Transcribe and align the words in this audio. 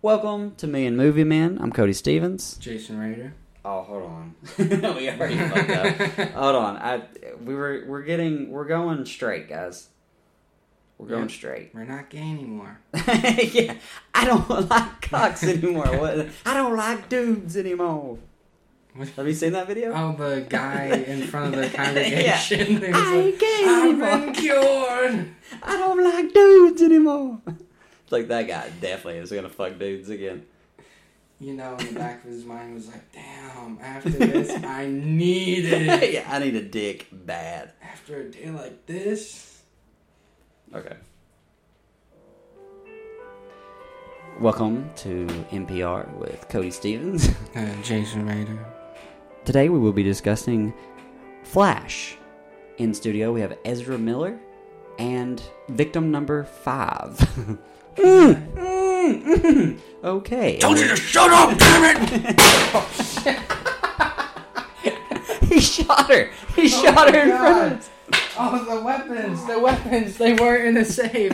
Welcome 0.00 0.54
to 0.56 0.66
Me 0.66 0.86
and 0.86 0.96
Movie 0.96 1.24
Man. 1.24 1.58
I'm 1.60 1.72
Cody 1.72 1.92
Stevens. 1.92 2.56
Jason 2.58 2.98
Rader. 2.98 3.34
Oh, 3.64 3.82
hold 3.82 4.04
on. 4.04 4.34
we 4.58 5.10
already 5.10 5.36
fucked 5.36 5.70
up. 5.70 6.30
Hold 6.32 6.56
on. 6.56 6.76
I 6.76 7.02
we 7.44 7.54
were 7.54 7.84
we're 7.86 8.02
getting 8.02 8.50
we're 8.50 8.64
going 8.66 9.04
straight, 9.06 9.48
guys. 9.48 9.88
We're 10.98 11.08
going 11.08 11.22
Yeah. 11.22 11.34
straight. 11.34 11.70
We're 11.74 11.84
not 11.84 12.10
gay 12.10 12.18
anymore. 12.18 12.78
yeah, 12.94 13.74
I 14.14 14.24
don't 14.24 14.48
like 14.70 15.00
cocks 15.02 15.44
anymore. 15.44 15.86
What? 15.98 16.28
I 16.46 16.54
don't 16.54 16.76
like 16.76 17.08
dudes 17.08 17.56
anymore. 17.56 18.18
Have 19.16 19.26
you 19.28 19.34
seen 19.34 19.52
that 19.52 19.68
video? 19.68 19.92
Oh, 19.94 20.16
the 20.16 20.40
guy 20.48 20.86
in 20.86 21.22
front 21.22 21.54
of 21.54 21.60
the 21.60 21.68
congregation. 21.76 22.66
He 22.66 22.74
was 22.78 22.94
I 22.94 23.14
like, 23.14 23.24
ain't 23.24 23.38
gay 23.38 23.64
I've 23.64 24.24
been 24.24 24.32
cured. 24.34 25.28
I 25.62 25.76
don't 25.76 26.02
like 26.02 26.32
dudes 26.32 26.82
anymore. 26.82 27.40
Like 28.10 28.28
that 28.28 28.48
guy 28.48 28.70
definitely 28.80 29.20
is 29.20 29.30
gonna 29.30 29.50
fuck 29.50 29.78
dudes 29.78 30.08
again. 30.08 30.46
You 31.40 31.52
know, 31.52 31.76
in 31.76 31.92
the 31.92 32.00
back 32.00 32.24
of 32.24 32.30
his 32.30 32.44
mind 32.44 32.74
was 32.74 32.88
like, 32.88 33.12
damn, 33.12 33.78
after 33.82 34.08
this, 34.08 34.50
I 34.64 34.86
need 34.86 35.66
it. 35.66 36.12
yeah, 36.12 36.26
I 36.26 36.38
need 36.38 36.56
a 36.56 36.62
dick 36.62 37.06
bad. 37.12 37.72
After 37.82 38.22
a 38.22 38.24
day 38.24 38.50
like 38.50 38.86
this. 38.86 39.62
Okay. 40.74 40.96
Welcome 44.40 44.88
to 44.96 45.26
NPR 45.50 46.10
with 46.14 46.48
Cody 46.48 46.70
Stevens. 46.70 47.28
and 47.54 47.84
Jason 47.84 48.26
Rader. 48.26 48.58
Today 49.44 49.68
we 49.68 49.78
will 49.78 49.92
be 49.92 50.02
discussing 50.02 50.72
Flash. 51.44 52.16
In 52.78 52.94
studio 52.94 53.32
we 53.32 53.42
have 53.42 53.56
Ezra 53.66 53.98
Miller 53.98 54.38
and 54.98 55.42
victim 55.68 56.10
number 56.10 56.44
five. 56.44 57.18
Mm, 57.98 58.54
mm, 58.54 59.24
mm. 59.24 59.78
okay. 60.04 60.58
Told 60.58 60.78
you 60.78 60.88
to 60.88 60.96
shut 60.96 61.30
up, 61.30 61.58
damn 61.58 61.96
it! 61.96 63.48
He 65.48 65.60
shot 65.60 66.10
her. 66.10 66.30
He 66.54 66.68
shot 66.68 67.14
her 67.14 67.20
in 67.20 67.30
front 67.30 67.72
of 67.72 67.78
us. 67.78 67.90
Oh, 68.38 68.76
the 68.76 68.84
weapons, 68.84 69.44
the 69.46 69.58
weapons, 69.58 70.18
they 70.18 70.34
weren't 70.34 70.66
in 70.66 70.76
a 70.76 70.84
safe. 70.84 71.32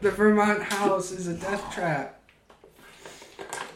The 0.00 0.10
Vermont 0.10 0.62
house 0.62 1.10
is 1.10 1.26
a 1.26 1.34
death 1.34 1.74
trap. 1.74 2.20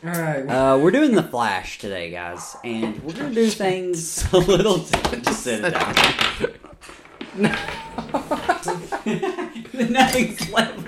Alright. 0.05 0.49
Uh, 0.49 0.79
we're 0.81 0.91
doing 0.91 1.15
the 1.15 1.23
Flash 1.23 1.79
today, 1.79 2.11
guys, 2.11 2.57
and 2.65 3.03
we're 3.03 3.15
gonna 3.15 3.35
do 3.35 3.49
things 3.49 4.25
a 4.33 4.39
little. 4.39 4.79
Just 4.79 5.43
sit 5.43 5.63
down. 5.63 5.95
Nothing's 9.89 10.51
level. 10.51 10.85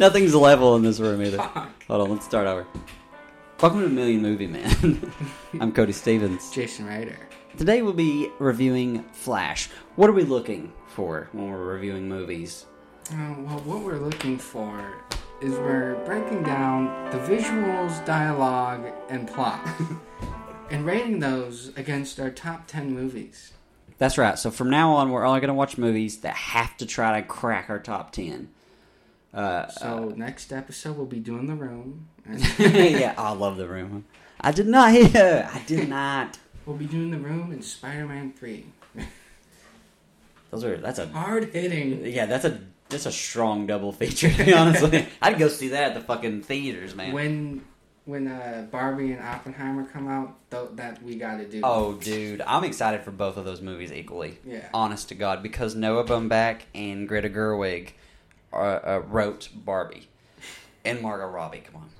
Nothing's 0.00 0.34
level 0.34 0.74
in 0.74 0.82
this 0.82 0.98
room 0.98 1.22
either. 1.22 1.38
Hold 1.38 2.02
on, 2.02 2.10
let's 2.10 2.24
start 2.24 2.48
over. 2.48 2.66
Welcome 3.60 3.82
to 3.82 3.88
Million 3.88 4.20
Movie 4.20 4.48
Man. 4.48 5.12
I'm 5.60 5.70
Cody 5.70 5.92
Stevens. 5.92 6.50
Jason 6.50 6.86
Rader. 6.86 7.16
Today 7.56 7.82
we'll 7.82 7.92
be 7.92 8.28
reviewing 8.40 9.04
Flash. 9.12 9.68
What 9.94 10.10
are 10.10 10.12
we 10.12 10.24
looking 10.24 10.72
for 10.88 11.28
when 11.30 11.52
we're 11.52 11.64
reviewing 11.64 12.08
movies? 12.08 12.66
Uh, 13.12 13.34
well, 13.38 13.60
what 13.60 13.84
we're 13.84 13.98
looking 13.98 14.38
for 14.38 15.04
is 15.40 15.52
we're 15.52 15.94
breaking 16.04 16.42
down 16.42 17.12
the 17.12 17.18
visuals, 17.18 18.04
dialogue, 18.04 18.92
and 19.08 19.28
plot, 19.28 19.64
and 20.70 20.84
rating 20.84 21.20
those 21.20 21.68
against 21.76 22.18
our 22.18 22.30
top 22.30 22.66
10 22.66 22.92
movies. 22.92 23.52
That's 24.00 24.18
right. 24.18 24.36
So 24.36 24.50
from 24.50 24.70
now 24.70 24.94
on, 24.94 25.10
we're 25.10 25.24
only 25.24 25.40
gonna 25.40 25.54
watch 25.54 25.78
movies 25.78 26.18
that 26.22 26.34
have 26.34 26.76
to 26.78 26.86
try 26.86 27.20
to 27.20 27.26
crack 27.26 27.70
our 27.70 27.78
top 27.78 28.10
ten. 28.12 28.48
Uh, 29.32 29.68
So, 29.68 30.12
next 30.16 30.52
episode, 30.52 30.96
we'll 30.96 31.06
be 31.06 31.20
doing 31.20 31.46
The 31.46 31.54
Room. 31.54 32.08
Yeah, 32.58 33.14
I 33.16 33.30
love 33.32 33.56
the 33.58 33.68
room. 33.68 34.06
I 34.40 34.50
did 34.52 34.66
not 34.66 34.90
hear. 34.94 35.48
I 35.52 35.60
did 35.66 35.88
not. 35.88 36.38
we'll 36.66 36.76
be 36.76 36.86
doing 36.86 37.10
The 37.12 37.18
Room 37.18 37.52
and 37.52 37.62
Spider 37.64 38.06
Man 38.06 38.32
3. 38.32 38.64
Those 40.50 40.64
are 40.64 40.76
that's 40.78 40.98
a 40.98 41.06
Hard 41.08 41.50
hitting. 41.52 42.04
yeah 42.06 42.26
that's 42.26 42.44
a 42.44 42.58
that's 42.88 43.06
a 43.06 43.12
strong 43.12 43.66
double 43.68 43.92
feature. 43.92 44.30
To 44.32 44.44
be 44.44 44.52
honest. 44.52 44.82
I'd 45.22 45.38
go 45.38 45.46
see 45.48 45.68
that 45.68 45.90
at 45.90 45.94
the 45.94 46.00
fucking 46.00 46.42
theaters, 46.42 46.96
man. 46.96 47.12
When 47.12 47.64
when 48.10 48.26
uh, 48.26 48.66
Barbie 48.70 49.12
and 49.12 49.22
Oppenheimer 49.22 49.84
come 49.84 50.08
out, 50.08 50.36
th- 50.50 50.70
that 50.74 51.02
we 51.02 51.14
gotta 51.16 51.46
do. 51.46 51.60
oh, 51.62 51.94
dude, 51.94 52.42
I'm 52.46 52.64
excited 52.64 53.02
for 53.02 53.10
both 53.12 53.36
of 53.36 53.44
those 53.44 53.60
movies 53.60 53.92
equally. 53.92 54.38
Yeah. 54.44 54.68
Honest 54.74 55.08
to 55.10 55.14
God, 55.14 55.42
because 55.42 55.74
Noah 55.74 56.04
Baumbach 56.04 56.62
and 56.74 57.08
Greta 57.08 57.28
Gerwig 57.28 57.90
uh, 58.52 58.56
uh, 58.56 59.02
wrote 59.06 59.48
Barbie, 59.54 60.08
and 60.84 61.00
Margot 61.00 61.28
Robbie. 61.28 61.62
Come 61.64 61.76
on, 61.76 61.90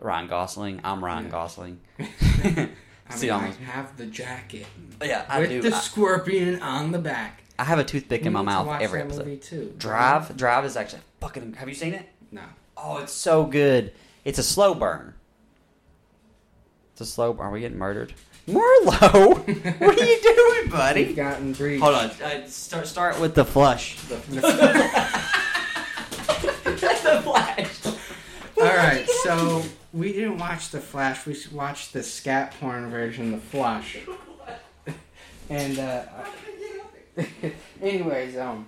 Ryan 0.00 0.26
Gosling. 0.26 0.80
I'm 0.84 1.04
Ryan 1.04 1.24
Yeah. 1.26 1.30
Gosling. 1.30 1.80
I 2.00 2.68
See, 3.14 3.26
mean, 3.30 3.34
I 3.40 3.46
have 3.64 3.96
the 3.96 4.06
jacket 4.06 4.66
yeah, 5.02 5.24
I 5.28 5.40
with 5.40 5.50
do. 5.50 5.62
the 5.62 5.76
I, 5.76 5.80
scorpion 5.80 6.60
on 6.62 6.92
the 6.92 6.98
back. 6.98 7.42
I 7.58 7.64
have 7.64 7.78
a 7.78 7.84
toothpick 7.84 8.22
We 8.22 8.26
in 8.28 8.32
my 8.32 8.40
to 8.40 8.44
mouth 8.44 8.80
every 8.80 9.00
episode. 9.02 9.26
Movie 9.26 9.36
too. 9.38 9.74
Drive, 9.78 10.36
Drive 10.36 10.64
is 10.64 10.76
actually 10.76 11.02
fucking. 11.20 11.54
Have 11.54 11.68
you 11.68 11.74
seen 11.74 11.94
it? 11.94 12.08
No. 12.32 12.42
Oh, 12.76 12.98
it's 12.98 13.12
so 13.12 13.44
good. 13.44 13.92
It's 14.24 14.38
a 14.38 14.42
slow 14.42 14.74
burn. 14.74 15.14
It's 17.02 17.10
a 17.10 17.14
slow. 17.14 17.36
Are 17.40 17.50
we 17.50 17.58
getting 17.58 17.78
murdered? 17.78 18.14
Marlo, 18.46 19.34
what 19.80 20.00
are 20.00 20.04
you 20.04 20.22
doing, 20.22 20.62
We've 20.62 20.70
buddy? 20.70 21.12
gotten 21.14 21.52
breached. 21.52 21.82
Hold 21.82 21.96
on. 21.96 22.10
Uh, 22.10 22.46
start 22.46 22.86
start 22.86 23.18
with 23.20 23.34
the 23.34 23.44
flush. 23.44 23.98
The, 24.08 24.16
the 27.04 27.22
flash. 27.24 27.86
All 28.56 28.76
right, 28.76 29.04
so 29.24 29.64
we 29.92 30.12
didn't 30.12 30.38
watch 30.38 30.70
the 30.70 30.80
Flash. 30.80 31.26
We 31.26 31.36
watched 31.52 31.92
the 31.92 32.02
scat 32.04 32.54
porn 32.60 32.88
version, 32.90 33.32
the 33.32 33.38
Flash. 33.38 33.98
and 35.50 35.78
uh, 35.78 36.04
anyways, 37.82 38.36
um, 38.36 38.66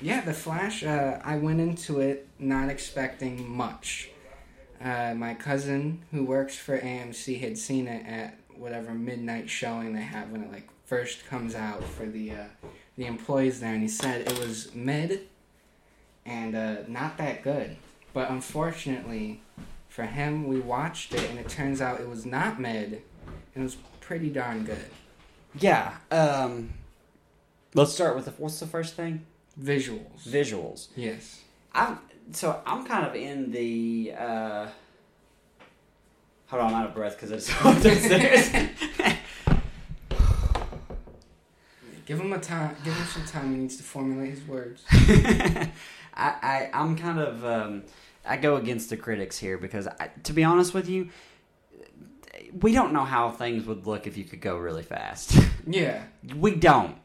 yeah, 0.00 0.22
the 0.22 0.32
Flash. 0.32 0.82
Uh, 0.84 1.20
I 1.22 1.36
went 1.36 1.60
into 1.60 2.00
it 2.00 2.26
not 2.38 2.70
expecting 2.70 3.46
much. 3.48 4.08
Uh, 4.84 5.14
my 5.14 5.32
cousin, 5.32 6.02
who 6.10 6.24
works 6.24 6.56
for 6.56 6.78
AMC, 6.78 7.40
had 7.40 7.56
seen 7.56 7.88
it 7.88 8.06
at 8.06 8.38
whatever 8.54 8.92
midnight 8.92 9.48
showing 9.48 9.94
they 9.94 10.02
have 10.02 10.30
when 10.30 10.42
it 10.42 10.52
like 10.52 10.68
first 10.84 11.26
comes 11.26 11.54
out 11.54 11.82
for 11.82 12.04
the 12.06 12.32
uh, 12.32 12.44
the 12.96 13.06
employees 13.06 13.60
there, 13.60 13.72
and 13.72 13.82
he 13.82 13.88
said 13.88 14.20
it 14.20 14.38
was 14.38 14.74
mid 14.74 15.26
and 16.26 16.54
uh, 16.54 16.76
not 16.86 17.16
that 17.18 17.42
good. 17.42 17.76
But 18.12 18.30
unfortunately, 18.30 19.40
for 19.88 20.04
him, 20.04 20.46
we 20.46 20.60
watched 20.60 21.14
it, 21.14 21.28
and 21.30 21.38
it 21.38 21.48
turns 21.48 21.80
out 21.80 22.00
it 22.00 22.08
was 22.08 22.24
not 22.24 22.60
mid, 22.60 23.02
and 23.54 23.56
it 23.56 23.62
was 23.62 23.76
pretty 24.00 24.28
darn 24.28 24.64
good. 24.64 24.84
Yeah. 25.58 25.94
Um. 26.10 26.74
Let's 27.74 27.92
start 27.92 28.14
with 28.16 28.26
the. 28.26 28.32
What's 28.32 28.60
the 28.60 28.66
first 28.66 28.94
thing? 28.94 29.24
Visuals. 29.60 30.22
Visuals. 30.26 30.88
yes. 30.94 31.40
I'm 31.72 31.98
so 32.32 32.60
I'm 32.66 32.84
kind 32.86 33.06
of 33.06 33.14
in 33.14 33.50
the. 33.50 34.12
uh 34.18 34.66
Hold 36.48 36.62
on, 36.62 36.74
I'm 36.74 36.82
out 36.82 36.88
of 36.88 36.94
breath 36.94 37.16
because 37.16 37.30
it's 37.32 37.46
so 37.52 37.70
upstairs. 37.70 38.50
Give 42.06 42.20
him 42.20 42.32
a 42.34 42.38
time. 42.38 42.76
Give 42.84 42.94
him 42.94 43.06
some 43.06 43.24
time. 43.24 43.50
He 43.52 43.56
needs 43.62 43.76
to 43.78 43.82
formulate 43.82 44.30
his 44.30 44.46
words. 44.46 44.84
I, 44.90 45.68
I 46.14 46.70
I'm 46.72 46.96
kind 46.96 47.18
of 47.18 47.44
um, 47.44 47.82
I 48.26 48.36
go 48.36 48.56
against 48.56 48.90
the 48.90 48.96
critics 48.96 49.38
here 49.38 49.56
because 49.58 49.88
I, 49.88 50.10
to 50.24 50.32
be 50.32 50.44
honest 50.44 50.74
with 50.74 50.88
you, 50.88 51.08
we 52.60 52.72
don't 52.72 52.92
know 52.92 53.04
how 53.04 53.30
things 53.30 53.64
would 53.66 53.86
look 53.86 54.06
if 54.06 54.16
you 54.16 54.24
could 54.24 54.40
go 54.40 54.56
really 54.56 54.82
fast. 54.82 55.36
Yeah. 55.66 56.02
we 56.36 56.54
don't. 56.54 56.96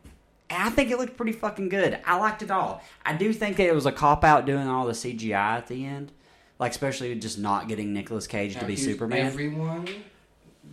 I 0.52 0.70
think 0.70 0.92
it 0.92 0.98
looked 0.98 1.16
pretty 1.18 1.32
fucking 1.34 1.70
good. 1.70 2.00
I 2.06 2.18
liked 2.18 2.42
it 2.42 2.52
all. 2.52 2.82
I 3.06 3.14
do 3.14 3.32
think 3.34 3.58
that 3.58 3.68
it 3.68 3.76
was 3.76 3.86
a 3.86 3.92
cop 3.92 4.24
out 4.24 4.46
doing 4.46 4.68
all 4.68 4.86
the 4.86 4.94
CGI 4.94 5.34
at 5.34 5.68
the 5.68 5.86
end, 5.86 6.12
like 6.58 6.72
especially 6.72 7.14
just 7.16 7.38
not 7.40 7.68
getting 7.68 7.94
Nicolas 7.94 8.28
Cage 8.28 8.58
to 8.58 8.66
be 8.66 8.76
Superman. 8.76 9.25
Everyone 9.28 9.88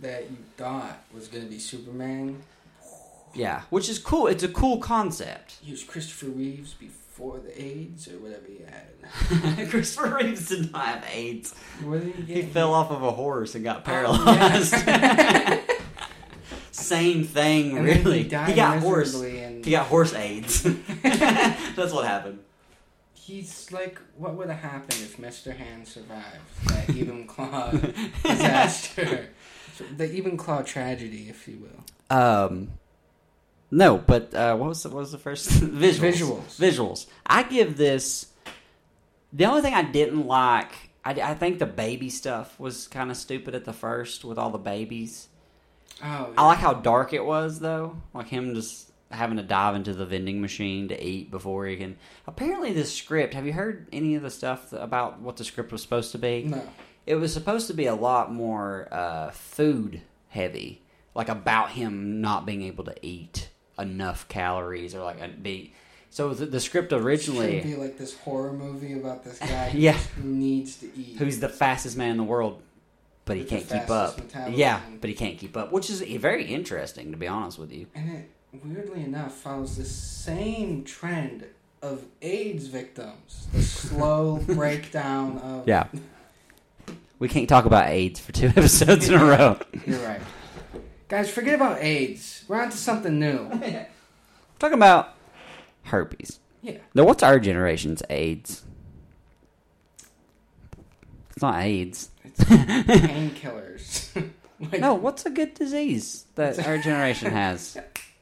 that 0.01 0.29
you 0.29 0.37
thought 0.57 1.03
was 1.13 1.27
gonna 1.27 1.45
be 1.45 1.59
Superman. 1.59 2.41
yeah, 3.33 3.61
which 3.69 3.87
is 3.89 3.99
cool. 3.99 4.27
It's 4.27 4.43
a 4.43 4.47
cool 4.47 4.79
concept. 4.79 5.57
He 5.61 5.71
was 5.71 5.83
Christopher 5.83 6.27
Reeves 6.27 6.73
before 6.73 7.39
the 7.39 7.59
AIDS 7.61 8.07
or 8.07 8.17
whatever 8.19 8.45
he 8.47 8.59
had. 8.63 9.69
Christopher 9.69 10.15
Reeves 10.17 10.49
did 10.49 10.71
not 10.71 10.85
have 10.85 11.05
AIDS. 11.11 11.53
What 11.83 12.01
did 12.01 12.15
he 12.27 12.33
He 12.35 12.41
fell 12.43 12.73
off 12.73 12.89
of 12.91 13.01
a 13.03 13.11
horse 13.11 13.53
and 13.55 13.63
got 13.63 13.77
Oh, 13.77 13.81
paralyzed. 13.81 14.73
yeah. 14.73 15.61
Same 16.71 17.23
thing, 17.23 17.75
And 17.77 17.85
really. 17.85 18.23
he 18.23 18.29
died 18.29 18.55
got 18.55 18.79
horse. 18.79 19.13
Miserably 19.67 19.67
and 19.67 19.67
He 19.67 19.71
got 19.71 19.87
horse 19.87 20.13
AIDS. 20.13 20.63
That's 21.75 21.93
what 21.93 22.05
happened. 22.05 22.39
He's 23.13 23.71
like, 23.71 23.99
what 24.15 24.35
would 24.35 24.49
have 24.49 24.59
happened 24.59 25.01
if 25.01 25.17
Mr. 25.17 25.55
Hand 25.55 25.87
survived 25.87 26.25
that 26.67 26.89
even 26.89 27.27
claw 27.27 27.71
disaster? 28.23 29.29
The 29.95 30.11
even 30.11 30.37
claw 30.37 30.61
tragedy, 30.61 31.27
if 31.29 31.47
you 31.47 31.59
will. 31.59 32.17
Um, 32.17 32.69
no, 33.69 33.97
but 33.97 34.33
uh, 34.33 34.55
what 34.55 34.69
was 34.69 34.83
the, 34.83 34.89
what 34.89 34.99
was 34.99 35.11
the 35.11 35.17
first 35.17 35.49
visuals? 35.61 35.99
Visuals. 35.99 36.57
Visuals. 36.57 37.05
I 37.25 37.43
give 37.43 37.75
this. 37.77 38.27
The 39.33 39.45
only 39.45 39.61
thing 39.61 39.73
I 39.73 39.83
didn't 39.83 40.25
like, 40.25 40.71
I, 41.03 41.11
I 41.11 41.33
think 41.35 41.59
the 41.59 41.65
baby 41.65 42.09
stuff 42.09 42.57
was 42.59 42.87
kind 42.87 43.11
of 43.11 43.17
stupid 43.17 43.53
at 43.55 43.65
the 43.65 43.73
first 43.73 44.23
with 44.23 44.37
all 44.37 44.49
the 44.51 44.57
babies. 44.57 45.27
Oh, 46.01 46.33
I 46.37 46.45
like 46.45 46.59
how 46.59 46.73
dark 46.73 47.11
it 47.11 47.25
was 47.25 47.59
though, 47.59 47.97
like 48.13 48.27
him 48.29 48.53
just 48.55 48.86
having 49.11 49.37
to 49.37 49.43
dive 49.43 49.75
into 49.75 49.93
the 49.93 50.05
vending 50.05 50.41
machine 50.41 50.87
to 50.89 51.03
eat 51.03 51.31
before 51.31 51.65
he 51.65 51.77
can. 51.77 51.97
Apparently, 52.25 52.73
this 52.73 52.93
script. 52.93 53.33
Have 53.33 53.45
you 53.45 53.53
heard 53.53 53.87
any 53.93 54.15
of 54.15 54.21
the 54.23 54.29
stuff 54.29 54.73
about 54.73 55.19
what 55.21 55.37
the 55.37 55.43
script 55.43 55.71
was 55.71 55.81
supposed 55.81 56.11
to 56.13 56.17
be? 56.17 56.43
no. 56.43 56.61
It 57.05 57.15
was 57.15 57.31
supposed 57.31 57.67
to 57.67 57.73
be 57.73 57.85
a 57.85 57.95
lot 57.95 58.33
more 58.33 58.89
uh, 58.91 59.29
food 59.31 60.01
heavy, 60.27 60.81
like 61.15 61.29
about 61.29 61.69
him 61.71 62.19
not 62.19 62.45
being 62.45 62.63
able 62.63 62.83
to 62.83 62.95
eat 63.01 63.47
enough 63.79 64.27
calories 64.27 64.93
or 64.93 65.03
like 65.03 65.21
a- 65.21 65.29
be. 65.29 65.73
So 66.09 66.33
the, 66.33 66.45
the 66.47 66.59
script 66.59 66.89
Should 66.91 67.01
originally, 67.01 67.61
be 67.61 67.75
like 67.75 67.97
this 67.97 68.17
horror 68.19 68.51
movie 68.51 68.91
about 68.93 69.23
this 69.23 69.39
guy 69.39 69.69
who 69.71 69.77
Yeah. 69.79 69.97
needs 70.21 70.77
to 70.77 70.87
eat. 70.97 71.15
who's 71.17 71.39
the 71.39 71.47
fastest 71.47 71.95
man 71.95 72.11
in 72.11 72.17
the 72.17 72.23
world, 72.23 72.61
but 73.23 73.37
he 73.37 73.43
With 73.43 73.51
can't 73.51 73.69
keep 73.69 73.89
up. 73.89 74.17
metabolism. 74.17 74.59
Yeah, 74.59 74.81
but 74.99 75.09
he 75.09 75.15
can't 75.15 75.37
keep 75.37 75.55
up, 75.55 75.71
which 75.71 75.89
is 75.89 76.01
very 76.01 76.45
interesting 76.45 77.11
to 77.11 77.17
be 77.17 77.27
honest 77.27 77.57
with 77.57 77.71
you. 77.71 77.87
And 77.95 78.09
it 78.17 78.29
weirdly 78.63 79.03
enough 79.03 79.33
follows 79.35 79.77
the 79.77 79.85
same 79.85 80.83
trend 80.83 81.45
of 81.81 82.05
AIDS 82.21 82.67
victims. 82.67 83.47
The 83.53 83.61
slow 83.63 84.37
breakdown 84.37 85.37
of 85.39 85.67
Yeah. 85.67 85.87
We 87.19 87.27
can't 87.27 87.49
talk 87.49 87.65
about 87.65 87.87
AIDS 87.89 88.19
for 88.19 88.31
two 88.31 88.47
episodes 88.55 89.09
in 89.09 89.15
a 89.15 89.23
row. 89.25 89.57
You're 89.85 89.99
right. 89.99 90.21
Guys, 91.07 91.29
forget 91.29 91.55
about 91.55 91.81
AIDS. 91.81 92.43
We're 92.47 92.61
on 92.61 92.69
to 92.69 92.77
something 92.77 93.17
new. 93.19 93.49
talking 94.59 94.73
about 94.75 95.13
herpes. 95.83 96.39
Yeah. 96.61 96.77
Now, 96.93 97.05
what's 97.05 97.23
our 97.23 97.39
generation's 97.39 98.03
AIDS? 98.09 98.63
It's 101.31 101.41
not 101.41 101.61
AIDS. 101.63 102.09
It's 102.23 102.43
painkillers. 102.43 104.29
like, 104.59 104.81
No, 104.81 104.95
what's 104.95 105.25
a 105.25 105.29
good 105.29 105.53
disease 105.53 106.25
that 106.35 106.65
our 106.67 106.77
generation 106.77 107.31
has? 107.31 107.77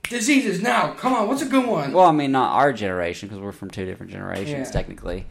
Diseases 0.10 0.62
now. 0.62 0.94
Come 0.94 1.14
on, 1.14 1.28
what's 1.28 1.42
a 1.42 1.46
good 1.48 1.66
one? 1.66 1.92
Well, 1.92 2.06
I 2.06 2.12
mean, 2.12 2.32
not 2.32 2.54
our 2.54 2.72
generation 2.74 3.28
because 3.28 3.42
we're 3.42 3.52
from 3.52 3.70
two 3.72 3.86
different 3.86 4.12
generations 4.12 4.68
Yeah. 4.68 4.72
technically. 4.72 5.26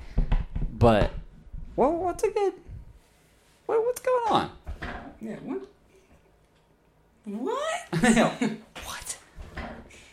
But, 0.72 1.10
well, 1.76 1.92
what's 1.92 2.24
a 2.24 2.30
good? 2.30 2.54
What, 3.66 3.84
what's 3.84 4.00
going 4.00 4.32
on? 4.32 4.50
yeah, 5.20 5.36
what? 5.36 5.62
What? 7.24 7.88
what? 8.84 9.16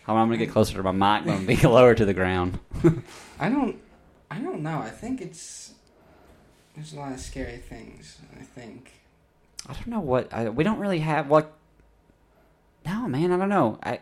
Hold 0.06 0.18
on, 0.18 0.18
I'm 0.18 0.28
gonna 0.28 0.38
get 0.38 0.52
closer 0.52 0.76
to 0.76 0.84
my 0.84 0.92
mic. 0.92 1.28
I'm 1.28 1.46
gonna 1.46 1.46
be 1.46 1.56
lower 1.68 1.94
to 1.94 2.06
the 2.06 2.14
ground. 2.14 2.60
I 3.40 3.50
don't 3.50 3.78
I 4.30 4.40
don't 4.40 4.62
know. 4.64 4.80
I 4.80 4.90
think 4.90 5.20
it's 5.22 5.74
there's 6.76 6.94
a 6.94 6.98
lot 7.00 7.12
of 7.12 7.20
scary 7.20 7.58
things, 7.58 8.18
I 8.40 8.44
think. 8.44 8.92
I 9.68 9.74
don't 9.74 9.88
know 9.88 10.00
what 10.00 10.34
I, 10.34 10.50
we 10.50 10.64
don't 10.64 10.80
really 10.80 11.00
have. 11.00 11.28
What? 11.28 11.52
No, 12.86 13.08
man, 13.10 13.32
I 13.32 13.38
don't 13.38 13.50
know. 13.50 13.78
I, 13.84 14.00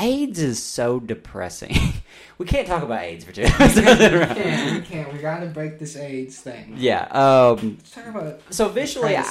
AIDS 0.00 0.38
is 0.38 0.62
so 0.62 1.00
depressing. 1.00 1.76
we 2.38 2.46
can't 2.46 2.66
talk 2.66 2.82
about 2.82 3.02
AIDS 3.02 3.24
for 3.24 3.32
two 3.32 3.42
episodes 3.42 4.00
in 4.00 4.14
a 4.14 4.18
row. 4.18 4.28
We 4.28 4.34
can't, 4.42 4.74
we 4.74 4.86
can't. 4.86 5.12
We 5.12 5.18
gotta 5.18 5.46
break 5.46 5.78
this 5.78 5.96
AIDS 5.96 6.38
thing. 6.40 6.74
Yeah. 6.76 7.04
Um. 7.10 7.76
Let's 7.78 7.90
talk 7.90 8.06
about 8.06 8.40
So 8.50 8.68
visually, 8.68 9.16
I. 9.16 9.24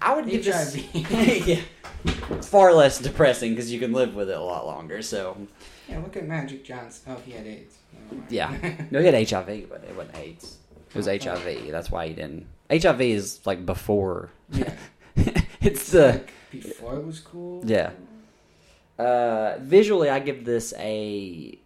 I 0.00 0.14
would 0.14 0.28
give 0.28 0.44
this. 0.44 0.76
Yeah. 0.94 1.60
Far 2.42 2.74
less 2.74 2.98
depressing 2.98 3.52
because 3.52 3.72
you 3.72 3.80
can 3.80 3.92
live 3.92 4.14
with 4.14 4.28
it 4.28 4.36
a 4.36 4.42
lot 4.42 4.66
longer. 4.66 5.00
So 5.00 5.38
yeah, 5.88 5.98
look 6.00 6.16
at 6.16 6.26
Magic 6.26 6.64
Johnson. 6.64 7.14
Oh, 7.16 7.20
he 7.24 7.32
had 7.32 7.46
AIDS. 7.46 7.78
Yeah, 8.28 8.54
no, 8.90 9.00
he 9.00 9.06
had 9.06 9.28
HIV, 9.28 9.68
but 9.70 9.82
it 9.84 9.96
wasn't 9.96 10.16
AIDS. 10.18 10.58
It 10.90 10.96
was 10.96 11.06
HIV. 11.06 11.70
That's 11.70 11.90
why 11.90 12.08
he 12.08 12.14
didn't. 12.14 12.46
HIV 12.70 13.00
is 13.00 13.40
like 13.46 13.64
before. 13.64 14.30
yeah. 14.50 14.74
it's 15.60 15.90
the 15.90 16.08
like 16.08 16.32
before 16.50 16.96
it 16.96 17.06
was 17.06 17.20
cool. 17.20 17.62
Yeah. 17.64 17.90
Uh, 18.98 19.56
visually, 19.60 20.08
I 20.08 20.18
give 20.20 20.44
this 20.44 20.72
a. 20.78 21.58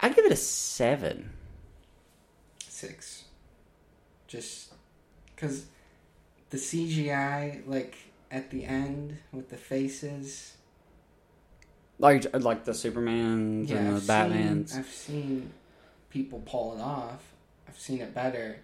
I 0.00 0.08
give 0.10 0.24
it 0.26 0.32
a 0.32 0.36
seven. 0.36 1.30
Six. 2.68 3.24
Just 4.26 4.72
because 5.34 5.66
the 6.50 6.56
CGI, 6.58 7.66
like 7.66 7.96
at 8.30 8.50
the 8.50 8.64
end 8.64 9.18
with 9.32 9.48
the 9.50 9.56
faces. 9.56 10.56
Like 11.98 12.26
like 12.42 12.64
the 12.64 12.72
Supermans 12.72 13.68
Yeah, 13.68 13.76
and 13.76 13.88
I've 13.94 14.06
the 14.06 14.12
Batmans. 14.12 14.68
Seen, 14.70 14.78
I've 14.80 14.88
seen 14.88 15.50
people 16.10 16.42
pull 16.44 16.76
it 16.76 16.80
off. 16.82 17.22
I've 17.68 17.78
seen 17.78 18.00
it 18.00 18.12
better. 18.12 18.58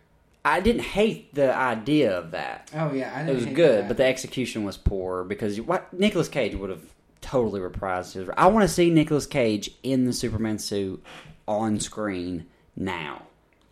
I 0.44 0.60
didn't 0.60 0.82
hate 0.82 1.34
the 1.34 1.54
idea 1.54 2.16
of 2.18 2.32
that. 2.32 2.70
Oh 2.74 2.92
yeah, 2.92 3.12
I 3.14 3.18
didn't 3.20 3.30
It 3.30 3.34
was 3.34 3.46
good, 3.54 3.84
that. 3.84 3.88
but 3.88 3.96
the 3.98 4.04
execution 4.04 4.64
was 4.64 4.76
poor 4.76 5.22
because 5.22 5.60
what 5.60 5.92
Nicolas 5.92 6.28
Cage 6.28 6.54
would 6.56 6.70
have 6.70 6.82
totally 7.20 7.60
reprised 7.60 8.14
his. 8.14 8.28
I 8.36 8.46
want 8.48 8.66
to 8.68 8.72
see 8.74 8.90
Nicolas 8.90 9.26
Cage 9.26 9.70
in 9.82 10.04
the 10.04 10.12
Superman 10.12 10.58
suit 10.58 11.02
on 11.46 11.80
screen 11.80 12.46
now. 12.76 13.22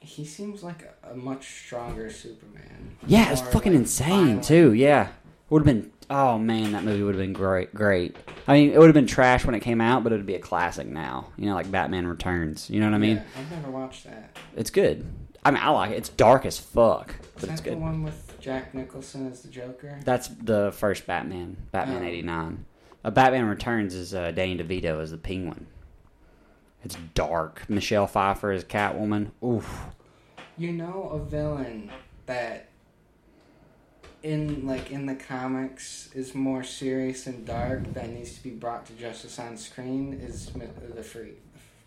he 0.01 0.25
seems 0.25 0.63
like 0.63 0.83
a, 1.05 1.13
a 1.13 1.15
much 1.15 1.65
stronger 1.65 2.11
Superman. 2.11 2.97
Yeah, 3.07 3.31
it's 3.33 3.41
fucking 3.41 3.73
like, 3.73 3.81
insane 3.81 4.27
violent. 4.27 4.45
too. 4.45 4.73
Yeah, 4.73 5.09
would 5.51 5.61
have 5.61 5.67
been. 5.67 5.93
Oh 6.11 6.39
man, 6.39 6.73
that 6.73 6.85
movie 6.85 7.03
would 7.03 7.15
have 7.15 7.23
been 7.23 7.35
great. 7.35 7.75
Great. 7.75 8.17
I 8.47 8.55
mean, 8.55 8.71
it 8.73 8.79
would 8.79 8.87
have 8.87 8.95
been 8.95 9.07
trash 9.07 9.45
when 9.45 9.55
it 9.55 9.61
came 9.61 9.81
out, 9.81 10.03
but 10.05 10.13
it 10.13 10.17
would 10.17 10.25
be 10.27 10.35
a 10.37 10.41
classic 10.41 10.87
now. 10.87 11.29
You 11.37 11.47
know, 11.47 11.55
like 11.55 11.71
Batman 11.71 12.07
Returns. 12.07 12.71
You 12.71 12.81
know 12.81 12.87
what 12.87 12.95
I 12.95 12.99
mean? 12.99 13.17
Yeah, 13.17 13.23
I've 13.39 13.51
never 13.51 13.71
watched 13.71 14.05
that. 14.05 14.37
It's 14.57 14.71
good. 14.71 15.05
I 15.45 15.51
mean, 15.51 15.63
I 15.63 15.69
like 15.71 15.91
it. 15.93 15.97
It's 15.99 16.09
dark 16.09 16.47
as 16.47 16.59
fuck, 16.59 17.11
Is 17.11 17.17
but 17.35 17.41
that 17.43 17.51
it's 17.53 17.61
the 17.61 17.77
one 17.77 18.03
with 18.03 18.37
Jack 18.41 18.75
Nicholson 18.75 19.31
as 19.31 19.43
the 19.43 19.49
Joker? 19.49 20.01
That's 20.05 20.29
the 20.29 20.73
first 20.73 21.07
Batman, 21.07 21.57
Batman 21.73 22.03
Oh. 22.03 22.07
'89. 22.07 22.65
Uh, 23.05 23.11
Batman 23.11 23.47
Returns 23.47 23.95
is 23.95 24.15
uh, 24.15 24.31
Danny 24.33 24.57
DeVito 24.57 25.01
as 25.01 25.11
the 25.11 25.19
Penguin. 25.19 25.67
It's 26.85 26.97
dark. 27.15 27.69
Michelle 27.69 28.07
Pfeiffer 28.07 28.51
as 28.51 28.65
Catwoman. 28.65 29.31
Oof. 29.43 29.87
You 30.57 30.73
know 30.73 31.09
a 31.13 31.19
villain 31.19 31.91
that 32.27 32.69
in 34.23 34.67
like 34.67 34.91
in 34.91 35.07
the 35.07 35.15
comics 35.15 36.11
is 36.15 36.35
more 36.35 36.65
serious 36.65 37.27
and 37.27 37.47
dark 37.47 37.93
that 37.95 38.09
needs 38.11 38.35
to 38.35 38.43
be 38.43 38.51
brought 38.51 38.85
to 38.87 38.93
justice 38.95 39.39
on 39.39 39.57
screen 39.57 40.13
is 40.15 40.51
the 40.95 41.03
free 41.03 41.35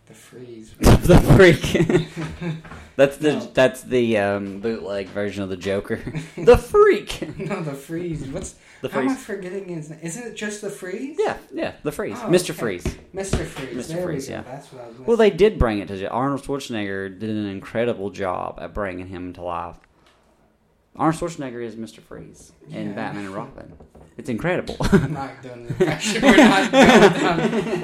the 0.08 0.14
freeze. 0.14 0.74
the 0.80 1.20
freak. 1.36 2.62
that's 2.96 3.18
the 3.18 3.34
No. 3.34 3.52
that's 3.54 3.82
the 3.84 4.18
um, 4.18 4.60
bootleg 4.60 5.08
version 5.08 5.44
of 5.44 5.50
the 5.50 5.58
Joker. 5.58 5.98
the 6.38 6.58
freak. 6.58 7.38
no, 7.40 7.62
the 7.62 7.74
freeze. 7.74 8.24
What's 8.28 8.56
The 8.82 8.90
how 8.90 9.02
am 9.02 9.10
I 9.10 9.16
forgetting 9.16 9.70
his 9.70 9.90
name? 9.90 10.00
Isn't 10.02 10.28
it 10.28 10.36
just 10.36 10.62
the 10.62 10.70
freeze? 10.70 11.18
Yeah, 11.20 11.38
yeah, 11.54 11.74
the 11.84 11.92
freeze. 11.92 12.18
Oh, 12.20 12.28
Mr. 12.28 12.52
okay. 12.52 12.60
Freeze. 12.60 12.84
Mr. 13.14 13.46
Freeze. 13.46 13.88
Mr. 13.88 13.94
There 13.94 14.04
Freeze, 14.04 14.28
we 14.28 14.34
yeah. 14.34 14.42
That's 14.42 14.72
what 14.74 14.84
I 14.84 14.88
was 14.88 15.00
Well, 15.00 15.18
they 15.18 15.30
did 15.30 15.58
bring 15.60 15.80
it 15.80 15.88
to 15.88 16.10
Arnold 16.10 16.42
Schwarzenegger 16.44 17.18
did 17.18 17.30
an 17.30 17.46
incredible 17.46 18.10
job 18.10 18.58
at 18.62 18.74
bringing 18.74 19.08
him 19.08 19.34
to 19.34 19.42
life. 19.42 19.78
Arnold 20.96 21.20
Schwarzenegger 21.22 21.64
is 21.64 21.76
Mr. 21.76 22.00
Freeze 22.02 22.52
in 22.70 22.90
Yeah. 22.90 22.94
Batman 22.94 23.26
and 23.26 23.36
Robin. 23.36 23.74
It's 24.18 24.30
incredible. 24.30 24.76
I'm 24.82 25.14
not 25.14 25.42
doing 25.42 25.64
the 25.68 25.70
impression. 25.70 26.22
We're 26.22 26.38
not 26.38 26.72
going. 26.72 27.82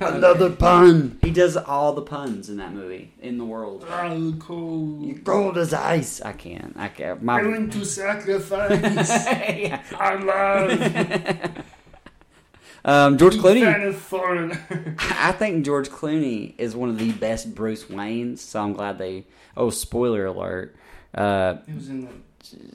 Another 0.00 0.50
pun. 0.50 1.18
He 1.20 1.30
does 1.30 1.56
all 1.56 1.92
the 1.92 2.02
puns 2.02 2.48
in 2.48 2.56
that 2.58 2.72
movie 2.72 3.12
in 3.20 3.38
the 3.38 3.44
world. 3.44 3.84
Oh, 3.90 4.34
cool. 4.38 5.04
You're 5.04 5.18
cold 5.18 5.58
as 5.58 5.74
ice. 5.74 6.22
I 6.22 6.32
can't. 6.32 6.74
I 6.78 6.88
can't. 6.88 7.22
My. 7.22 7.42
Willing 7.42 7.70
to 7.70 7.84
sacrifice 7.84 8.70
Yeah. 9.26 9.82
our 9.98 10.20
love. 10.22 11.50
um, 12.84 13.18
George 13.18 13.34
Clooney. 13.36 13.64
Fan 13.64 13.82
of 13.88 13.96
foreigner. 13.96 14.96
I 15.18 15.32
think 15.32 15.64
George 15.66 15.88
Clooney 15.90 16.54
is 16.56 16.74
one 16.76 16.88
of 16.88 16.98
the 16.98 17.12
best 17.12 17.54
Bruce 17.54 17.84
Waynes. 17.86 18.38
So 18.38 18.62
I'm 18.62 18.72
glad 18.72 18.98
they. 18.98 19.26
Oh, 19.56 19.70
spoiler 19.70 20.24
alert. 20.26 20.74
Uh, 21.14 21.56
It 21.66 21.74
was 21.74 21.88
in 21.88 22.02
the. 22.02 22.08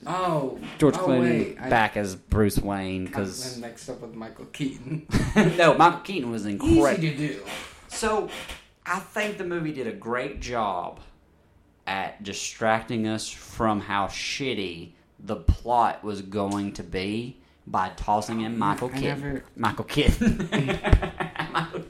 Oh, 0.06 0.58
George 0.78 0.96
oh, 0.96 1.06
Clooney 1.06 1.20
wait, 1.20 1.58
I- 1.60 1.68
back 1.68 1.96
as 1.96 2.16
Bruce 2.16 2.58
Wayne 2.58 3.04
because 3.04 3.56
mixed 3.58 3.88
up 3.88 4.00
with 4.00 4.14
Michael 4.14 4.46
Keaton. 4.46 5.06
no, 5.56 5.74
Michael 5.74 6.00
Keaton 6.00 6.30
was 6.30 6.44
incredible. 6.46 6.88
Easy 7.04 7.10
to 7.10 7.16
do. 7.16 7.40
So, 7.88 8.28
I 8.84 8.98
think 8.98 9.38
the 9.38 9.44
movie 9.44 9.72
did 9.72 9.86
a 9.86 9.92
great 9.92 10.40
job 10.40 10.98
at 11.86 12.22
distracting 12.22 13.06
us 13.06 13.28
from 13.28 13.80
how 13.80 14.06
shitty 14.08 14.92
the 15.20 15.36
plot 15.36 16.02
was 16.02 16.22
going 16.22 16.72
to 16.72 16.82
be 16.82 17.36
by 17.66 17.90
tossing 17.90 18.40
in 18.40 18.58
Michael 18.58 18.88
Keaton. 18.88 19.02
never- 19.04 19.44
Michael 19.54 19.84
Keaton. 19.84 20.48
Michael 21.52 21.80
Keaton. 21.80 21.86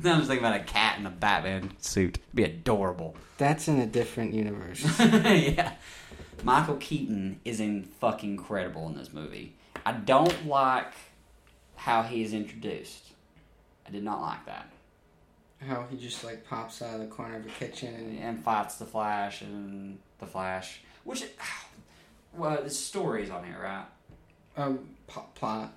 now 0.04 0.12
I'm 0.12 0.18
just 0.18 0.28
thinking 0.28 0.46
about 0.46 0.60
a 0.60 0.64
cat 0.64 0.98
in 0.98 1.06
a 1.06 1.10
Batman 1.10 1.72
suit. 1.78 2.18
It'd 2.18 2.34
be 2.34 2.44
adorable. 2.44 3.16
That's 3.38 3.68
in 3.68 3.78
a 3.78 3.86
different 3.86 4.34
universe. 4.34 4.84
yeah. 5.00 5.74
Michael 6.42 6.76
Keaton 6.76 7.40
is 7.44 7.60
in 7.60 7.84
fucking 7.84 8.30
incredible 8.30 8.86
in 8.88 8.96
this 8.96 9.12
movie. 9.12 9.56
I 9.84 9.92
don't 9.92 10.46
like 10.46 10.92
how 11.76 12.02
he 12.02 12.22
is 12.22 12.32
introduced. 12.32 13.12
I 13.86 13.90
did 13.90 14.02
not 14.02 14.20
like 14.20 14.46
that. 14.46 14.70
How 15.66 15.86
he 15.90 15.98
just 15.98 16.24
like 16.24 16.46
pops 16.46 16.80
out 16.80 16.94
of 16.94 17.00
the 17.00 17.06
corner 17.06 17.36
of 17.36 17.44
a 17.44 17.50
kitchen 17.50 17.94
and 17.94 18.18
and 18.18 18.42
fights 18.42 18.76
the 18.76 18.86
Flash 18.86 19.42
and 19.42 19.98
the 20.18 20.26
Flash. 20.26 20.80
Which, 21.04 21.24
well, 22.34 22.62
the 22.62 22.70
story's 22.70 23.28
on 23.28 23.44
here, 23.44 23.60
right? 23.62 23.84
Um, 24.56 24.88
p- 25.06 25.20
plot. 25.34 25.72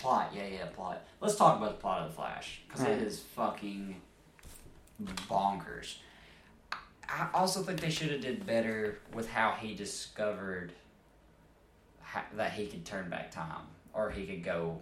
Plot, 0.00 0.32
yeah, 0.34 0.46
yeah, 0.46 0.64
plot. 0.74 1.02
Let's 1.20 1.36
talk 1.36 1.58
about 1.58 1.72
the 1.76 1.80
plot 1.80 2.02
of 2.02 2.08
the 2.08 2.14
Flash 2.16 2.60
because 2.66 2.82
it 2.84 2.88
Alright. 2.98 3.12
fucking 3.12 4.00
bonkers. 5.28 5.96
I- 7.08 7.28
also 7.34 7.62
think 7.62 7.80
they 7.80 7.90
should 7.90 8.10
have 8.10 8.20
did 8.20 8.46
better 8.46 8.98
with 9.12 9.28
how 9.28 9.52
he 9.52 9.74
discovered 9.74 10.72
ha- 12.00 12.24
that 12.36 12.52
he 12.52 12.66
could 12.66 12.84
turn 12.84 13.10
back 13.10 13.30
time 13.30 13.66
or 13.92 14.10
he 14.10 14.26
could 14.26 14.42
go 14.44 14.80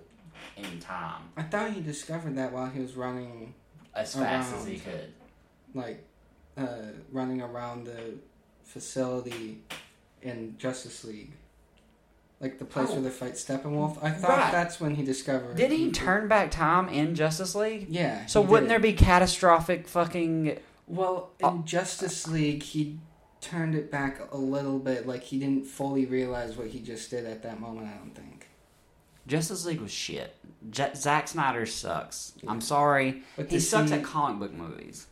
in 0.57 0.79
time 0.79 1.23
I 1.37 1.43
thought 1.43 1.73
he 1.73 1.81
discovered 1.81 2.37
that 2.37 2.53
while 2.53 2.67
he 2.67 2.81
was 2.81 2.95
running, 2.95 3.55
as 3.95 4.15
fast 4.15 4.53
as 4.55 4.61
Around. 4.65 4.69
he 4.73 4.79
could. 4.79 5.13
like, 5.75 6.05
uh, 6.57 6.93
running 7.11 7.41
around 7.43 7.85
the 7.87 8.15
facility 8.63 9.63
in 10.23 10.57
Justice 10.59 11.03
League. 11.05 11.33
Like 12.41 12.59
the 12.61 12.65
place 12.65 12.89
Oh. 12.91 12.95
where 12.95 13.03
they 13.03 13.11
fight 13.11 13.33
Steppenwolf. 13.35 13.99
I 14.03 14.11
thought 14.11 14.31
Right. 14.39 14.53
that's 14.53 14.81
when 14.81 14.95
he 14.95 15.03
discovered. 15.03 15.57
Did 15.57 15.73
he 15.73 15.91
turn 15.91 16.29
back 16.29 16.51
time 16.53 16.89
in 16.89 17.15
Justice 17.17 17.55
League? 17.57 17.87
Yeah. 17.91 18.27
So 18.27 18.43
he 18.43 18.49
wouldn't 18.49 18.69
did. 18.69 18.75
there 18.75 18.79
be 18.81 18.93
catastrophic 18.93 19.89
fucking? 19.89 20.59
Well, 20.87 21.31
uh, 21.43 21.49
in 21.49 21.55
Oh. 21.55 21.63
Justice 21.65 22.29
League, 22.29 22.63
he 22.63 22.99
turned 23.41 23.75
it 23.75 23.91
back 23.91 24.21
a 24.33 24.37
little 24.37 24.79
bit. 24.79 25.07
Like 25.07 25.25
he 25.25 25.39
didn't 25.41 25.67
fully 25.67 26.07
realize 26.07 26.57
what 26.57 26.69
he 26.69 26.79
just 26.79 27.11
did 27.11 27.27
at 27.27 27.43
that 27.43 27.59
moment. 27.61 27.89
I 27.89 27.97
don't 27.99 28.15
think. 28.15 28.47
Justice 29.27 29.65
League 29.67 29.81
was 29.81 29.91
shit. 29.91 30.35
J- 30.71 30.93
Zack 30.95 31.29
Snyder 31.29 31.67
sucks. 31.67 32.33
I'm 32.47 32.61
sorry. 32.61 33.23
But 33.37 33.51
He 33.51 33.61
sucks 33.61 33.91
see, 33.91 33.97
at 33.97 34.03
comic 34.05 34.39
book 34.39 34.53
movies. 34.55 35.07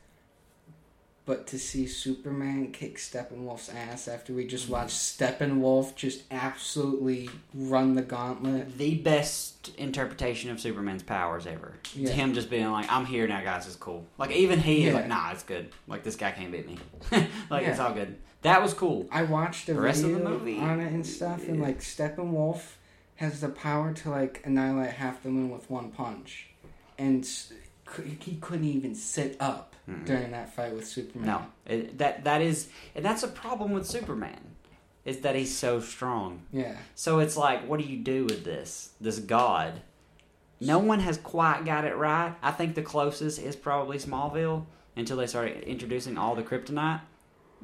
But 1.26 1.48
to 1.48 1.58
see 1.58 1.88
Superman 1.88 2.70
kick 2.70 2.98
Steppenwolf's 2.98 3.68
ass 3.68 4.06
after 4.06 4.32
we 4.32 4.46
just 4.46 4.68
mm. 4.68 4.70
watched 4.70 4.94
Steppenwolf 4.94 5.96
just 5.96 6.22
absolutely 6.30 7.28
run 7.52 7.96
the 7.96 8.02
gauntlet. 8.02 8.78
The 8.78 8.94
best 8.94 9.74
interpretation 9.76 10.50
of 10.50 10.60
Superman's 10.60 11.02
powers 11.02 11.44
ever. 11.46 11.74
Yeah. 11.94 12.10
Him 12.10 12.32
just 12.32 12.48
being 12.48 12.70
like, 12.70 12.90
"I'm 12.90 13.04
here 13.04 13.26
now, 13.26 13.42
guys. 13.42 13.66
It's 13.66 13.74
cool." 13.74 14.06
Like 14.18 14.30
even 14.30 14.60
he 14.60 14.86
is 14.86 14.94
like, 14.94 15.08
"Nah, 15.08 15.32
it's 15.32 15.42
good. 15.42 15.70
Like 15.88 16.04
this 16.04 16.14
guy 16.14 16.30
can't 16.30 16.52
beat 16.52 16.68
me. 16.68 16.78
like 17.50 17.66
it's 17.66 17.80
all 17.80 17.92
good." 17.92 18.16
That 18.42 18.62
was 18.62 18.72
cool. 18.72 19.08
I 19.10 19.24
watched 19.24 19.68
a 19.68 19.74
The 19.74 19.80
rest 19.80 20.04
of 20.04 20.12
the 20.12 20.20
movie- 20.20 20.60
on 20.60 20.78
it 20.78 20.92
and 20.92 21.04
stuff, 21.04 21.48
and 21.48 21.60
like 21.60 21.80
Steppenwolf 21.80 22.76
has 23.16 23.40
the 23.40 23.48
power 23.48 23.92
to 23.92 24.10
like 24.10 24.42
annihilate 24.44 24.92
half 24.92 25.24
the 25.24 25.30
moon 25.30 25.50
with 25.50 25.68
one 25.68 25.90
punch, 25.90 26.50
and 26.96 27.28
he 28.20 28.36
couldn't 28.36 28.64
even 28.64 28.94
sit 28.94 29.36
up 29.40 29.75
Mm-mm. 29.88 30.04
during 30.04 30.32
that 30.32 30.54
fight 30.54 30.74
with 30.74 30.86
Superman. 30.86 31.26
No, 31.26 31.46
it, 31.66 31.98
that 31.98 32.24
that 32.24 32.40
is, 32.40 32.68
and 32.94 33.04
that's 33.04 33.22
a 33.22 33.28
problem 33.28 33.72
with 33.72 33.86
Superman, 33.86 34.56
is 35.04 35.20
that 35.20 35.36
he's 35.36 35.56
so 35.56 35.80
strong. 35.80 36.42
Yeah. 36.52 36.76
So 36.94 37.20
it's 37.20 37.36
like, 37.36 37.66
what 37.68 37.80
do 37.80 37.86
you 37.86 37.98
do 37.98 38.24
with 38.24 38.44
this? 38.44 38.90
This 39.00 39.18
god? 39.18 39.82
No 40.60 40.78
one 40.78 41.00
has 41.00 41.18
quite 41.18 41.64
got 41.64 41.84
it 41.84 41.96
right. 41.96 42.34
I 42.42 42.50
think 42.50 42.74
the 42.74 42.82
closest 42.82 43.38
is 43.38 43.54
probably 43.54 43.98
Smallville 43.98 44.64
until 44.96 45.18
they 45.18 45.26
started 45.26 45.62
introducing 45.64 46.16
all 46.16 46.34
the 46.34 46.42
kryptonite. 46.42 47.02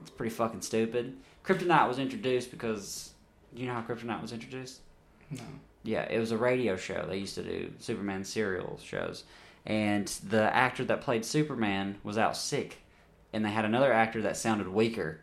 It's 0.00 0.11
pretty 0.11 0.35
fucking 0.35 0.61
stupid. 0.61 1.17
Kryptonite 1.45 1.88
was 1.88 1.99
introduced 1.99 2.50
because 2.50 3.12
do 3.55 3.62
you 3.62 3.69
know 3.69 3.75
how 3.75 3.83
kryptonite 3.83 4.21
was 4.23 4.33
introduced? 4.33 4.81
No. 5.31 5.43
Yeah, 5.85 6.02
it 6.02 6.19
was 6.19 6.31
a 6.31 6.37
radio 6.37 6.76
show. 6.76 7.05
They 7.09 7.17
used 7.19 7.35
to 7.35 7.43
do 7.43 7.73
Superman 7.79 8.25
serial 8.25 8.79
shows. 8.83 9.25
And 9.64 10.07
the 10.28 10.54
actor 10.54 10.85
that 10.87 11.00
played 11.02 11.25
Superman 11.25 11.99
was 12.02 12.19
out 12.19 12.37
sick. 12.37 12.78
And 13.33 13.45
they 13.45 13.50
had 13.50 13.64
another 13.64 13.92
actor 13.92 14.23
that 14.23 14.37
sounded 14.37 14.69
weaker. 14.69 15.21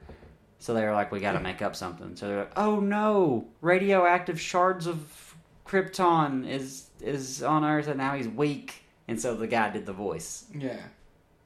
So 0.59 0.73
they 0.73 0.83
were 0.83 0.93
like, 0.93 1.11
we 1.11 1.19
got 1.19 1.33
to 1.33 1.39
make 1.39 1.61
up 1.61 1.75
something. 1.75 2.15
So 2.15 2.27
they're 2.27 2.39
like, 2.39 2.57
oh 2.57 2.79
no, 2.79 3.47
radioactive 3.61 4.39
shards 4.39 4.87
of 4.87 5.35
Krypton 5.65 6.47
is 6.47 6.87
is 7.01 7.43
on 7.43 7.63
Earth 7.63 7.87
and 7.87 7.97
now 7.97 8.15
he's 8.15 8.27
weak. 8.27 8.83
And 9.07 9.19
so 9.19 9.35
the 9.35 9.47
guy 9.47 9.69
did 9.69 9.85
the 9.85 9.93
voice. 9.93 10.45
Yeah. 10.53 10.81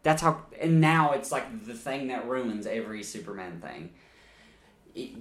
That's 0.03 0.21
how. 0.21 0.41
And 0.59 0.81
now 0.81 1.12
it's 1.13 1.31
like 1.31 1.65
the 1.65 1.73
thing 1.73 2.07
that 2.07 2.27
ruins 2.27 2.65
every 2.65 3.03
Superman 3.03 3.62
thing. 3.62 3.89
It- 4.95 5.12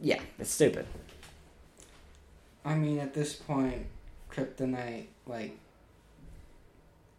yeah, 0.00 0.20
it's 0.38 0.50
stupid. 0.50 0.86
I 2.64 2.74
mean, 2.74 2.98
at 2.98 3.14
this 3.14 3.34
point, 3.34 3.86
kryptonite, 4.30 5.06
like, 5.26 5.56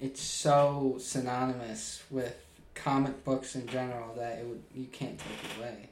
it's 0.03 0.21
so 0.21 0.97
synonymous 0.99 2.03
with 2.11 2.35
comic 2.75 3.23
books 3.23 3.55
in 3.55 3.65
general 3.67 4.13
that 4.17 4.39
it 4.39 4.45
would, 4.45 4.61
you 4.75 4.85
can't 4.87 5.17
take 5.17 5.51
it 5.51 5.59
away. 5.59 5.89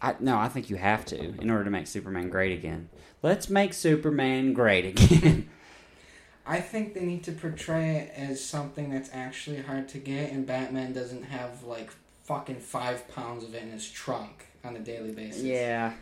I, 0.00 0.16
no, 0.18 0.36
I 0.36 0.48
think 0.48 0.68
you 0.68 0.74
have 0.74 1.04
to 1.06 1.16
in 1.16 1.48
order 1.48 1.62
to 1.62 1.70
make 1.70 1.86
Superman 1.86 2.28
great 2.28 2.58
again. 2.58 2.88
Let's 3.22 3.48
make 3.48 3.72
Superman 3.72 4.52
great 4.52 4.84
again. 4.84 5.48
I 6.46 6.60
think 6.60 6.94
they 6.94 7.04
need 7.04 7.22
to 7.22 7.32
portray 7.32 7.98
it 7.98 8.12
as 8.16 8.44
something 8.44 8.90
that's 8.90 9.10
actually 9.12 9.62
hard 9.62 9.88
to 9.90 9.98
get, 9.98 10.32
and 10.32 10.44
Batman 10.44 10.92
doesn't 10.92 11.22
have, 11.22 11.62
like, 11.62 11.92
fucking 12.24 12.58
five 12.58 13.06
pounds 13.14 13.44
of 13.44 13.54
it 13.54 13.62
in 13.62 13.70
his 13.70 13.88
trunk 13.88 14.48
on 14.64 14.74
a 14.74 14.80
daily 14.80 15.12
basis. 15.12 15.42
yeah. 15.44 15.92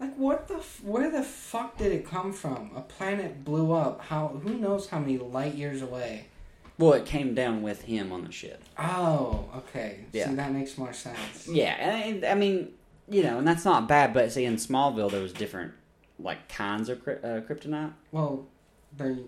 Like, 0.00 0.16
what 0.16 0.48
the, 0.48 0.56
f- 0.56 0.80
where 0.82 1.10
the 1.10 1.22
fuck 1.22 1.76
did 1.76 1.92
it 1.92 2.06
come 2.06 2.32
from? 2.32 2.70
A 2.74 2.80
planet 2.80 3.44
blew 3.44 3.72
up. 3.72 4.00
How, 4.00 4.28
who 4.28 4.54
knows 4.54 4.88
how 4.88 4.98
many 4.98 5.18
light 5.18 5.54
years 5.54 5.82
away? 5.82 6.26
Well, 6.78 6.94
it 6.94 7.04
came 7.04 7.34
down 7.34 7.60
with 7.60 7.82
him 7.82 8.10
on 8.10 8.24
the 8.24 8.32
ship. 8.32 8.64
Oh, 8.78 9.44
okay. 9.54 10.06
Yeah. 10.12 10.28
See, 10.28 10.34
that 10.36 10.52
makes 10.52 10.78
more 10.78 10.94
sense. 10.94 11.46
Yeah, 11.46 11.74
and, 11.74 12.24
I 12.24 12.34
mean, 12.34 12.72
you 13.06 13.22
know, 13.22 13.36
and 13.36 13.46
that's 13.46 13.66
not 13.66 13.86
bad. 13.86 14.14
But 14.14 14.32
see, 14.32 14.46
in 14.46 14.56
Smallville, 14.56 15.10
there 15.10 15.20
was 15.20 15.34
different 15.34 15.74
like 16.18 16.48
kinds 16.48 16.88
of 16.88 16.98
uh, 17.06 17.42
kryptonite. 17.42 17.92
Well, 18.12 18.46
there, 18.96 19.18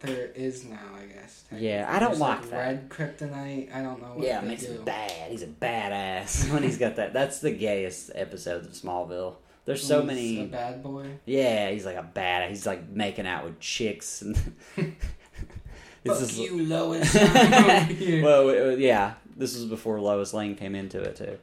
there 0.00 0.28
is 0.34 0.64
now, 0.64 0.78
I 0.96 1.04
guess. 1.04 1.44
Yeah, 1.54 1.86
I 1.90 1.98
don't 1.98 2.10
There's, 2.10 2.20
like 2.20 2.48
that. 2.48 2.56
Red 2.56 2.88
kryptonite. 2.88 3.74
I 3.74 3.82
don't 3.82 4.00
know 4.00 4.14
what 4.14 4.26
yeah, 4.26 4.40
it 4.40 4.46
makes 4.46 4.64
do. 4.64 4.72
him 4.72 4.84
bad. 4.84 5.30
He's 5.30 5.42
a 5.42 5.46
badass 5.46 6.50
when 6.52 6.62
he's 6.62 6.78
got 6.78 6.96
that. 6.96 7.12
That's 7.12 7.40
the 7.40 7.50
gayest 7.50 8.12
episodes 8.14 8.66
of 8.66 8.72
Smallville. 8.72 9.34
There's 9.68 9.86
so 9.86 9.98
He's 10.00 10.06
many. 10.06 10.40
A 10.44 10.46
bad 10.46 10.82
boy. 10.82 11.06
Yeah, 11.26 11.68
he's 11.70 11.84
like 11.84 11.96
a 11.96 12.02
bad. 12.02 12.48
He's 12.48 12.64
like 12.66 12.88
making 12.88 13.26
out 13.26 13.44
with 13.44 13.60
chicks 13.60 14.22
and. 14.22 14.34
Fuck 14.76 14.86
This 16.04 16.20
is- 16.22 16.38
you, 16.38 16.64
Lois. 16.64 17.14
I'm 17.14 17.52
over 17.64 17.80
here. 17.92 18.24
well, 18.24 18.48
it 18.48 18.78
yeah, 18.78 19.14
this 19.36 19.54
was 19.54 19.66
before 19.66 20.00
Lois 20.00 20.32
Lane 20.32 20.54
came 20.56 20.74
into 20.74 21.00
it 21.02 21.16
too. 21.16 21.38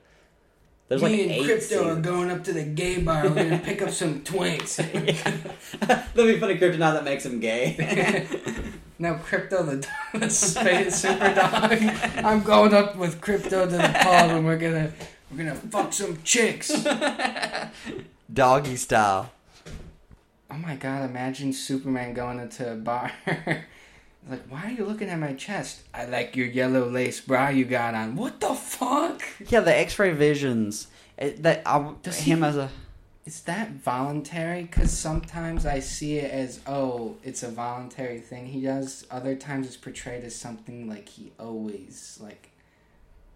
There's 0.88 1.03
like 1.03 1.12
Me 1.12 1.22
and 1.24 1.32
eight 1.34 1.44
Krypto 1.44 1.86
are 1.98 2.01
going 2.01 2.32
up 2.32 2.44
to 2.46 2.53
the 2.53 2.63
gay 2.63 3.00
bar. 3.00 3.24
We're 3.27 3.36
gonna 3.36 3.60
pick 3.60 3.82
up 3.84 3.89
some 3.91 4.22
twinks. 4.22 4.77
That'd 5.79 6.15
be 6.15 6.39
funny 6.39 6.58
kryptonite 6.58 6.77
that 6.79 7.03
makes 7.03 7.25
him 7.25 7.39
gay. 7.39 7.75
now, 8.98 9.15
Krypto, 9.17 9.65
the, 10.13 10.17
the 10.20 10.29
space 10.32 10.96
super 11.01 11.34
dog. 11.36 11.74
I'm 12.25 12.41
going 12.44 12.74
up 12.74 12.96
with 12.96 13.22
Krypto 13.22 13.65
to 13.70 13.77
the 13.77 14.00
pub, 14.01 14.32
and 14.32 14.46
we're 14.46 14.58
gonna 14.58 14.91
we're 15.32 15.38
gonna 15.38 15.55
fuck 15.55 15.91
some 15.94 16.17
chicks. 16.24 16.72
Doggy 18.32 18.75
style. 18.75 19.32
Oh 20.50 20.58
my 20.58 20.75
god, 20.75 21.10
imagine 21.10 21.53
Superman 21.53 22.13
going 22.13 22.39
into 22.39 22.72
a 22.72 22.75
bar. 22.75 23.12
like, 24.29 24.48
why 24.50 24.65
are 24.65 24.72
you 24.72 24.86
looking 24.86 25.10
at 25.10 25.20
my 25.20 25.34
chest? 25.34 25.82
I 25.94 26.05
like 26.05 26.36
your 26.36 26.48
yellow 26.48 26.88
lace 26.88 27.20
bra 27.22 27.50
you 27.50 27.65
got 27.65 27.94
on. 27.94 28.15
What 28.15 28.39
the 28.39 28.53
fuck? 28.53 29.22
Yeah, 29.48 29.60
the 29.62 29.75
X-ray 29.75 30.12
visions. 30.12 30.88
It, 31.17 31.44
that 31.44 31.62
I, 31.65 31.94
Does 32.03 32.20
he- 32.20 32.32
him 32.32 32.44
as 32.44 32.58
a 32.58 32.70
Is 33.25 33.41
that 33.41 33.72
voluntary? 33.72 34.63
Because 34.63 34.91
sometimes 34.91 35.65
I 35.65 35.79
see 35.79 36.17
it 36.17 36.32
as, 36.32 36.60
oh, 36.67 37.15
it's 37.24 37.41
a 37.44 37.50
voluntary 37.50 38.20
thing 38.20 38.48
he 38.48 38.62
does. 38.62 39.05
Other 39.10 39.36
times 39.36 39.67
it's 39.67 39.77
portrayed 39.77 40.24
as 40.24 40.36
something 40.36 40.88
like 40.89 41.10
he 41.10 41.32
always, 41.39 42.20
like, 42.22 42.50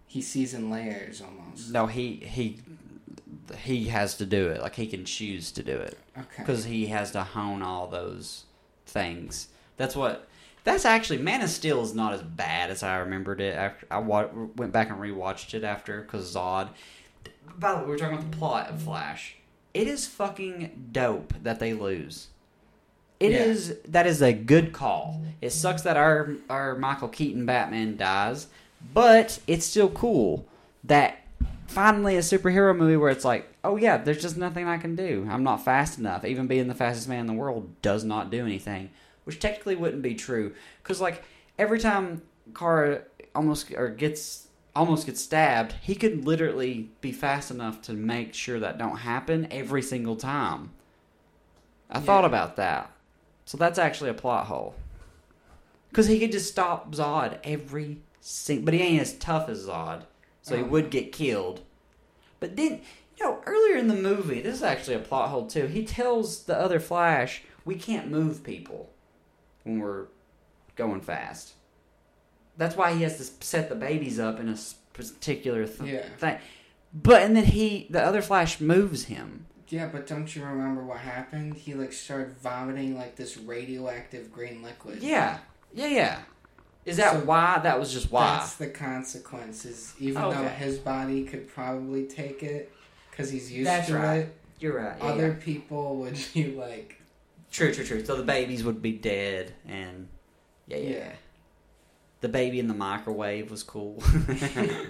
he 0.06 0.20
sees 0.22 0.54
in 0.54 0.70
layers 0.70 1.20
almost. 1.22 1.70
no 1.70 1.86
he 1.86 2.14
he 2.16 2.58
he 3.56 3.84
has 3.88 4.16
to 4.18 4.26
do 4.26 4.48
it. 4.48 4.60
Like 4.60 4.74
he 4.76 4.86
can 4.86 5.04
choose 5.04 5.50
to 5.52 5.62
do 5.62 5.72
it 5.76 5.98
Okay. 6.16 6.26
because 6.38 6.64
he 6.64 6.86
has 6.86 7.10
to 7.12 7.22
hone 7.22 7.62
all 7.62 7.86
those 7.86 8.44
things. 8.86 9.48
That's 9.76 9.96
what. 9.96 10.26
That's 10.62 10.84
actually 10.84 11.18
Man 11.18 11.40
of 11.40 11.48
Steel 11.48 11.82
is 11.82 11.94
not 11.94 12.12
as 12.12 12.22
bad 12.22 12.68
as 12.70 12.82
I 12.82 12.98
remembered 12.98 13.40
it. 13.40 13.54
After 13.56 13.86
I 13.90 13.98
wa- 13.98 14.28
went 14.56 14.72
back 14.72 14.90
and 14.90 14.98
rewatched 15.00 15.54
it 15.54 15.64
after 15.64 16.02
because 16.02 16.34
Zod. 16.34 16.68
By 17.58 17.72
the 17.72 17.78
way, 17.78 17.84
we 17.84 17.88
we're 17.90 17.98
talking 17.98 18.18
about 18.18 18.30
the 18.30 18.36
plot 18.36 18.68
of 18.68 18.82
Flash. 18.82 19.36
It 19.72 19.88
is 19.88 20.06
fucking 20.06 20.88
dope 20.92 21.32
that 21.42 21.60
they 21.60 21.72
lose. 21.72 22.28
It 23.18 23.32
Yeah. 23.32 23.38
is 23.44 23.76
that 23.88 24.06
is 24.06 24.20
a 24.22 24.32
good 24.34 24.72
call. 24.72 25.22
It 25.40 25.50
sucks 25.50 25.82
that 25.82 25.96
our 25.96 26.34
our 26.50 26.76
Michael 26.76 27.08
Keaton 27.08 27.46
Batman 27.46 27.96
dies, 27.96 28.46
but 28.92 29.38
it's 29.46 29.64
still 29.64 29.88
cool 29.90 30.46
that 30.84 31.19
finally 31.70 32.16
a 32.16 32.20
superhero 32.20 32.76
movie 32.76 32.96
where 32.96 33.10
it's 33.10 33.24
like, 33.24 33.52
oh 33.64 33.76
yeah, 33.76 33.96
there's 33.96 34.20
just 34.20 34.36
nothing 34.36 34.66
I 34.66 34.78
can 34.78 34.96
do. 34.96 35.26
I'm 35.30 35.44
not 35.44 35.64
fast 35.64 35.98
enough. 35.98 36.24
Even 36.24 36.46
being 36.46 36.68
the 36.68 36.74
fastest 36.74 37.08
man 37.08 37.20
in 37.20 37.26
the 37.26 37.32
world 37.32 37.80
does 37.80 38.04
not 38.04 38.30
do 38.30 38.44
anything, 38.44 38.90
which 39.24 39.38
technically 39.38 39.76
wouldn't 39.76 40.02
be 40.02 40.14
true 40.14 40.54
because 40.82 41.00
like 41.00 41.22
every 41.58 41.78
time 41.78 42.22
Kara 42.54 43.02
almost 43.34 43.72
or 43.72 43.88
gets 43.88 44.48
almost 44.74 45.06
gets 45.06 45.20
stabbed, 45.20 45.74
he 45.80 45.94
could 45.94 46.24
literally 46.24 46.90
be 47.00 47.12
fast 47.12 47.50
enough 47.50 47.82
to 47.82 47.92
make 47.92 48.34
sure 48.34 48.60
that 48.60 48.78
don't 48.78 48.98
happen 48.98 49.46
every 49.50 49.82
single 49.82 50.16
time. 50.16 50.70
I 51.90 52.00
thought 52.00 52.24
about 52.24 52.56
that. 52.56 52.90
So 53.44 53.58
that's 53.58 53.78
actually 53.78 54.10
a 54.10 54.14
plot 54.14 54.46
hole. 54.46 54.74
Because 55.88 56.06
he 56.06 56.20
could 56.20 56.30
just 56.30 56.48
stop 56.48 56.92
Zod 56.94 57.38
every 57.42 57.98
single... 58.20 58.66
But 58.66 58.74
he 58.74 58.80
ain't 58.80 59.02
as 59.02 59.14
tough 59.14 59.48
as 59.48 59.66
Zod. 59.66 60.04
So 60.42 60.56
he 60.56 60.62
Oh. 60.62 60.66
would 60.66 60.90
get 60.90 61.12
killed. 61.12 61.62
But 62.40 62.56
then, 62.56 62.80
you 63.18 63.24
know, 63.24 63.42
earlier 63.46 63.76
in 63.76 63.88
the 63.88 63.94
movie, 63.94 64.40
this 64.40 64.54
is 64.56 64.62
actually 64.62 64.94
a 64.96 65.00
plot 65.00 65.28
hole 65.30 65.46
too. 65.46 65.66
He 65.66 65.84
tells 65.84 66.44
the 66.44 66.56
other 66.58 66.80
Flash, 66.80 67.42
we 67.64 67.74
can't 67.74 68.10
move 68.10 68.42
people 68.42 68.90
when 69.64 69.78
we're 69.80 70.06
going 70.76 71.00
fast. 71.02 71.52
That's 72.56 72.76
why 72.76 72.94
he 72.94 73.02
has 73.02 73.16
to 73.18 73.44
set 73.44 73.68
the 73.68 73.74
babies 73.74 74.18
up 74.18 74.40
in 74.40 74.48
a 74.48 74.56
particular 74.92 75.66
th- 75.66 75.90
Yeah. 75.90 76.08
thing. 76.16 76.38
But 76.92 77.22
and 77.22 77.36
then 77.36 77.44
he, 77.44 77.86
the 77.90 78.02
other 78.02 78.22
Flash, 78.22 78.60
moves 78.60 79.04
him. 79.04 79.46
Yeah, 79.68 79.86
but 79.86 80.06
don't 80.06 80.34
you 80.34 80.42
remember 80.44 80.82
what 80.82 80.98
happened? 80.98 81.54
He 81.54 81.74
like 81.74 81.92
started 81.92 82.32
vomiting 82.38 82.96
like 82.96 83.14
this 83.16 83.36
radioactive 83.36 84.32
green 84.32 84.62
liquid. 84.62 85.00
Yeah, 85.02 85.38
yeah, 85.72 85.86
yeah. 85.86 86.18
Is 86.84 86.96
that 86.96 87.12
So 87.12 87.18
why? 87.20 87.60
That 87.62 87.78
was 87.78 87.92
just 87.92 88.10
why. 88.10 88.38
That's 88.38 88.56
the 88.56 88.68
consequences. 88.68 89.94
Even 89.98 90.22
though 90.22 90.48
his 90.48 90.78
body 90.78 91.24
could 91.24 91.48
probably 91.48 92.06
take 92.06 92.42
it 92.42 92.72
because 93.10 93.30
he's 93.30 93.52
used 93.52 93.68
That's 93.68 93.88
to 93.88 93.96
right. 93.96 94.16
it, 94.18 94.36
You're 94.60 94.76
right. 94.76 94.96
yeah, 94.98 95.04
other 95.04 95.28
yeah. 95.28 95.44
people 95.44 95.96
would 95.96 96.18
be 96.34 96.52
like, 96.54 97.00
True, 97.50 97.74
true, 97.74 97.84
true. 97.84 98.04
So 98.04 98.16
the 98.16 98.22
babies 98.22 98.62
would 98.62 98.80
be 98.80 98.92
dead, 98.92 99.52
and 99.66 100.08
yeah, 100.68 100.76
yeah. 100.76 100.90
yeah. 100.90 101.12
The 102.20 102.28
baby 102.28 102.60
in 102.60 102.68
the 102.68 102.74
microwave 102.74 103.50
was 103.50 103.62
cool. 103.62 103.96
that 104.28 104.88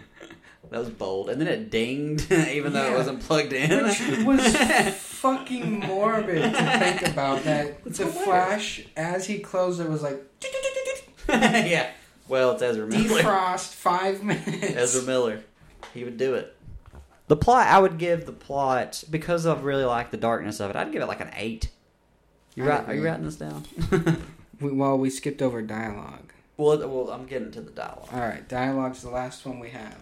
was 0.71 0.91
bold, 0.91 1.31
and 1.31 1.41
then 1.41 1.49
it 1.49 1.71
dinged, 1.71 2.31
even 2.33 2.73
though 2.73 2.93
it 2.93 2.97
wasn't 2.97 3.21
plugged 3.21 3.53
in. 3.53 3.87
Which 3.87 4.27
was 4.27 4.55
fucking 4.97 5.81
morbid 5.81 6.43
to 6.43 6.79
think 6.79 7.09
about. 7.09 7.43
That 7.45 7.79
It's 7.87 7.99
the 7.99 8.05
hilarious. 8.07 8.25
Flash, 8.25 8.85
as 8.97 9.27
he 9.27 9.39
closed 9.39 9.81
it, 9.81 9.89
was 9.89 10.03
like 10.03 10.23
yeah. 11.71 11.91
Well, 12.29 12.53
it's 12.53 12.63
Ezra 12.63 12.87
Miller. 12.87 13.23
defrost 13.23 13.75
five 13.75 14.23
minutes. 14.25 14.63
Ezra 14.63 15.03
Miller. 15.03 15.43
He 15.95 16.05
would 16.05 16.17
do 16.17 16.35
it. 16.35 16.57
The 17.29 17.37
plot, 17.37 17.67
I 17.69 17.79
would 17.79 17.99
give 17.99 18.27
the 18.27 18.33
plot 18.33 19.05
because 19.11 19.47
I 19.47 19.55
really 19.59 19.85
like 19.85 20.11
the 20.11 20.17
darkness 20.17 20.61
of 20.61 20.71
it. 20.71 20.77
I'd 20.77 20.93
give 20.93 21.03
it 21.03 21.07
like 21.07 21.21
an 21.21 21.31
eight. 21.37 21.71
You 22.57 22.65
I 22.65 22.69
right? 22.69 22.89
Are 22.89 22.93
you 22.95 23.01
agree. 23.01 23.11
writing 23.11 23.25
this 23.25 23.37
down? 23.37 23.65
We, 24.61 24.71
well, 24.73 24.99
we 24.99 25.09
skipped 25.09 25.41
over 25.41 25.63
dialogue. 25.63 26.35
well, 26.59 26.77
well, 26.87 27.11
I'm 27.11 27.25
getting 27.25 27.51
to 27.53 27.63
the 27.63 27.71
dialogue. 27.71 28.11
All 28.13 28.21
right, 28.21 28.47
dialogue's 28.47 29.01
the 29.01 29.09
last 29.09 29.47
one 29.47 29.59
we 29.59 29.71
have. 29.71 29.97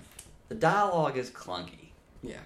The 0.49 0.57
dialogue 0.57 1.17
is 1.17 1.31
clunky 1.31 1.91
Yeah, 2.23 2.41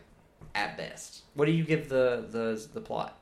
at 0.55 0.77
best. 0.77 1.23
What 1.33 1.47
do 1.47 1.53
you 1.53 1.65
give 1.65 1.89
the 1.89 2.27
the 2.31 2.62
the 2.75 2.83
plot? 2.83 3.19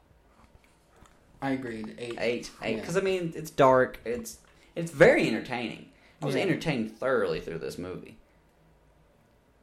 I 1.41 1.51
agreed. 1.53 1.95
Eight. 1.99 2.17
Eight, 2.19 2.51
eight. 2.63 2.75
Yeah. 2.75 2.81
Because 2.81 2.97
I 2.97 3.01
mean, 3.01 3.33
it's 3.37 3.51
dark. 3.53 4.01
It's 4.05 4.39
it's 4.77 4.91
very 4.91 5.27
entertaining. 5.29 5.87
I 6.23 6.27
was 6.27 6.35
Yeah. 6.35 6.43
entertained 6.43 6.99
thoroughly 6.99 7.41
through 7.41 7.59
this 7.59 7.79
movie. 7.79 8.17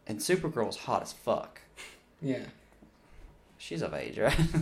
And 0.07 0.19
Supergirl's 0.19 0.77
hot 0.77 1.01
as 1.03 1.13
fuck. 1.13 1.61
Yeah, 2.21 2.45
She's 3.59 3.81
of 3.81 3.93
age, 3.93 4.17
right? 4.19 4.37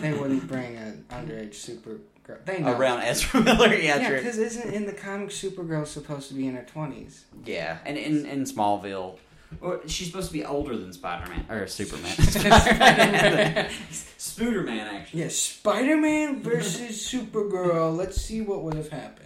they 0.00 0.12
wouldn't 0.12 0.46
bring 0.46 0.76
an 0.76 1.04
underage 1.10 1.54
Supergirl. 1.54 2.44
They 2.44 2.60
know. 2.60 2.72
Around 2.76 3.02
Ezra 3.02 3.40
Miller, 3.42 3.74
yeah, 3.74 3.96
Yeah, 3.98 4.10
because 4.16 4.36
isn't 4.38 4.72
in 4.74 4.84
the 4.86 4.92
comic 4.92 5.30
Supergirl 5.30 5.86
supposed 5.86 6.28
to 6.28 6.34
be 6.34 6.46
in 6.46 6.54
her 6.56 6.62
twenties? 6.64 7.24
Yeah, 7.44 7.78
and 7.86 7.96
in, 7.96 8.26
in 8.26 8.44
Smallville, 8.44 9.16
or 9.60 9.80
she's 9.86 10.08
supposed 10.08 10.28
to 10.28 10.32
be 10.34 10.44
older 10.44 10.76
than 10.76 10.92
Spider 10.92 11.28
Man 11.30 11.46
or 11.50 11.66
Superman. 11.66 12.12
Spider 13.90 14.62
Man, 14.62 14.94
actually. 14.94 15.20
Yeah, 15.22 15.28
Spider 15.28 15.96
Man 15.96 16.42
versus 16.42 17.08
Supergirl. 17.10 17.96
Let's 17.96 18.20
see 18.20 18.40
what 18.40 18.62
would 18.62 18.74
have 18.74 18.88
happened. 18.90 19.25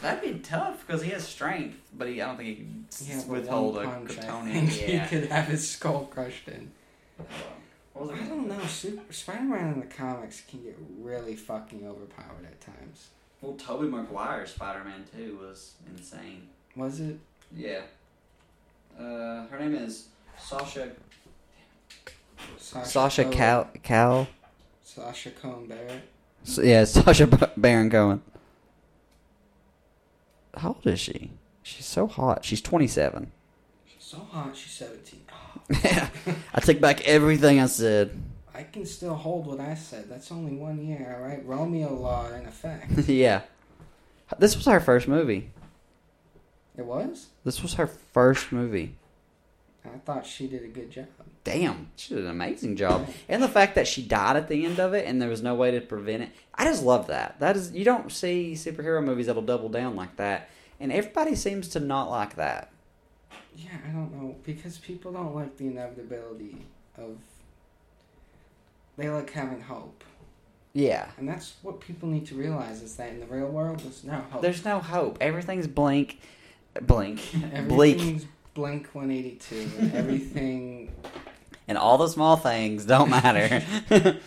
That'd 0.00 0.22
be 0.34 0.38
tough 0.40 0.86
because 0.86 1.02
he 1.02 1.10
has 1.12 1.26
strength, 1.26 1.78
but 1.96 2.08
he, 2.08 2.20
I 2.20 2.26
don't 2.26 2.36
think 2.36 2.48
he 2.48 2.54
can 2.56 2.86
s- 2.90 3.06
Yeah, 3.08 3.18
but 3.20 3.28
withhold 3.28 3.76
a 3.78 3.86
one 3.86 4.06
punch, 4.06 4.18
I 4.18 4.22
Kryptonian. 4.22 4.52
think 4.68 4.80
Yeah. 4.88 5.06
he 5.06 5.08
could 5.20 5.28
have 5.30 5.46
his 5.46 5.70
skull 5.70 6.06
crushed 6.06 6.48
in. 6.48 6.70
What 7.94 8.08
was 8.10 8.20
I 8.20 8.24
don't 8.24 8.48
know. 8.48 8.60
Super 8.66 9.12
Spider 9.12 9.44
Man 9.44 9.74
in 9.74 9.80
the 9.80 9.86
comics 9.86 10.42
can 10.50 10.62
get 10.62 10.76
really 11.00 11.36
fucking 11.36 11.86
overpowered 11.86 12.44
at 12.44 12.60
times. 12.60 13.08
Well, 13.40 13.54
Tobey 13.54 13.86
Maguire's 13.88 14.50
Spider 14.52 14.82
Man 14.84 15.04
2 15.16 15.38
was 15.40 15.74
insane. 15.88 16.48
Was 16.76 17.00
it? 17.00 17.18
Yeah. 17.54 17.82
Uh, 18.98 19.46
her 19.46 19.58
name 19.60 19.74
is 19.76 20.08
Sasha. 20.38 20.90
Sasha, 22.58 22.86
Sasha 22.88 23.22
Cohen- 23.24 23.36
Cal. 23.36 23.70
Cal. 23.82 24.26
Sasha 24.82 25.30
Cohen 25.30 25.66
Barrett. 25.66 26.02
S- 26.46 26.58
yeah, 26.62 26.84
Sasha 26.84 27.26
B- 27.26 27.36
Baron 27.56 27.90
Cohen. 27.90 28.22
How 30.56 30.68
old 30.70 30.86
is 30.86 31.00
she? 31.00 31.30
She's 31.62 31.86
so 31.86 32.06
hot. 32.06 32.44
She's 32.44 32.60
27. 32.60 33.30
She's 33.86 34.04
so 34.04 34.18
hot. 34.18 34.56
She's 34.56 34.72
seventeen. 34.72 35.20
Yeah. 35.82 36.08
I 36.54 36.60
take 36.60 36.80
back 36.80 37.02
everything 37.06 37.58
I 37.60 37.66
said. 37.66 38.10
I 38.54 38.62
can 38.64 38.84
still 38.86 39.14
hold 39.14 39.46
what 39.46 39.60
I 39.60 39.74
said. 39.74 40.08
That's 40.08 40.30
only 40.30 40.54
one 40.56 40.86
year, 40.86 41.16
all 41.18 41.26
right? 41.26 41.44
Romeo 41.44 41.92
law 41.94 42.30
in 42.32 42.46
effect. 42.46 42.90
yeah. 43.08 43.42
This 44.38 44.56
was 44.56 44.66
her 44.66 44.78
first 44.80 45.08
movie. 45.08 45.50
it 46.76 46.84
was. 46.84 47.28
This 47.44 47.62
was 47.62 47.74
her 47.74 47.86
first 47.86 48.52
movie. 48.52 48.94
I 49.84 49.98
thought 49.98 50.24
she 50.26 50.46
did 50.46 50.64
a 50.64 50.68
good 50.68 50.90
job. 50.90 51.06
Damn, 51.44 51.90
she 51.96 52.14
did 52.14 52.24
an 52.24 52.30
amazing 52.30 52.74
job. 52.76 53.06
And 53.28 53.42
the 53.42 53.48
fact 53.48 53.74
that 53.74 53.86
she 53.86 54.02
died 54.02 54.36
at 54.36 54.48
the 54.48 54.64
end 54.64 54.80
of 54.80 54.94
it 54.94 55.06
and 55.06 55.20
there 55.20 55.28
was 55.28 55.42
no 55.42 55.54
way 55.54 55.70
to 55.72 55.80
prevent 55.82 56.22
it. 56.22 56.30
I 56.54 56.64
just 56.64 56.82
love 56.82 57.08
that. 57.08 57.38
That 57.40 57.54
is 57.56 57.72
you 57.72 57.84
don't 57.84 58.10
see 58.10 58.54
superhero 58.54 59.04
movies 59.04 59.26
that'll 59.26 59.42
double 59.42 59.68
down 59.68 59.94
like 59.94 60.16
that. 60.16 60.48
And 60.80 60.90
everybody 60.90 61.34
seems 61.34 61.68
to 61.70 61.80
not 61.80 62.10
like 62.10 62.36
that. 62.36 62.70
Yeah, 63.54 63.70
I 63.86 63.92
don't 63.92 64.12
know 64.12 64.34
because 64.44 64.78
people 64.78 65.12
don't 65.12 65.34
like 65.34 65.56
the 65.58 65.66
inevitability 65.68 66.56
of. 66.96 67.18
They 68.96 69.08
like 69.08 69.30
having 69.30 69.60
hope, 69.60 70.04
Yeah. 70.72 71.08
and 71.18 71.28
that's 71.28 71.54
what 71.62 71.80
people 71.80 72.08
need 72.08 72.26
to 72.28 72.34
realize: 72.36 72.80
is 72.80 72.94
that 72.96 73.10
in 73.10 73.20
the 73.20 73.26
real 73.26 73.48
world, 73.48 73.80
there's 73.80 74.04
no 74.04 74.24
hope. 74.30 74.40
There's 74.42 74.64
no 74.64 74.78
hope. 74.80 75.18
Everything's 75.20 75.66
blank. 75.66 76.20
Blank. 76.80 77.20
Bleak. 77.68 77.96
Everything's 77.96 78.26
Blink 78.54 78.88
One 78.94 79.10
Eighty 79.10 79.32
Two. 79.36 79.68
Everything. 79.92 80.92
And 81.66 81.78
all 81.78 81.96
the 81.98 82.08
small 82.08 82.36
things 82.36 82.84
don't 82.84 83.08
matter. 83.10 83.64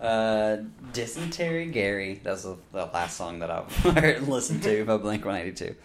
uh, 0.00 0.56
Dysentery 0.92 1.66
Gary. 1.66 2.20
That's 2.22 2.42
the, 2.42 2.56
the 2.72 2.86
last 2.86 3.16
song 3.16 3.38
that 3.40 3.50
I've 3.50 3.72
heard 3.76 4.16
and 4.16 4.28
listened 4.28 4.62
to 4.64 4.84
by 4.84 4.96
Blink 4.96 5.24
182. 5.24 5.76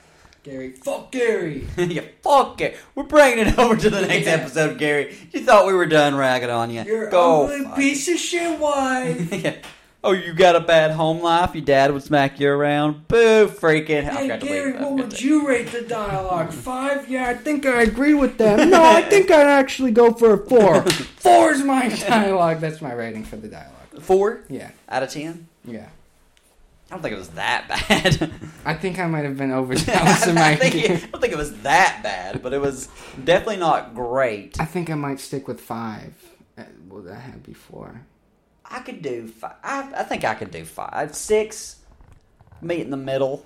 Gary, 0.41 0.71
fuck 0.71 1.11
Gary. 1.11 1.67
yeah, 1.77 2.01
fuck 2.23 2.57
Gary. 2.57 2.75
We're 2.95 3.03
bringing 3.03 3.45
it 3.47 3.59
over 3.59 3.75
to 3.75 3.89
the 3.89 4.01
next 4.07 4.25
Yeah. 4.25 4.33
episode, 4.33 4.77
Gary. 4.79 5.15
You 5.31 5.41
thought 5.41 5.67
we 5.67 5.73
were 5.73 5.85
done 5.85 6.15
ragging 6.15 6.49
on 6.49 6.71
you. 6.71 6.83
You're 6.83 7.09
Go. 7.09 7.43
ugly 7.45 7.63
fuck 7.65 7.75
piece 7.75 8.07
of 8.07 8.17
shit 8.17 8.57
wife. 8.59 9.31
yeah. 9.33 9.55
Oh, 10.01 10.13
you 10.13 10.33
got 10.33 10.55
a 10.55 10.61
bad 10.61 10.91
home 10.91 11.21
life? 11.21 11.53
Your 11.53 11.63
dad 11.65 11.91
would 11.91 12.03
smack 12.03 12.39
you 12.39 12.49
around? 12.49 13.07
Boo, 13.09 13.47
freaking. 13.49 14.03
Hey 14.03 14.37
Gary, 14.39 14.71
what 14.73 14.93
would 14.93 15.21
you 15.21 15.45
rate 15.45 15.67
the 15.73 15.81
dialogue? 15.81 16.53
Five? 16.53 17.09
Yeah, 17.09 17.27
I 17.27 17.33
think 17.33 17.65
I 17.65 17.81
agree 17.81 18.13
with 18.13 18.37
them. 18.37 18.69
No, 18.69 18.81
I 18.81 19.01
think 19.01 19.29
I'd 19.29 19.45
actually 19.47 19.91
go 19.91 20.13
for 20.13 20.33
a 20.33 20.37
four. 20.47 20.83
four 21.17 21.51
is 21.51 21.63
my 21.63 21.89
dialogue. 21.89 22.61
That's 22.61 22.81
my 22.81 22.93
rating 22.93 23.25
for 23.25 23.35
the 23.35 23.49
dialogue. 23.49 23.75
Four 23.99 24.45
Yeah, 24.49 24.71
out 24.87 25.03
of 25.03 25.09
ten? 25.09 25.47
yeah. 25.65 25.89
I 26.89 26.95
don't 26.95 27.01
think 27.03 27.13
it 27.13 27.19
was 27.19 27.29
that 27.29 27.67
bad. 27.67 28.31
I 28.65 28.73
think 28.73 28.97
I 28.97 29.05
might 29.05 29.23
have 29.25 29.37
been 29.37 29.51
overzealous 29.51 30.25
in 30.25 30.33
my. 30.35 30.51
I, 30.51 30.55
think 30.55 30.73
it, 30.75 30.91
I 30.91 31.05
don't 31.07 31.21
think 31.21 31.33
it 31.33 31.37
was 31.37 31.55
that 31.61 31.99
bad, 32.01 32.41
but 32.41 32.51
it 32.53 32.59
was 32.61 32.87
definitely 33.23 33.57
not 33.57 33.93
great. 33.93 34.59
I 34.59 34.65
think 34.65 34.89
I 34.89 34.95
might 34.95 35.19
stick 35.19 35.47
with 35.47 35.59
five. 35.61 36.13
uh, 36.57 36.63
What 36.87 37.07
I 37.07 37.19
had 37.19 37.43
before. 37.43 38.01
I 38.69 38.79
could 38.79 39.01
do 39.01 39.27
five. 39.27 39.55
I, 39.63 39.91
I 39.97 40.03
think 40.03 40.23
I 40.23 40.35
could 40.35 40.51
do 40.51 40.63
five. 40.65 41.15
Six, 41.15 41.77
meet 42.61 42.81
in 42.81 42.89
the 42.89 42.97
middle, 42.97 43.45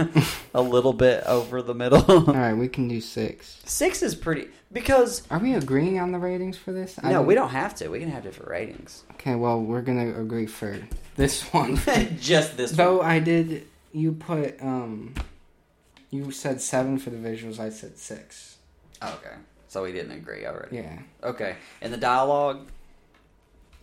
a 0.54 0.62
little 0.62 0.92
bit 0.92 1.24
over 1.24 1.62
the 1.62 1.74
middle. 1.74 2.02
All 2.10 2.34
right, 2.34 2.54
we 2.54 2.68
can 2.68 2.88
do 2.88 3.00
six. 3.00 3.60
Six 3.64 4.02
is 4.02 4.14
pretty 4.14 4.48
because 4.72 5.22
Are 5.30 5.38
we 5.38 5.54
agreeing 5.54 5.98
on 5.98 6.12
the 6.12 6.18
ratings 6.18 6.56
for 6.56 6.72
this? 6.72 6.98
I 7.02 7.12
no, 7.12 7.22
we 7.22 7.34
don't 7.34 7.50
have 7.50 7.74
to. 7.76 7.88
We 7.88 8.00
can 8.00 8.10
have 8.10 8.22
different 8.22 8.50
ratings. 8.50 9.04
Okay, 9.12 9.34
well, 9.34 9.60
we're 9.60 9.82
gonna 9.82 10.18
agree 10.18 10.46
for 10.46 10.78
this 11.16 11.42
one. 11.52 11.76
Just 12.20 12.56
this 12.56 12.72
Though 12.72 12.98
one. 12.98 13.06
I 13.06 13.18
did, 13.18 13.66
you 13.92 14.12
put 14.12 14.60
um, 14.62 15.14
you 16.10 16.30
said 16.30 16.60
seven 16.60 16.98
for 16.98 17.10
the 17.10 17.16
visuals. 17.16 17.58
I 17.58 17.70
said 17.70 17.98
six. 17.98 18.56
Okay, 19.02 19.34
so 19.68 19.82
we 19.82 19.92
didn't 19.92 20.12
agree 20.12 20.46
already. 20.46 20.76
Yeah. 20.76 20.98
Okay, 21.22 21.56
and 21.80 21.92
the 21.92 21.98
dialogue, 21.98 22.68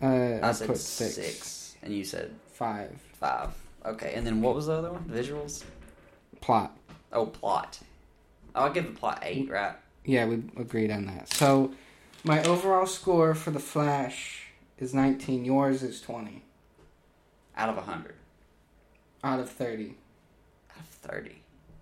Uh, 0.02 0.06
I, 0.06 0.50
I, 0.50 0.52
said 0.54 0.68
put 0.68 0.78
six. 0.78 1.16
six. 1.16 1.76
and 1.84 1.94
you 1.94 2.04
said 2.04 2.34
Five. 2.54 2.92
five. 3.20 3.50
Okay, 3.86 4.14
and 4.16 4.26
then 4.26 4.42
what 4.42 4.56
was 4.56 4.68
the 4.68 4.74
other 4.74 4.92
one? 4.92 5.04
Visuals. 5.06 5.64
Plot. 6.42 6.78
Oh, 7.12 7.26
plot. 7.26 7.80
I'll 8.56 8.72
give 8.72 8.86
the 8.86 8.92
plot 9.00 9.20
eight, 9.24 9.50
right? 9.50 9.76
Yeah, 10.06 10.26
we 10.26 10.36
agreed 10.58 10.92
on 10.92 11.06
that. 11.06 11.34
So, 11.34 11.72
my 12.24 12.42
overall 12.44 12.86
score 12.86 13.34
for 13.36 13.52
The 13.52 13.60
Flash 13.60 14.48
is 14.78 14.94
19. 14.94 15.46
Yours 15.46 15.84
is 15.84 16.02
20 16.02 16.44
Out 17.56 17.70
of 17.70 17.84
hundred. 17.86 18.16
out 19.24 19.40
of 19.40 19.50
30. 19.50 19.96
Out 20.72 20.80
of 20.80 20.86
thirty. 20.86 21.39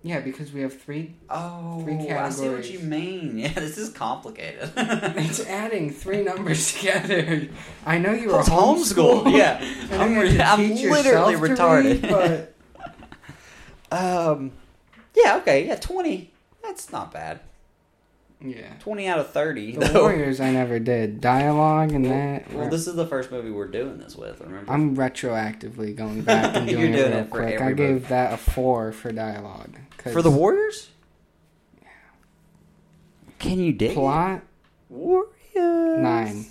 Yeah, 0.08 0.22
because 0.22 0.54
we 0.54 0.62
have 0.62 0.80
three. 0.80 1.15
Oh, 1.30 1.82
Three 1.84 2.10
I 2.10 2.30
see 2.30 2.48
what 2.48 2.70
you 2.70 2.80
mean. 2.80 3.38
Yeah, 3.38 3.52
this 3.54 3.78
is 3.78 3.89
complicated. 3.89 4.72
It's 4.76 5.46
adding 5.46 5.91
three 5.91 6.24
numbers 6.24 6.74
together. 6.78 7.50
I 7.86 7.98
know 7.98 8.13
you 8.13 8.30
were 8.30 8.39
It's 8.39 8.48
homeschooled. 8.50 9.24
homeschooled. 9.26 9.38
Yeah, 9.38 9.60
I'm, 9.91 10.15
re- 10.17 10.39
I'm 10.39 10.76
literally 10.76 11.36
retarded. 11.36 12.02
read, 12.04 12.54
but 13.91 13.91
um, 13.91 14.52
yeah, 15.15 15.38
okay, 15.38 15.67
yeah, 15.67 15.76
twenty. 15.76 16.32
That's 16.63 16.91
not 16.91 17.12
bad. 17.13 17.39
yeah. 18.41 18.74
Twenty 18.80 19.08
out 19.08 19.20
of 19.20 19.32
thirty. 19.32 19.74
The 19.74 19.88
though. 19.88 20.02
Warriors, 20.04 20.39
I 20.39 20.52
never 20.52 20.80
did 20.80 21.20
dialogue 21.22 21.91
and 21.91 22.06
that. 22.06 22.54
Well, 22.54 22.70
this 22.70 22.88
is 22.88 22.96
the 22.96 23.08
first 23.08 23.32
movie 23.32 23.50
we're 23.52 23.67
doing 23.67 23.98
this 23.98 24.15
with. 24.15 24.39
Remember? 24.41 24.72
I'm 24.72 24.96
retroactively 24.96 25.96
going 25.96 26.22
back 26.22 26.56
and 26.56 26.70
You're 26.70 26.80
doing, 26.82 26.91
doing 26.93 27.04
it 27.12 27.15
real 27.15 27.17
it 27.24 27.30
for 27.30 27.41
quick. 27.43 27.62
I 27.62 27.74
gave 27.74 28.08
that 28.10 28.34
a 28.34 28.38
four 28.38 28.91
for 28.93 29.12
dialogue. 29.12 29.76
For 30.04 30.22
the 30.22 30.32
Warriors. 30.32 30.90
Yeah. 31.82 31.88
Can 33.40 33.60
you 33.60 33.74
dig 33.74 33.92
it? 33.92 33.96
plot 33.96 34.42
Warriors 34.90 35.28
nine. 35.56 36.46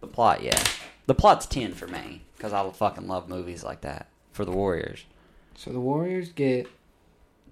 The 0.00 0.06
plot, 0.06 0.42
yeah. 0.42 0.62
The 1.06 1.14
plot's 1.14 1.46
ten 1.46 1.72
for 1.72 1.86
me 1.86 2.22
because 2.36 2.52
I 2.52 2.68
fucking 2.70 3.06
love 3.08 3.28
movies 3.28 3.64
like 3.64 3.80
that. 3.82 4.08
For 4.32 4.44
the 4.44 4.52
Warriors, 4.52 5.04
So 5.54 5.72
the 5.72 5.80
Warriors 5.80 6.28
get 6.30 6.68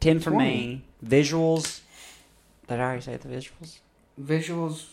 ten 0.01 0.21
for 0.21 0.31
20. 0.31 0.45
me. 0.45 0.85
Visuals. 1.05 1.81
Did 2.69 2.79
I 2.81 2.83
already 2.83 3.01
say 3.03 3.17
the 3.17 3.29
visuals? 3.29 3.79
visuals. 4.21 4.87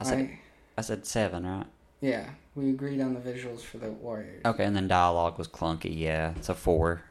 I 0.00 0.04
said 0.04 0.18
I- 0.18 0.38
I 0.78 0.80
said 0.82 1.04
seven, 1.06 1.44
right? 1.44 1.66
yeah, 2.00 2.30
we 2.54 2.70
agreed 2.70 3.00
on 3.00 3.14
the 3.14 3.20
visuals 3.20 3.62
for 3.62 3.78
the 3.78 3.90
Warriors. 3.90 4.42
Okay, 4.44 4.64
and 4.64 4.76
then 4.76 4.86
dialogue 4.86 5.36
was 5.38 5.48
clunky. 5.48 5.92
Yeah, 5.98 6.34
it's 6.36 6.48
a 6.48 6.54
four. 6.54 7.02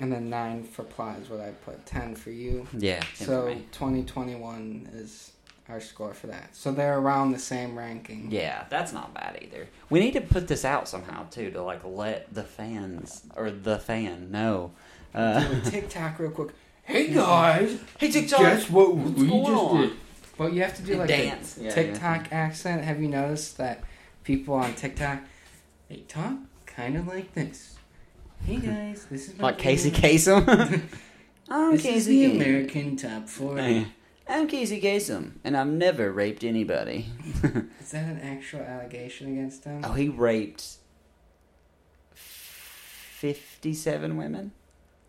And 0.00 0.10
then 0.10 0.30
nine 0.30 0.64
for 0.64 0.82
plot 0.82 1.18
is 1.22 1.28
what 1.28 1.40
I 1.40 1.50
put. 1.50 1.84
Ten 1.86 2.14
for 2.14 2.30
you. 2.30 2.66
Yeah, 2.76 3.02
So 3.14 3.54
2021 3.72 4.88
is 4.94 5.32
our 5.68 5.80
score 5.80 6.14
for 6.14 6.26
that. 6.28 6.56
So 6.56 6.72
they're 6.72 6.98
around 6.98 7.32
the 7.32 7.38
same 7.38 7.76
ranking. 7.78 8.30
Yeah, 8.30 8.64
that's 8.70 8.92
not 8.92 9.14
bad 9.14 9.38
either. 9.42 9.68
We 9.90 10.00
need 10.00 10.12
to 10.14 10.20
put 10.20 10.48
this 10.48 10.64
out 10.64 10.88
somehow 10.88 11.28
too 11.28 11.50
to 11.52 11.62
like 11.62 11.82
let 11.84 12.32
the 12.34 12.42
fans 12.42 13.22
or 13.36 13.50
the 13.50 13.78
fan 13.78 14.30
know. 14.30 14.72
Uh, 15.14 15.46
Do 15.46 15.60
TikTok 15.70 16.18
real 16.18 16.30
quick. 16.30 16.50
Hey 16.82 17.12
guys, 17.12 17.78
hey 17.98 18.10
TikTok. 18.10 18.40
guess 18.40 18.68
what 18.70 18.94
What's 18.96 19.20
we 19.20 19.28
going 19.28 19.44
just 19.46 19.52
on? 19.62 19.80
did? 19.82 19.90
But 20.38 20.52
you 20.54 20.62
have 20.62 20.74
to 20.76 20.82
do 20.82 20.96
like 20.96 21.08
dance. 21.08 21.58
a 21.58 21.64
Yeah, 21.64 21.70
TikTok 21.74 22.32
accent. 22.32 22.82
Have 22.84 23.00
you 23.02 23.08
noticed 23.08 23.58
that 23.58 23.84
people 24.24 24.54
on 24.54 24.74
TikTok 24.74 25.20
they 25.88 25.96
talk 26.08 26.36
kind 26.66 26.96
of 26.96 27.06
like 27.06 27.34
this? 27.34 27.76
Hey 28.44 28.56
guys, 28.56 29.06
this 29.10 29.28
is 29.28 29.38
my 29.38 29.44
Like 29.44 29.58
Casey 29.58 29.90
favorite- 29.90 30.46
Kasem. 30.46 30.82
I'm 31.48 31.72
This 31.76 31.84
is 31.84 32.06
the 32.06 32.32
American 32.32 32.96
top 32.96 33.28
40. 33.28 33.62
Hey, 33.62 33.86
I'm 34.28 34.46
Casey 34.48 34.80
Kasem, 34.80 35.32
and 35.44 35.56
I've 35.56 35.66
never 35.66 36.12
raped 36.12 36.44
anybody. 36.44 37.06
Is 37.80 37.90
that 37.90 38.04
an 38.06 38.20
actual 38.22 38.60
allegation 38.60 39.32
against 39.32 39.64
him? 39.64 39.82
oh, 39.84 39.92
he 39.94 40.08
raped 40.08 40.76
fifty-seven 42.14 44.16
women. 44.16 44.52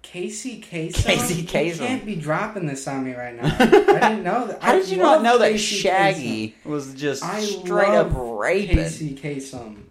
Casey 0.01 0.59
Kasem. 0.61 0.95
Casey 0.95 1.41
You 1.41 1.47
Kasem. 1.47 1.77
can't 1.77 2.05
be 2.05 2.15
dropping 2.15 2.65
this 2.65 2.87
on 2.87 3.05
me 3.05 3.13
right 3.13 3.35
now. 3.39 3.55
I 3.59 3.65
didn't 3.67 4.23
know 4.23 4.47
that. 4.47 4.63
How 4.63 4.71
I 4.73 4.79
did 4.79 4.89
you 4.89 4.97
love 4.97 5.21
not 5.21 5.33
know 5.33 5.37
that 5.37 5.51
Casey 5.51 5.75
Shaggy 5.77 6.55
was 6.65 6.95
just 6.95 7.23
I 7.23 7.41
straight 7.41 7.89
up 7.89 8.11
love 8.11 8.15
raping? 8.39 8.77
Casey 8.77 9.15
Kasem. 9.15 9.83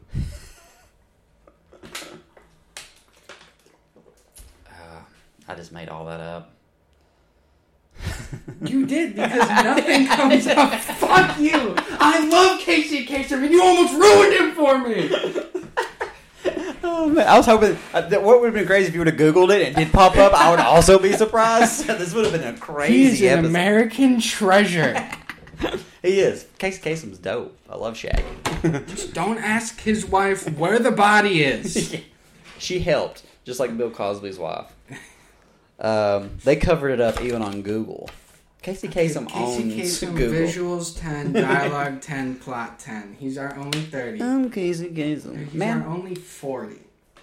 I 5.51 5.57
just 5.57 5.73
made 5.73 5.89
all 5.89 6.05
that 6.05 6.21
up. 6.21 6.53
You 8.63 8.87
did 8.87 9.17
because 9.17 9.49
nothing 9.49 10.07
comes 10.07 10.47
up. 10.47 10.75
Fuck 10.81 11.41
you! 11.41 11.75
I 11.77 12.29
love 12.29 12.61
Casey 12.61 13.05
Kasem, 13.05 13.43
and 13.43 13.51
you 13.51 13.61
almost 13.61 13.93
ruined 13.95 14.33
him 14.33 14.53
for 14.53 14.79
me. 14.79 15.11
Oh 16.85 17.09
man, 17.09 17.27
I 17.27 17.37
was 17.37 17.47
hoping 17.47 17.77
uh, 17.93 18.03
that 18.03 18.23
what 18.23 18.41
would 18.41 18.47
have 18.47 18.55
been 18.55 18.67
crazy 18.67 18.89
if 18.89 18.95
you 18.95 19.01
would 19.01 19.09
have 19.09 19.17
Googled 19.17 19.51
it 19.55 19.67
and 19.67 19.77
it 19.77 19.85
did 19.85 19.93
pop 19.93 20.17
up. 20.17 20.33
I 20.33 20.51
would 20.51 20.61
also 20.61 21.01
be 21.01 21.13
surprised. 21.13 21.87
this 21.87 22.15
would 22.15 22.27
have 22.27 22.33
been 22.33 22.55
a 22.55 22.57
crazy 22.57 22.95
He's 22.95 23.21
an 23.23 23.27
episode. 23.29 23.49
American 23.49 24.21
treasure. 24.21 25.11
he 26.03 26.21
is. 26.21 26.47
Case 26.59 26.79
Kasem's 26.79 27.19
dope. 27.19 27.59
I 27.69 27.77
love 27.77 27.97
Shaggy. 27.97 28.25
Just 28.87 29.15
don't 29.15 29.39
ask 29.39 29.81
his 29.81 30.07
wife 30.07 30.49
where 30.57 30.79
the 30.79 30.93
body 30.93 31.43
is. 31.43 31.97
she 32.59 32.79
helped, 32.79 33.25
just 33.45 33.59
like 33.59 33.77
Bill 33.77 33.91
Cosby's 33.91 34.39
wife. 34.39 34.73
Um, 35.81 36.39
they 36.45 36.57
covered 36.57 36.91
it 36.91 37.01
up 37.01 37.21
even 37.23 37.43
on 37.43 37.63
Google. 37.63 38.09
Casey 38.63 38.89
Kasem 38.89 39.27
Casey 39.27 39.63
owns 39.63 39.75
Kasem, 39.75 40.15
Google. 40.15 40.39
visuals 40.39 41.01
10, 41.01 41.33
dialogue 41.33 42.01
10, 42.03 42.37
plot 42.37 42.79
10. 42.79 43.17
He's 43.19 43.39
our 43.39 43.57
only 43.57 43.81
30. 43.81 44.23
I'm 44.23 44.51
Casey 44.51 44.91
Kasem. 44.91 45.39
He's 45.39 45.53
our 45.53 45.59
Man, 45.59 45.83
only 45.85 46.15
40. 46.15 46.77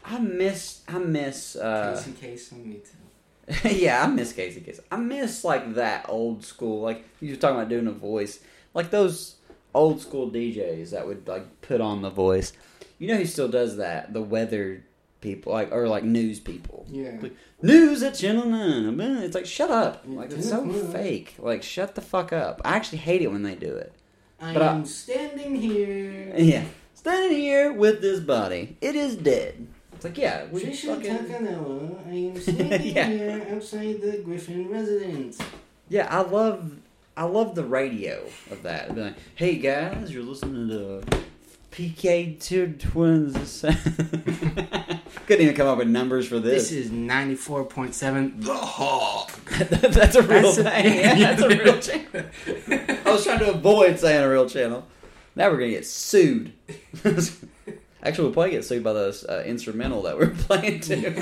I 0.03 0.19
miss. 0.19 0.81
I 0.87 0.97
miss. 0.97 1.55
Uh, 1.55 2.01
Casey 2.03 2.11
Kasem, 2.55 2.65
me 2.65 2.75
too. 2.77 3.69
yeah, 3.69 4.03
I 4.03 4.07
miss 4.07 4.33
Casey 4.33 4.61
Kasem. 4.61 4.81
I 4.91 4.97
miss 4.97 5.43
like 5.43 5.75
that 5.75 6.05
old 6.09 6.43
school. 6.43 6.81
Like 6.81 7.05
you 7.21 7.31
were 7.31 7.35
talking 7.35 7.57
about 7.57 7.69
doing 7.69 7.87
a 7.87 7.91
voice, 7.91 8.39
like 8.73 8.89
those 8.89 9.35
old 9.75 10.01
school 10.01 10.31
DJs 10.31 10.89
that 10.89 11.05
would 11.05 11.27
like 11.27 11.61
put 11.61 11.81
on 11.81 12.01
the 12.01 12.09
voice. 12.09 12.53
You 12.97 13.09
know 13.09 13.15
who 13.17 13.25
still 13.25 13.47
does 13.47 13.77
that? 13.77 14.11
The 14.11 14.21
weather 14.23 14.83
people, 15.21 15.53
like 15.53 15.71
or 15.71 15.87
like 15.87 16.03
news 16.03 16.39
people. 16.39 16.85
Yeah. 16.89 17.17
Like, 17.21 17.35
news 17.61 18.03
at 18.03 18.15
Channel 18.15 18.45
Nine. 18.45 18.95
Man, 18.95 19.17
It's 19.23 19.35
like 19.35 19.45
shut 19.45 19.69
up. 19.71 20.03
Like 20.05 20.31
it's 20.31 20.49
so 20.49 20.67
fake. 20.91 21.35
Like 21.39 21.63
shut 21.63 21.95
the 21.95 22.01
fuck 22.01 22.31
up. 22.33 22.61
I 22.65 22.75
actually 22.75 22.99
hate 22.99 23.21
it 23.21 23.31
when 23.31 23.43
they 23.43 23.55
do 23.55 23.75
it. 23.75 23.93
I 24.39 24.53
But 24.53 24.61
I- 24.61 24.73
am 24.73 24.85
standing 24.85 25.55
here. 25.55 26.33
Yeah, 26.37 26.65
standing 26.93 27.37
here 27.39 27.73
with 27.73 28.01
this 28.01 28.19
body, 28.19 28.77
it 28.81 28.95
is 28.95 29.15
dead. 29.15 29.67
It's 29.93 30.03
like 30.05 30.17
yeah, 30.17 30.45
we 30.51 30.61
Tricia 30.63 30.95
fucking 30.95 31.17
Takanawa, 31.17 32.07
I 32.07 32.11
am 32.11 32.39
standing 32.41 32.95
Yeah. 32.95 33.07
here 33.07 33.47
outside 33.55 33.99
the 34.01 34.21
Griffin 34.23 34.69
residence. 34.69 35.39
yeah. 35.89 36.07
I 36.09 36.21
love 36.21 36.73
I 37.15 37.23
love 37.23 37.55
the 37.55 37.63
radio 37.65 38.23
of 38.51 38.61
that. 38.61 38.95
Like, 38.95 39.15
hey 39.33 39.55
guys, 39.55 40.13
you're 40.13 40.21
listening 40.21 40.67
to 40.69 41.01
PK 41.77 42.39
Two 42.39 42.73
Twins. 42.73 43.61
Couldn't 45.27 45.43
even 45.43 45.53
come 45.55 45.67
up 45.67 45.77
with 45.77 45.87
numbers 45.87 46.27
for 46.27 46.39
This 46.39 46.69
this. 46.71 46.85
is 46.87 46.89
94.7 46.91 48.41
The 48.43 48.53
Hawk. 48.55 49.31
that's 49.59 50.15
a 50.15 50.23
real 50.23 50.41
That's 50.53 50.57
a- 50.57 50.63
thing. 50.63 50.85
Yeah, 51.19 51.35
that's 51.35 51.41
a 51.43 51.49
real 51.49 51.79
channel. 51.79 52.29
I 53.05 53.11
was 53.11 53.23
trying 53.23 53.39
to 53.39 53.51
avoid 53.51 53.99
saying 53.99 54.23
a 54.23 54.27
real 54.29 54.49
channel. 54.49 54.87
Now 55.35 55.51
we're 55.51 55.57
gonna 55.57 55.69
get 55.69 55.85
sued. 55.85 56.53
Actually, 57.05 58.23
we'll 58.23 58.33
probably 58.33 58.51
get 58.51 58.65
sued 58.65 58.83
by 58.83 58.93
the 58.93 59.25
uh, 59.29 59.43
instrumental 59.47 60.01
that 60.03 60.17
we're 60.17 60.29
playing 60.31 60.79
too. 60.79 61.13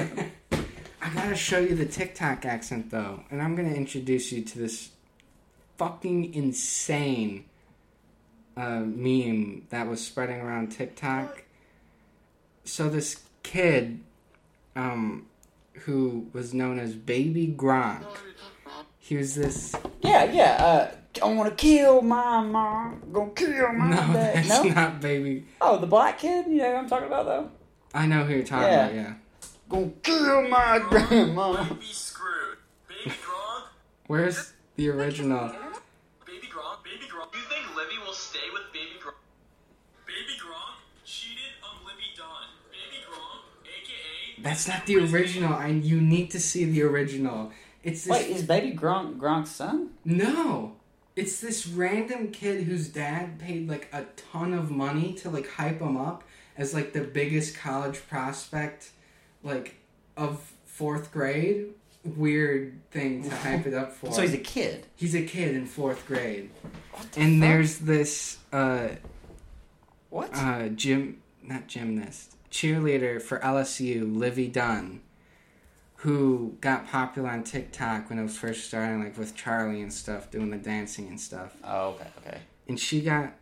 I 1.02 1.14
gotta 1.14 1.36
show 1.36 1.60
you 1.60 1.76
the 1.76 1.86
TikTok 1.86 2.46
accent 2.46 2.92
though, 2.92 3.24
and 3.30 3.42
I'm 3.42 3.56
gonna 3.58 3.74
introduce 3.74 4.32
you 4.32 4.42
to 4.42 4.58
this 4.60 4.92
fucking 5.78 6.34
insane 6.34 7.44
uh, 8.58 8.80
meme 8.80 9.68
that 9.70 9.88
was 9.88 10.06
spreading 10.06 10.40
around 10.42 10.72
TikTok. 10.72 11.44
So 12.64 12.90
this 12.90 13.22
kid, 13.44 14.00
um, 14.76 15.28
who 15.82 16.28
was 16.34 16.54
known 16.54 16.80
as 16.80 16.96
Baby 16.96 17.54
Gronk, 17.56 18.06
he 18.98 19.16
was 19.18 19.36
this. 19.36 19.76
yeah, 20.02 20.24
yeah. 20.26 20.56
Uh, 20.60 20.92
I 21.24 21.32
want 21.34 21.50
to 21.50 21.56
kill 21.56 22.02
my 22.02 22.42
mom. 22.42 23.02
Gonna 23.14 23.32
kill 23.32 23.72
my 23.74 23.90
No, 23.92 23.96
dad. 24.14 24.36
that's 24.36 24.50
No. 24.50 24.64
not 24.64 25.00
Baby. 25.00 25.46
Oh, 25.62 25.78
the 25.78 25.88
black 25.88 26.18
kid. 26.20 26.48
You 26.48 26.58
know 26.58 26.72
who 26.72 26.78
I'm 26.78 26.90
talking 26.90 27.08
about 27.08 27.26
though. 27.26 27.52
I 27.94 28.06
know 28.08 28.24
who 28.26 28.34
you're 28.36 28.44
talking 28.44 28.68
Yeah. 28.68 28.86
about. 28.88 28.96
Yeah. 28.96 29.14
Gonna 29.70 29.90
kill 30.04 30.48
my 30.50 30.80
grandma. 30.80 31.64
Be 31.74 31.86
screwed. 31.86 32.58
Baby 32.90 33.12
Gronk, 33.12 33.64
Where's 34.08 34.54
the 34.76 34.90
original? 34.90 35.56
That's 44.46 44.68
not 44.68 44.86
the 44.86 44.98
original. 44.98 45.52
I 45.52 45.70
you 45.70 46.00
need 46.00 46.30
to 46.32 46.40
see 46.40 46.66
the 46.66 46.84
original. 46.84 47.52
It's 47.84 48.04
this 48.04 48.12
Wait, 48.12 48.30
is 48.30 48.44
Baby 48.44 48.78
Gronk 48.78 49.18
Gronk's 49.18 49.50
son? 49.50 49.90
No. 50.06 50.76
It's 51.16 51.40
this 51.40 51.66
random 51.66 52.32
kid 52.32 52.64
whose 52.66 52.88
dad 52.88 53.40
paid 53.40 53.68
like 53.68 53.90
a 53.92 54.06
ton 54.32 54.54
of 54.54 54.70
money 54.70 55.14
to 55.16 55.32
like 55.32 55.50
hype 55.50 55.82
him 55.82 55.98
up 55.98 56.24
as 56.58 56.76
like 56.76 56.94
the 56.94 57.02
biggest 57.02 57.58
college 57.58 58.08
prospect 58.08 58.92
like 59.42 59.78
of 60.16 60.54
fourth 60.66 61.12
grade 61.12 61.74
weird 62.04 62.80
thing 62.92 63.28
to 63.28 63.36
hype 63.36 63.66
it 63.66 63.74
up 63.74 63.94
for. 63.94 64.12
So 64.12 64.22
he's 64.22 64.34
a 64.34 64.38
kid. 64.38 64.86
He's 64.96 65.16
a 65.16 65.24
kid 65.26 65.56
in 65.56 65.66
fourth 65.66 66.06
grade, 66.06 66.52
What 66.92 67.18
and 67.18 67.42
there's 67.42 67.80
this 67.80 68.38
uh, 68.54 68.90
what? 70.12 70.30
uh, 70.36 70.70
gym, 70.70 71.24
not 71.42 71.68
gymnast, 71.68 72.35
cheerleader 72.56 73.22
for 73.22 73.40
LSU, 73.40 74.16
Livvy 74.18 74.48
Dunne, 74.48 75.02
who 75.98 76.56
got 76.62 76.88
popular 76.88 77.30
on 77.30 77.44
TikTok 77.44 78.10
when 78.10 78.18
it 78.18 78.24
was 78.24 78.38
first 78.38 78.66
starting, 78.68 79.04
like 79.04 79.18
with 79.18 79.36
Charlie 79.36 79.82
and 79.82 79.92
stuff, 79.92 80.32
doing 80.32 80.52
the 80.52 80.58
dancing 80.58 81.08
and 81.10 81.20
stuff. 81.20 81.54
oh, 81.66 81.90
okay, 81.90 82.08
okay. 82.26 82.38
And 82.70 82.80
she 82.80 83.02
got 83.02 83.34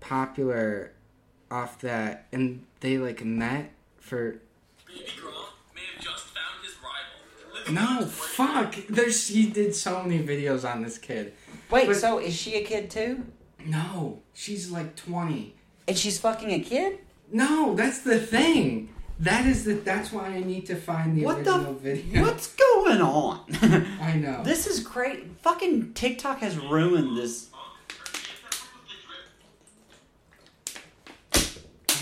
popular 0.00 0.92
off 1.50 1.78
that, 1.80 2.28
and 2.32 2.64
they 2.80 2.96
like 2.96 3.22
met 3.24 3.72
for. 3.98 4.40
Baby 4.86 5.04
Gronk 5.20 5.74
may 5.74 5.82
have 5.94 6.02
just 6.02 6.24
found 6.28 6.64
his 6.64 6.74
rival. 6.82 7.54
Livy 7.54 7.72
No, 7.74 8.06
fuck. 8.06 8.74
There's 8.88 9.28
he 9.28 9.50
did 9.50 9.74
so 9.74 10.02
many 10.02 10.24
videos 10.24 10.68
on 10.68 10.82
this 10.82 10.96
kid. 10.96 11.34
Wait, 11.70 11.86
But- 11.86 11.96
so 11.96 12.18
is 12.18 12.34
she 12.34 12.54
a 12.54 12.64
kid 12.64 12.90
too? 12.90 13.26
No, 13.66 14.22
she's 14.32 14.70
like 14.70 14.96
twenty. 14.96 15.54
And 15.86 15.98
she's 15.98 16.18
fucking 16.18 16.50
a 16.50 16.60
kid? 16.60 17.00
No, 17.32 17.74
that's 17.74 18.00
the 18.00 18.18
thing. 18.18 18.88
That 19.20 19.44
is 19.46 19.64
the. 19.64 19.74
That's 19.74 20.10
why 20.12 20.26
I 20.28 20.40
need 20.40 20.66
to 20.66 20.76
find 20.76 21.16
the 21.16 21.24
What 21.24 21.44
the- 21.44 21.54
original 21.54 21.74
video. 21.74 22.22
What's 22.22 22.54
going 22.54 23.00
on? 23.02 23.40
I 24.00 24.14
know. 24.14 24.42
this 24.42 24.66
is 24.66 24.80
great. 24.80 25.38
Fucking 25.42 25.92
TikTok 25.92 26.38
has 26.38 26.56
ruined 26.58 27.16
this. 27.18 27.48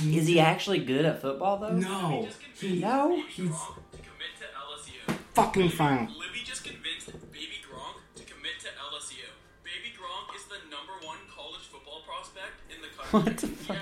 Is 0.06 0.28
he 0.28 0.38
actually 0.38 0.78
good 0.78 1.04
at 1.04 1.20
football 1.20 1.58
though? 1.58 1.72
No, 1.74 2.28
he 2.54 2.78
No? 2.80 3.20
he's 3.28 3.46
to 3.48 3.98
commit 3.98 4.30
to 4.38 4.46
LSU. 4.54 5.16
fucking 5.34 5.70
fine. 5.70 6.06
Livvy 6.16 6.44
just 6.44 6.62
convinced 6.64 7.06
Baby 7.32 7.58
Gronk 7.66 7.98
to 8.14 8.22
commit 8.22 8.60
to 8.60 8.68
LSU. 8.68 9.26
Baby 9.64 9.90
Gronk 9.98 10.36
is 10.36 10.44
the 10.44 10.58
number 10.70 10.92
one 11.04 11.18
college 11.34 11.62
football 11.72 12.02
prospect 12.06 12.62
in 12.70 12.80
the 12.80 12.88
country. 12.96 13.32
What 13.32 13.38
the 13.38 13.46
fuck? 13.48 13.76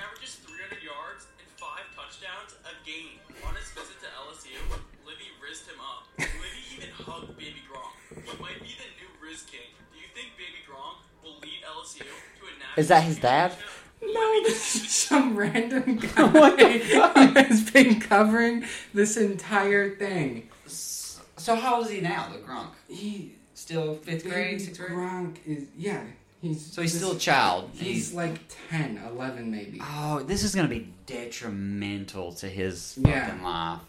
Is 12.77 12.87
that 12.89 13.03
his 13.03 13.19
dad? 13.19 13.53
No, 14.01 14.43
this 14.43 14.75
is 14.75 14.89
some 14.89 15.35
random 15.35 15.95
guy 16.15 16.23
What 16.25 16.57
the 16.57 16.67
who 16.69 17.01
has 17.33 17.69
been 17.71 17.99
covering 17.99 18.63
this 18.93 19.17
entire 19.17 19.95
thing. 19.95 20.47
So 20.67 21.55
how 21.55 21.77
old 21.77 21.85
is 21.87 21.91
he 21.91 22.01
now, 22.01 22.29
the 22.31 22.39
Gronk? 22.39 22.69
He 22.87 23.33
Still 23.55 23.95
fifth 23.95 24.23
grade, 24.23 24.61
sixth 24.61 24.79
grade? 24.79 24.91
Gronk 24.91 25.37
is 25.45 25.65
yeah. 25.75 26.03
He's 26.41 26.63
So 26.63 26.81
he's 26.83 26.93
this- 26.93 27.01
still 27.01 27.15
a 27.15 27.19
child. 27.19 27.71
He's 27.73 28.13
like 28.13 28.39
10, 28.69 29.01
11 29.09 29.49
maybe. 29.51 29.79
Oh, 29.81 30.19
this 30.21 30.43
is 30.43 30.53
gonna 30.53 30.67
be 30.67 30.87
detrimental 31.07 32.33
to 32.33 32.47
his 32.47 32.97
Yeah. 33.03 33.25
fucking 33.25 33.43
life. 33.43 33.79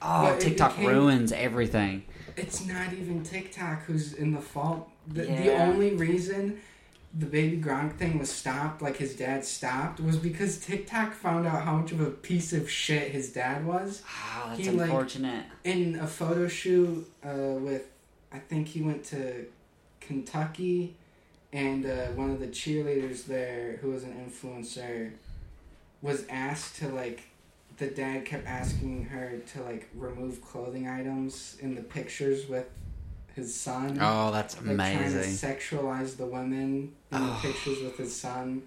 Oh, 0.00 0.22
But 0.22 0.40
TikTok 0.40 0.76
became- 0.76 0.88
ruins 0.88 1.32
everything. 1.32 2.04
It's 2.36 2.64
not 2.64 2.92
even 2.92 3.24
TikTok 3.24 3.82
who's 3.82 4.12
in 4.12 4.32
the 4.32 4.40
fault. 4.40 4.88
The, 5.08 5.22
the 5.22 5.54
only 5.56 5.94
reason 5.94 6.60
the 7.16 7.26
baby 7.26 7.56
Gronk 7.60 7.96
thing 7.96 8.18
was 8.18 8.30
stopped, 8.30 8.82
like 8.82 8.96
his 8.98 9.16
dad 9.16 9.44
stopped, 9.44 9.98
was 10.00 10.16
because 10.16 10.58
TikTok 10.58 11.14
found 11.14 11.46
out 11.46 11.62
how 11.64 11.76
much 11.76 11.92
of 11.92 12.00
a 12.00 12.10
piece 12.10 12.52
of 12.52 12.70
shit 12.70 13.10
his 13.12 13.32
dad 13.32 13.64
was. 13.66 14.02
Oh, 14.06 14.48
that's 14.48 14.60
He, 14.60 14.70
like- 14.70 14.86
unfortunate. 14.86 15.46
In 15.64 15.96
a 15.96 16.06
photo 16.06 16.48
shoot 16.48 17.10
uh, 17.24 17.54
with, 17.58 17.86
I 18.32 18.38
think 18.38 18.68
he 18.68 18.82
went 18.82 19.04
to 19.06 19.46
Kentucky, 20.00 20.96
and 21.52 21.86
uh, 21.86 22.08
one 22.08 22.30
of 22.30 22.40
the 22.40 22.46
cheerleaders 22.48 23.24
there, 23.24 23.78
who 23.80 23.90
was 23.90 24.04
an 24.04 24.12
influencer, 24.12 25.12
was 26.02 26.26
asked 26.28 26.76
to 26.76 26.88
like. 26.88 27.22
The 27.78 27.86
dad 27.86 28.24
kept 28.24 28.44
asking 28.44 29.04
her 29.04 29.38
to 29.54 29.62
like 29.62 29.88
remove 29.94 30.42
clothing 30.42 30.88
items 30.88 31.56
in 31.60 31.76
the 31.76 31.80
pictures 31.80 32.48
with 32.48 32.66
his 33.38 33.54
son. 33.54 33.98
oh, 34.00 34.30
that's 34.32 34.54
like 34.56 34.76
trying 34.76 34.98
to 34.98 35.04
amazing. 35.06 35.32
sexualize 35.50 36.16
the 36.16 36.26
women 36.26 36.92
in 37.12 37.18
the 37.26 37.32
Oh. 37.32 37.38
pictures 37.42 37.80
with 37.82 37.96
his 37.96 38.14
son. 38.14 38.62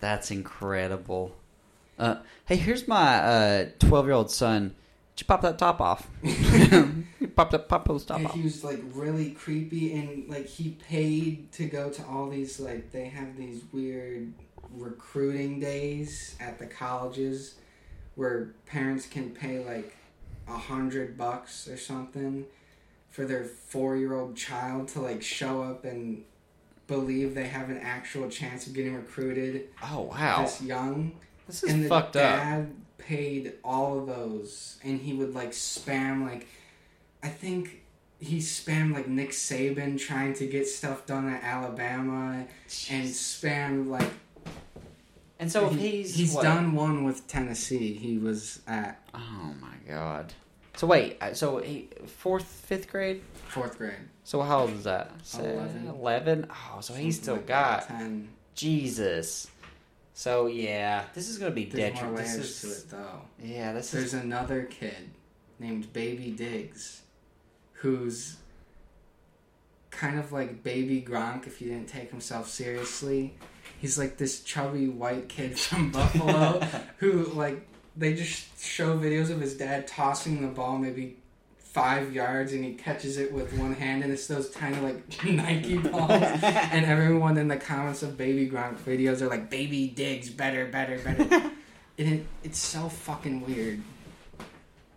That's 0.00 0.30
incredible. 0.30 1.34
Uh, 1.98 2.16
hey, 2.46 2.56
here's 2.56 2.86
my 2.86 3.68
twelve-year-old 3.78 4.30
son. 4.30 4.74
Did 5.16 5.22
you 5.24 5.26
pop 5.26 5.42
that 5.42 5.58
top 5.58 5.80
off? 5.80 6.08
you 6.22 7.28
popped 7.34 7.50
that 7.52 7.68
pop 7.68 7.88
those 7.88 8.04
top 8.04 8.18
And 8.18 8.26
off. 8.28 8.34
he 8.34 8.42
was 8.42 8.62
like 8.62 8.80
really 8.94 9.30
creepy, 9.32 9.94
and 9.94 10.28
like 10.28 10.46
he 10.46 10.76
paid 10.88 11.50
to 11.52 11.64
go 11.66 11.90
to 11.90 12.04
all 12.06 12.28
these 12.28 12.60
like 12.60 12.92
they 12.92 13.06
have 13.06 13.36
these 13.36 13.62
weird 13.72 14.32
recruiting 14.76 15.58
days 15.60 16.36
at 16.40 16.58
the 16.58 16.66
colleges 16.66 17.54
where 18.14 18.50
parents 18.66 19.06
can 19.06 19.30
pay 19.30 19.64
like 19.64 19.96
a 20.46 20.56
hundred 20.56 21.16
bucks 21.18 21.66
or 21.68 21.76
something 21.76 22.44
for 23.10 23.24
their 23.24 23.44
four-year-old 23.44 24.36
child 24.36 24.88
to 24.88 25.00
like 25.00 25.22
show 25.22 25.62
up 25.62 25.84
and 25.84 26.24
believe 26.86 27.34
they 27.34 27.46
have 27.48 27.68
an 27.70 27.78
actual 27.78 28.28
chance 28.30 28.66
of 28.66 28.72
getting 28.74 28.94
recruited 28.94 29.68
Oh 29.82 30.02
wow, 30.02 30.42
this 30.42 30.62
young. 30.62 31.12
this 31.46 31.62
is 31.62 31.72
and 31.72 31.84
the 31.84 31.88
fucked 31.88 32.16
up. 32.16 32.22
dad 32.38 32.74
paid 32.98 33.54
all 33.64 33.98
of 33.98 34.06
those, 34.06 34.78
and 34.84 35.00
he 35.00 35.12
would 35.14 35.34
like 35.34 35.50
spam 35.52 36.26
like, 36.26 36.46
I 37.22 37.28
think 37.28 37.82
he 38.20 38.38
spammed 38.38 38.92
like 38.94 39.06
Nick 39.06 39.30
Saban 39.30 39.98
trying 39.98 40.34
to 40.34 40.46
get 40.46 40.66
stuff 40.66 41.06
done 41.06 41.28
at 41.32 41.42
Alabama, 41.42 42.46
and 42.90 43.04
spammed 43.08 43.86
like. 43.88 44.10
And 45.40 45.50
so 45.52 45.66
if 45.70 45.74
he- 45.78 45.88
he's 46.02 46.14
he's 46.16 46.34
what? 46.34 46.42
done 46.42 46.74
one 46.74 47.04
with 47.04 47.28
Tennessee. 47.28 47.94
He 47.94 48.18
was 48.18 48.60
at 48.66 49.00
Oh 49.14 49.54
my 49.60 49.74
god. 49.88 50.32
So 50.78 50.86
wait, 50.86 51.18
uh, 51.20 51.34
so 51.34 51.58
he 51.58 51.88
fourth, 52.06 52.44
fifth 52.44 52.88
grade. 52.88 53.20
fourth 53.48 53.76
grade. 53.78 53.96
So 54.22 54.40
how 54.42 54.60
old 54.60 54.70
is 54.74 54.84
that? 54.84 55.10
Eleven. 55.34 55.88
Eleven. 55.88 56.46
Oh, 56.50 56.80
so 56.80 56.94
he's 56.94 57.16
still 57.20 57.34
like 57.34 57.46
got 57.48 57.88
ten. 57.88 58.28
Jesus. 58.54 59.48
So 60.14 60.46
yeah, 60.46 61.04
this 61.14 61.28
is 61.28 61.36
gonna 61.38 61.50
be 61.50 61.64
There's 61.64 61.94
more 61.94 62.12
detrimental. 62.12 62.24
layers 62.36 62.62
This 62.62 62.62
to 62.62 62.68
it 62.68 62.90
though. 62.90 63.20
yeah, 63.42 63.72
this 63.72 63.90
There's 63.90 64.06
is 64.06 64.14
another 64.14 64.62
kid 64.64 65.10
named 65.58 65.92
Baby 65.92 66.30
Diggs 66.30 67.02
who's 67.72 68.36
kind 69.90 70.18
of 70.18 70.30
like 70.32 70.62
Baby 70.62 71.02
Gronk 71.02 71.46
if 71.48 71.60
you 71.60 71.68
didn't 71.70 71.88
take 71.88 72.10
himself 72.10 72.48
seriously. 72.48 73.34
He's 73.80 73.98
like 73.98 74.16
this 74.16 74.42
chubby 74.42 74.88
white 74.88 75.28
kid 75.28 75.58
from 75.58 75.90
Buffalo 75.92 76.60
who 76.98 77.24
like 77.34 77.66
they 77.98 78.14
just 78.14 78.62
show 78.62 78.96
videos 78.96 79.30
of 79.30 79.40
his 79.40 79.56
dad 79.56 79.86
tossing 79.86 80.40
the 80.40 80.48
ball 80.48 80.78
maybe 80.78 81.16
five 81.58 82.14
yards 82.14 82.52
and 82.52 82.64
he 82.64 82.72
catches 82.74 83.18
it 83.18 83.32
with 83.32 83.52
one 83.58 83.74
hand 83.74 84.02
and 84.02 84.12
it's 84.12 84.26
those 84.26 84.50
tiny 84.50 84.76
like 84.80 85.24
Nike 85.24 85.76
balls 85.78 86.10
and 86.10 86.86
everyone 86.86 87.36
in 87.36 87.48
the 87.48 87.56
comments 87.56 88.02
of 88.02 88.16
Baby 88.16 88.48
Gronk 88.48 88.78
videos 88.78 89.20
are 89.20 89.28
like 89.28 89.50
Baby 89.50 89.88
Diggs 89.88 90.30
better 90.30 90.66
better 90.66 90.98
better 90.98 91.22
and 91.98 92.14
it, 92.14 92.26
it's 92.44 92.58
so 92.58 92.88
fucking 92.88 93.44
weird. 93.44 93.82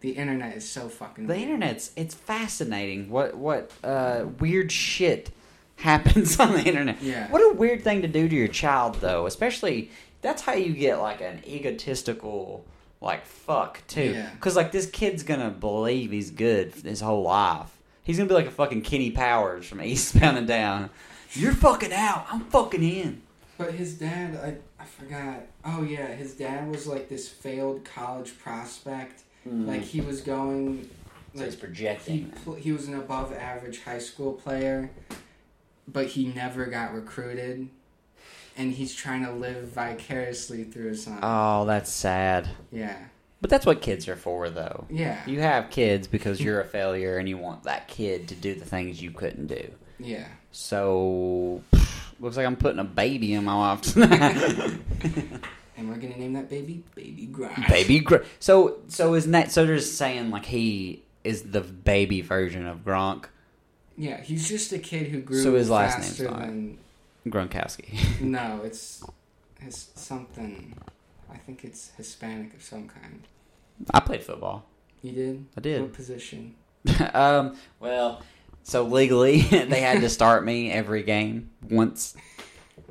The 0.02 0.12
internet 0.12 0.56
is 0.56 0.68
so 0.68 0.88
fucking 0.90 1.28
the 1.28 1.34
weird. 1.36 1.48
internet's. 1.50 1.92
It's 1.96 2.16
fascinating. 2.16 3.10
What 3.10 3.36
what 3.36 3.72
uh, 3.84 4.26
weird 4.40 4.72
shit 4.72 5.32
happens 5.76 6.40
on 6.40 6.54
the 6.54 6.64
internet. 6.64 7.02
Yeah. 7.02 7.30
What 7.30 7.40
a 7.42 7.56
weird 7.56 7.84
thing 7.84 8.02
to 8.04 8.08
do 8.08 8.28
to 8.28 8.36
your 8.36 8.48
child, 8.48 8.96
though. 8.96 9.26
Especially 9.26 9.92
that's 10.22 10.42
how 10.44 10.54
you 10.54 10.74
get 10.74 11.00
like 11.00 11.22
an 11.22 11.42
egotistical 11.46 12.64
like 13.02 13.26
fuck 13.26 13.82
too. 13.88 14.14
Yeah. 14.14 14.30
Because 14.34 14.56
like 14.56 14.72
this 14.72 14.86
kid's 14.90 15.24
gonna 15.24 15.50
believe 15.50 16.12
he's 16.12 16.32
good 16.32 16.72
his 16.74 17.02
whole 17.02 17.24
life. 17.24 17.78
He's 18.04 18.18
gonna 18.18 18.30
be 18.30 18.36
like 18.36 18.48
a 18.48 18.52
fucking 18.52 18.84
Kenny 18.84 19.12
Powers 19.12 19.66
from 19.68 19.82
Eastbound 19.82 20.38
and 20.40 20.48
Down. 20.48 20.90
You're 21.34 21.54
fucking 21.54 21.94
out. 21.94 22.26
I'm 22.32 22.42
fucking 22.46 22.84
in. 22.84 23.22
But 23.58 23.74
his 23.74 23.94
dad, 23.94 24.36
I, 24.36 24.82
I 24.82 24.86
forgot. 24.86 25.42
Oh 25.64 25.84
yeah, 25.84 26.08
his 26.08 26.34
dad 26.34 26.70
was 26.70 26.88
like 26.88 27.10
this 27.10 27.30
failed 27.30 27.86
college 27.86 28.38
prospect. 28.40 29.24
Mm. 29.48 29.68
Like 29.68 29.82
he 29.82 30.02
was 30.02 30.22
going, 30.22 30.90
so 31.34 31.40
like 31.40 31.46
he's 31.46 31.54
he 31.56 31.60
projecting. 31.60 32.32
pl- 32.44 32.56
he 32.56 32.72
was 32.72 32.88
an 32.88 32.96
above 32.96 33.34
average 33.34 33.84
high 33.84 34.00
school 34.00 34.34
player, 34.34 34.90
but 35.88 36.08
he 36.08 36.28
never 36.28 36.66
got 36.66 36.94
recruited, 36.94 37.70
and 38.58 38.74
he's 38.74 38.94
trying 38.94 39.26
to 39.26 39.32
live 39.32 39.70
vicariously 39.70 40.64
through 40.64 40.90
his 40.90 41.04
son. 41.04 41.20
Oh, 41.24 41.66
that's 41.66 41.92
sad. 41.92 42.50
yeah, 42.72 42.98
But 43.42 43.50
that's 43.50 43.66
what 43.66 43.82
kids 43.82 44.08
are 44.08 44.16
for, 44.16 44.50
though. 44.50 44.86
yeah, 44.90 45.22
You 45.26 45.40
have 45.42 45.70
kids 45.70 46.08
because 46.08 46.42
you're 46.42 46.62
a 46.62 46.66
failure 46.66 47.18
and 47.18 47.28
you 47.30 47.38
want 47.38 47.64
that 47.64 47.88
kid 47.88 48.28
to 48.30 48.36
do 48.36 48.54
the 48.56 48.66
things 48.66 49.02
you 49.02 49.12
couldn't 49.12 49.48
do. 49.48 49.72
yeah. 50.00 50.26
So, 50.54 51.64
looks 52.20 52.36
like 52.36 52.46
I'm 52.46 52.58
putting 52.58 52.80
a 52.80 52.84
baby 52.84 53.34
in 53.34 53.46
my 53.46 53.54
life 53.56 53.82
tonight. 53.82 54.74
And 55.78 55.90
we're 55.90 55.96
gonna 55.96 56.18
name 56.18 56.34
that 56.34 56.48
baby 56.48 56.84
Baby 56.94 57.28
Gronk. 57.32 57.68
baby, 57.68 58.00
gr- 58.02 58.18
so 58.40 58.78
so 58.88 59.16
isn't 59.16 59.32
that 59.32 59.52
so? 59.52 59.66
They're 59.66 59.78
just 59.78 59.98
saying 59.98 60.30
like 60.30 60.46
he 60.46 61.02
is 61.24 61.42
the 61.44 61.62
baby 61.62 62.22
version 62.22 62.68
of 62.68 62.86
Gronk. 62.86 63.26
Yeah, 63.98 64.22
he's 64.22 64.48
just 64.48 64.72
a 64.74 64.78
kid 64.78 65.08
who 65.08 65.22
grew 65.22 65.42
So 65.42 65.56
his 65.56 65.72
last 65.72 65.98
name's 66.00 66.20
not- 66.22 66.40
than. 66.42 66.78
Gronkowski. 67.28 68.00
No, 68.22 68.62
it's 68.66 69.04
it's 69.60 69.90
something. 69.96 70.76
I 71.32 71.38
think 71.38 71.64
it's 71.64 71.92
Hispanic 71.98 72.54
of 72.54 72.62
some 72.64 72.88
kind. 72.88 73.28
I 73.94 74.00
played 74.00 74.24
football. 74.24 74.66
You 75.02 75.12
did? 75.12 75.46
I 75.58 75.62
did. 75.62 75.82
What 75.82 75.94
position? 75.94 76.56
um, 77.14 77.56
well, 77.80 78.22
so 78.64 78.84
legally 78.84 79.42
they 79.42 79.82
had 79.82 80.02
to 80.02 80.10
start 80.10 80.44
me 80.46 80.72
every 80.72 81.04
game 81.04 81.52
once. 81.70 82.16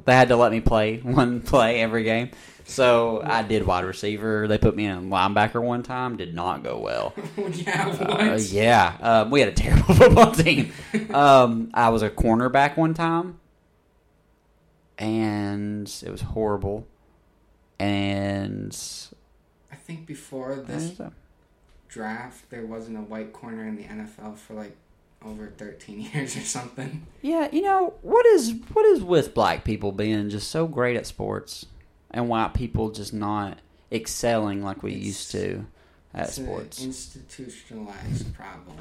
They 0.05 0.15
had 0.15 0.29
to 0.29 0.37
let 0.37 0.53
me 0.53 0.61
play 0.61 0.99
one 0.99 1.41
play 1.41 1.81
every 1.81 2.05
game. 2.05 2.31
So 2.65 3.21
I 3.25 3.43
did 3.43 3.67
wide 3.67 3.85
receiver. 3.85 4.47
They 4.47 4.57
put 4.57 4.77
me 4.77 4.85
in 4.87 5.11
linebacker 5.11 5.61
one 5.61 5.83
time. 5.83 6.17
Did 6.17 6.35
not 6.35 6.63
go 6.63 6.79
well. 6.79 7.13
yeah? 7.37 7.89
Uh, 7.89 8.39
yeah, 8.41 8.97
um, 9.01 9.31
we 9.31 9.41
had 9.41 9.49
a 9.49 9.53
terrible 9.53 9.93
football 9.95 10.31
team. 10.31 10.73
Um, 11.13 11.71
I 11.75 11.89
was 11.89 12.03
a 12.03 12.11
cornerback 12.11 12.77
one 12.77 12.95
time, 12.95 13.40
and 15.01 15.93
it 16.05 16.11
was 16.11 16.21
horrible. 16.21 16.87
And 17.81 18.77
I 19.73 19.77
think 19.77 20.07
before 20.07 20.55
this 20.57 21.01
draft, 21.89 22.51
there 22.51 22.67
wasn't 22.67 22.99
a 22.99 23.01
white 23.03 23.33
corner 23.33 23.67
in 23.67 23.77
the 23.77 23.85
NFL 23.85 24.37
for 24.37 24.55
like 24.55 24.77
over 25.25 25.49
13 25.49 26.01
years 26.15 26.37
or 26.37 26.41
something. 26.41 27.07
yeah, 27.23 27.49
you 27.53 27.63
know 27.63 27.95
what 28.03 28.25
is 28.27 28.55
what 28.73 28.85
is 28.87 29.03
with 29.03 29.35
black 29.35 29.65
people 29.65 29.93
being 29.93 30.29
just 30.31 30.51
so 30.51 30.67
great 30.67 30.97
at 30.97 31.07
sports, 31.07 31.67
and 32.11 32.29
white 32.29 32.55
people 32.55 32.91
just 32.91 33.13
not 33.15 33.59
excelling 33.91 34.63
like 34.63 34.83
we 34.83 34.93
It's- 34.93 35.07
used 35.07 35.31
to 35.33 35.67
at 36.13 36.29
it's 36.29 36.39
an 36.39 36.45
sports. 36.47 36.83
institutionalized 36.85 38.35
problem. 38.35 38.77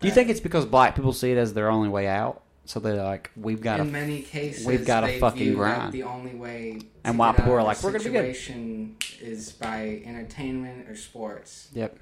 Do 0.00 0.08
you 0.08 0.12
think 0.12 0.28
it's 0.28 0.40
because 0.40 0.66
black 0.66 0.94
people 0.96 1.12
see 1.12 1.30
it 1.32 1.38
as 1.38 1.54
their 1.54 1.70
only 1.70 1.88
way 1.88 2.06
out? 2.08 2.42
So 2.66 2.80
they're 2.80 3.02
like, 3.02 3.30
we've 3.36 3.60
got 3.60 3.80
in 3.80 3.86
to 3.86 3.92
many 3.92 4.22
cases 4.22 4.66
we've 4.66 4.86
gotta 4.86 5.08
they 5.08 5.20
fucking 5.20 5.54
grind. 5.54 5.92
the 5.92 6.04
only 6.04 6.34
way 6.34 6.80
And 7.04 7.20
out 7.20 7.36
people 7.36 7.52
are 7.52 7.62
like, 7.62 7.82
"We're 7.82 7.92
gonna 7.92 8.04
be 8.04 8.10
good." 8.10 8.94
is 9.20 9.52
by 9.52 10.02
entertainment 10.04 10.88
or 10.88 10.96
sports. 10.96 11.68
Yep. 11.74 11.98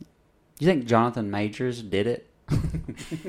Do 0.00 0.64
you 0.64 0.66
think 0.66 0.84
Jonathan 0.86 1.30
Majors 1.30 1.82
did 1.82 2.06
it? 2.06 2.26
Do 2.48 2.56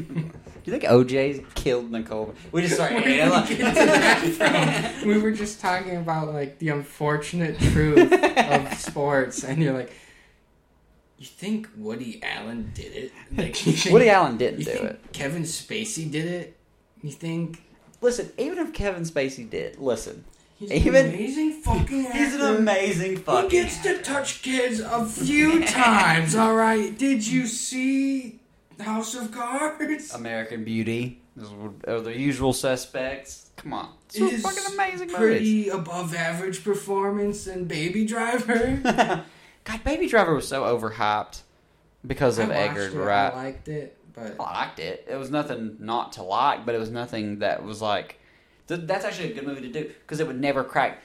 you 0.65 0.71
think 0.73 0.83
OJ 0.83 1.45
killed 1.53 1.91
Nicole? 1.91 2.33
We 2.51 2.63
just 2.63 2.75
started. 2.75 3.03
We 3.05 3.15
get 3.15 3.29
to 3.47 3.55
that 3.85 4.97
from? 5.01 5.07
we 5.07 5.17
were 5.19 5.31
just 5.31 5.61
talking 5.61 5.97
about 5.97 6.33
like 6.33 6.57
the 6.59 6.69
unfortunate 6.69 7.59
truth 7.59 8.11
of 8.11 8.73
sports, 8.79 9.43
and 9.43 9.61
you're 9.61 9.73
like, 9.73 9.91
you 11.19 11.27
think 11.27 11.69
Woody 11.77 12.19
Allen 12.23 12.71
did 12.73 12.91
it? 12.93 13.11
Like, 13.37 13.55
think, 13.55 13.93
Woody 13.93 14.09
Allen 14.09 14.37
didn't 14.37 14.63
do 14.65 14.71
it. 14.71 14.99
Kevin 15.13 15.43
Spacey 15.43 16.09
did 16.09 16.25
it? 16.25 16.57
You 17.01 17.11
think 17.11 17.63
Listen, 18.01 18.31
even 18.37 18.57
if 18.57 18.73
Kevin 18.73 19.03
Spacey 19.03 19.47
did, 19.47 19.77
listen, 19.77 20.23
he's 20.55 20.71
Even- 20.71 21.05
an 21.07 21.13
amazing 21.13 21.51
fucking 21.61 22.07
actor? 22.07 22.17
he's 22.23 22.33
an 22.33 22.55
amazing 22.55 23.17
fucking. 23.17 23.49
He 23.51 23.57
gets 23.57 23.77
to 23.83 24.01
touch 24.01 24.41
kids 24.41 24.79
a 24.79 25.05
few 25.05 25.63
times. 25.65 26.35
All 26.35 26.55
right. 26.55 26.97
Did 26.97 27.25
you 27.27 27.45
see 27.45 28.39
House 28.79 29.13
of 29.13 29.31
Cards? 29.31 30.13
American 30.15 30.63
Beauty. 30.63 31.19
Those 31.35 31.51
are 31.87 32.01
the 32.01 32.17
usual 32.17 32.53
suspects. 32.53 33.51
Come 33.55 33.73
on, 33.73 33.89
it's 34.07 34.17
It 34.19 34.39
fucking 34.41 34.73
amazing 34.73 35.07
movies. 35.09 35.17
Pretty 35.17 35.69
above 35.69 36.15
average 36.15 36.63
performance 36.63 37.45
in 37.45 37.65
Baby 37.65 38.05
Driver. 38.05 38.81
God, 39.63 39.83
Baby 39.83 40.07
Driver 40.07 40.33
was 40.33 40.47
so 40.47 40.63
overhyped 40.63 41.41
because 42.05 42.39
of 42.39 42.49
I 42.49 42.55
Edgar 42.55 42.89
Wright. 42.99 43.31
I 43.31 43.35
liked 43.35 43.67
it, 43.67 43.95
but 44.13 44.35
oh, 44.39 44.43
I 44.43 44.53
liked 44.65 44.79
it. 44.79 45.05
It 45.09 45.15
was 45.15 45.29
nothing 45.31 45.77
not 45.79 46.13
to 46.13 46.23
like, 46.23 46.65
but 46.65 46.75
it 46.75 46.79
was 46.79 46.89
nothing 46.89 47.39
that 47.39 47.63
was 47.63 47.81
like. 47.81 48.19
Th- 48.67 48.81
that's 48.83 49.05
actually 49.05 49.31
a 49.31 49.35
good 49.35 49.45
movie 49.45 49.61
to 49.61 49.69
do 49.71 49.91
because 50.01 50.19
it 50.19 50.27
would 50.27 50.39
never 50.39 50.63
crack. 50.63 50.99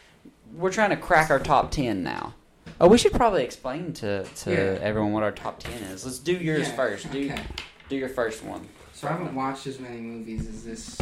We're 0.55 0.73
trying 0.73 0.91
to 0.91 0.97
crack 0.97 1.31
our 1.31 1.39
top 1.41 1.71
ten 1.71 2.03
now. 2.03 2.35
Oh, 2.81 2.89
we 2.89 2.99
should 2.99 3.13
probably 3.13 3.43
explain 3.45 3.93
to, 3.95 4.25
to 4.25 4.51
Yeah. 4.51 4.79
everyone 4.83 5.13
what 5.13 5.23
our 5.23 5.33
top 5.33 5.61
ten 5.61 5.73
is. 5.85 6.05
Let's 6.05 6.19
do 6.19 6.33
yours 6.35 6.69
Yeah, 6.69 6.77
first. 6.77 7.11
Do 7.11 7.25
okay. 7.25 7.43
do 7.89 7.97
your 7.97 8.09
first 8.09 8.45
one. 8.45 8.67
So 8.93 9.09
I 9.09 9.13
haven't 9.13 9.35
watched 9.35 9.67
as 9.67 9.79
many 9.79 9.99
movies 10.01 10.49
as 10.49 10.65
this 10.65 10.99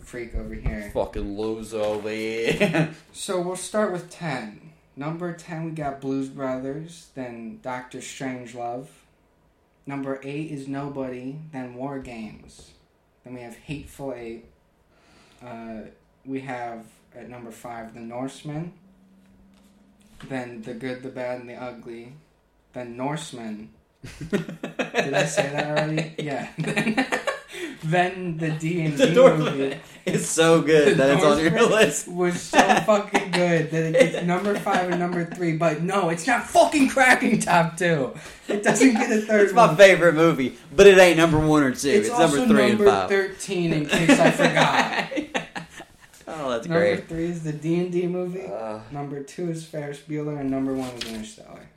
freak 0.00 0.34
over 0.34 0.54
here. 0.54 0.90
Fucking 0.94 1.36
loser 1.38 1.78
over 1.80 2.08
here. 2.10 2.90
So 3.12 3.40
we'll 3.40 3.56
start 3.56 3.92
with 3.92 4.10
10. 4.10 4.60
Number 4.96 5.32
10, 5.32 5.64
we 5.64 5.70
got 5.72 6.00
Blues 6.00 6.28
Brothers, 6.28 7.08
then 7.14 7.58
Doctor 7.62 7.98
Strangelove. 7.98 8.86
Number 9.86 10.20
8 10.22 10.50
is 10.50 10.66
Nobody, 10.66 11.38
then 11.52 11.74
War 11.74 11.98
Games. 11.98 12.70
Then 13.22 13.34
we 13.34 13.40
have 13.40 13.56
Hateful 13.56 14.14
Eight. 14.14 14.46
Uh, 15.44 15.82
we 16.24 16.40
have 16.40 16.86
at 17.14 17.28
number 17.28 17.50
5 17.50 17.94
The 17.94 18.00
Norseman. 18.00 18.72
Then 20.28 20.62
The 20.62 20.74
Good, 20.74 21.02
the 21.02 21.10
Bad, 21.10 21.40
and 21.40 21.48
the 21.48 21.54
Ugly. 21.54 22.14
Then 22.72 22.96
Norseman. 22.96 23.70
Did 24.30 25.14
I 25.14 25.24
say 25.26 25.50
that 25.50 25.66
already? 25.66 26.14
Yeah. 26.18 27.20
then 27.82 28.36
the 28.38 28.50
D 28.50 28.84
and 28.84 28.96
D 28.98 29.14
movie. 29.14 29.76
It's 30.06 30.26
so 30.26 30.60
good 30.60 30.98
that 30.98 31.10
it's 31.16 31.24
on 31.24 31.38
your 31.38 31.66
list. 31.66 32.08
Was 32.08 32.40
so 32.40 32.58
fucking 32.58 33.30
good 33.30 33.70
that 33.70 33.84
it 33.84 34.12
gets 34.12 34.26
number 34.26 34.54
five 34.58 34.90
and 34.90 35.00
number 35.00 35.24
three, 35.24 35.56
but 35.56 35.82
no, 35.82 36.10
it's 36.10 36.26
not 36.26 36.46
fucking 36.46 36.90
cracking 36.90 37.38
top 37.40 37.76
two. 37.78 38.12
It 38.46 38.62
doesn't 38.62 38.92
get 38.92 39.10
a 39.10 39.22
third 39.22 39.40
It's 39.44 39.52
my 39.54 39.66
one. 39.68 39.76
favorite 39.76 40.14
movie, 40.14 40.56
but 40.76 40.86
it 40.86 40.98
ain't 40.98 41.16
number 41.16 41.38
one 41.38 41.62
or 41.62 41.70
two. 41.74 41.88
It's, 41.88 42.08
It's, 42.08 42.18
number 42.18 42.46
three 42.46 42.70
and 42.72 42.84
five. 42.84 43.08
thirteen, 43.08 43.72
in 43.72 43.86
case 43.86 44.18
I 44.20 44.30
forgot. 44.30 45.46
oh, 46.28 46.50
that's 46.50 46.66
great. 46.66 46.90
number 46.98 47.06
three 47.06 47.24
is 47.26 47.42
the 47.42 47.52
D 47.52 47.80
and 47.80 47.90
D 47.90 48.06
movie. 48.06 48.46
Uh, 48.46 48.80
Number 48.90 49.22
two 49.22 49.50
is 49.50 49.64
Ferris 49.64 50.00
Bueller, 50.00 50.38
and 50.38 50.50
number 50.50 50.74
one 50.74 50.90
is 50.96 51.04
Interstellar. 51.04 51.68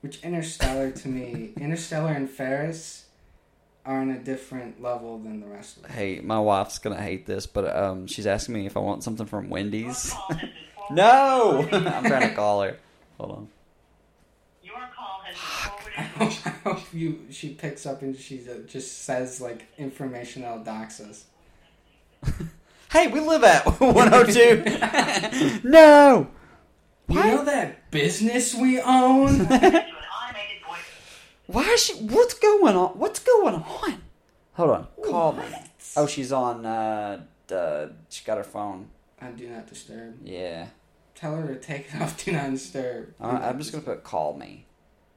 Which 0.00 0.22
Interstellar 0.22 0.90
to 0.90 1.08
me, 1.08 1.52
Interstellar 1.60 2.12
and 2.12 2.30
Ferris 2.30 3.06
are 3.86 4.00
on 4.00 4.10
a 4.10 4.18
different 4.18 4.82
level 4.82 5.18
than 5.18 5.40
the 5.40 5.46
rest 5.46 5.76
of 5.76 5.82
them. 5.84 5.92
hey, 5.92 6.20
my 6.20 6.38
wife's 6.40 6.78
gonna 6.78 7.00
hate 7.00 7.24
this, 7.26 7.46
but 7.46 7.74
um, 7.76 8.06
she's 8.06 8.26
asking 8.26 8.54
me 8.54 8.66
if 8.66 8.76
I 8.76 8.80
want 8.80 9.04
something 9.04 9.26
from 9.26 9.48
Wendy's. 9.48 10.12
no, 10.90 11.66
I'm 11.72 12.04
trying 12.04 12.28
to 12.28 12.34
call 12.34 12.62
her. 12.62 12.76
Hold 13.18 13.30
on. 13.32 13.48
Your 14.62 14.74
call 14.94 15.20
has 15.24 15.36
I 15.64 15.70
been 15.94 16.08
forwarded. 16.08 16.36
hope, 16.36 16.46
I 16.46 16.50
hope 16.74 16.94
you 16.94 17.20
she 17.30 17.54
picks 17.54 17.86
up 17.86 18.02
and 18.02 18.16
she 18.16 18.44
just 18.66 19.04
says 19.04 19.40
like 19.40 19.66
information 19.78 20.42
that'll 20.42 20.64
dox 20.64 21.00
us. 21.00 21.24
Hey, 22.92 23.08
we 23.08 23.20
live 23.20 23.44
at 23.44 23.64
102. 23.80 25.60
no. 25.68 26.28
You 27.08 27.16
Why? 27.20 27.30
know 27.30 27.44
that 27.44 27.90
business 27.90 28.54
we 28.54 28.80
own? 28.80 29.28
to 29.38 29.42
an 29.44 29.48
automated 29.52 30.62
voice. 30.66 30.78
Why 31.46 31.62
is 31.62 31.82
she? 31.84 31.94
What's 31.94 32.34
going 32.34 32.76
on? 32.76 32.90
What's 32.98 33.20
going 33.20 33.54
on? 33.54 34.00
Hold 34.54 34.70
on. 34.70 34.86
Call 35.04 35.32
me. 35.32 35.44
Oh, 35.96 36.06
she's 36.06 36.32
on. 36.32 36.64
Uh, 36.66 37.22
uh, 37.52 37.86
she 38.08 38.24
got 38.24 38.38
her 38.38 38.44
phone. 38.44 38.88
I 39.20 39.28
do 39.30 39.48
not 39.48 39.66
disturb. 39.66 40.16
Yeah. 40.24 40.66
Tell 41.14 41.36
her 41.36 41.46
to 41.48 41.56
take 41.60 41.86
it 41.94 42.00
off. 42.00 42.22
Do 42.24 42.32
not 42.32 42.50
disturb. 42.50 43.14
I- 43.20 43.48
I'm 43.48 43.58
just 43.58 43.72
gonna 43.72 43.84
put 43.84 44.02
call 44.04 44.36
me, 44.36 44.66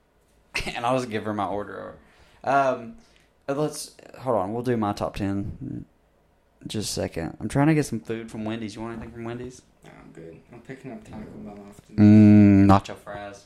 and 0.76 0.86
I'll 0.86 0.98
just 0.98 1.10
give 1.10 1.26
her 1.26 1.34
my 1.34 1.48
order. 1.48 1.96
Um, 2.44 2.96
uh, 3.48 3.54
let's 3.56 3.96
hold 4.20 4.38
on. 4.38 4.54
We'll 4.54 4.64
do 4.64 4.78
my 4.78 4.94
top 4.94 5.16
ten. 5.16 5.58
in 5.62 5.86
Just 6.68 6.92
a 6.92 6.94
second. 6.94 7.38
I'm 7.40 7.50
trying 7.50 7.68
to 7.68 7.74
get 7.74 7.86
some 7.86 8.00
food 8.00 8.30
from 8.30 8.46
Wendy's. 8.46 8.76
You 8.76 8.82
want 8.82 8.94
anything 8.94 9.12
from 9.14 9.24
Wendy's? 9.26 9.62
No, 9.84 9.90
I'm 10.02 10.12
good. 10.12 10.38
I'm 10.54 10.62
picking 10.62 10.92
up 10.92 11.04
Taco 11.04 11.24
Bell 11.38 11.58
often. 11.70 11.96
Mmm, 11.96 12.66
nacho 12.66 12.96
fries. 12.96 13.46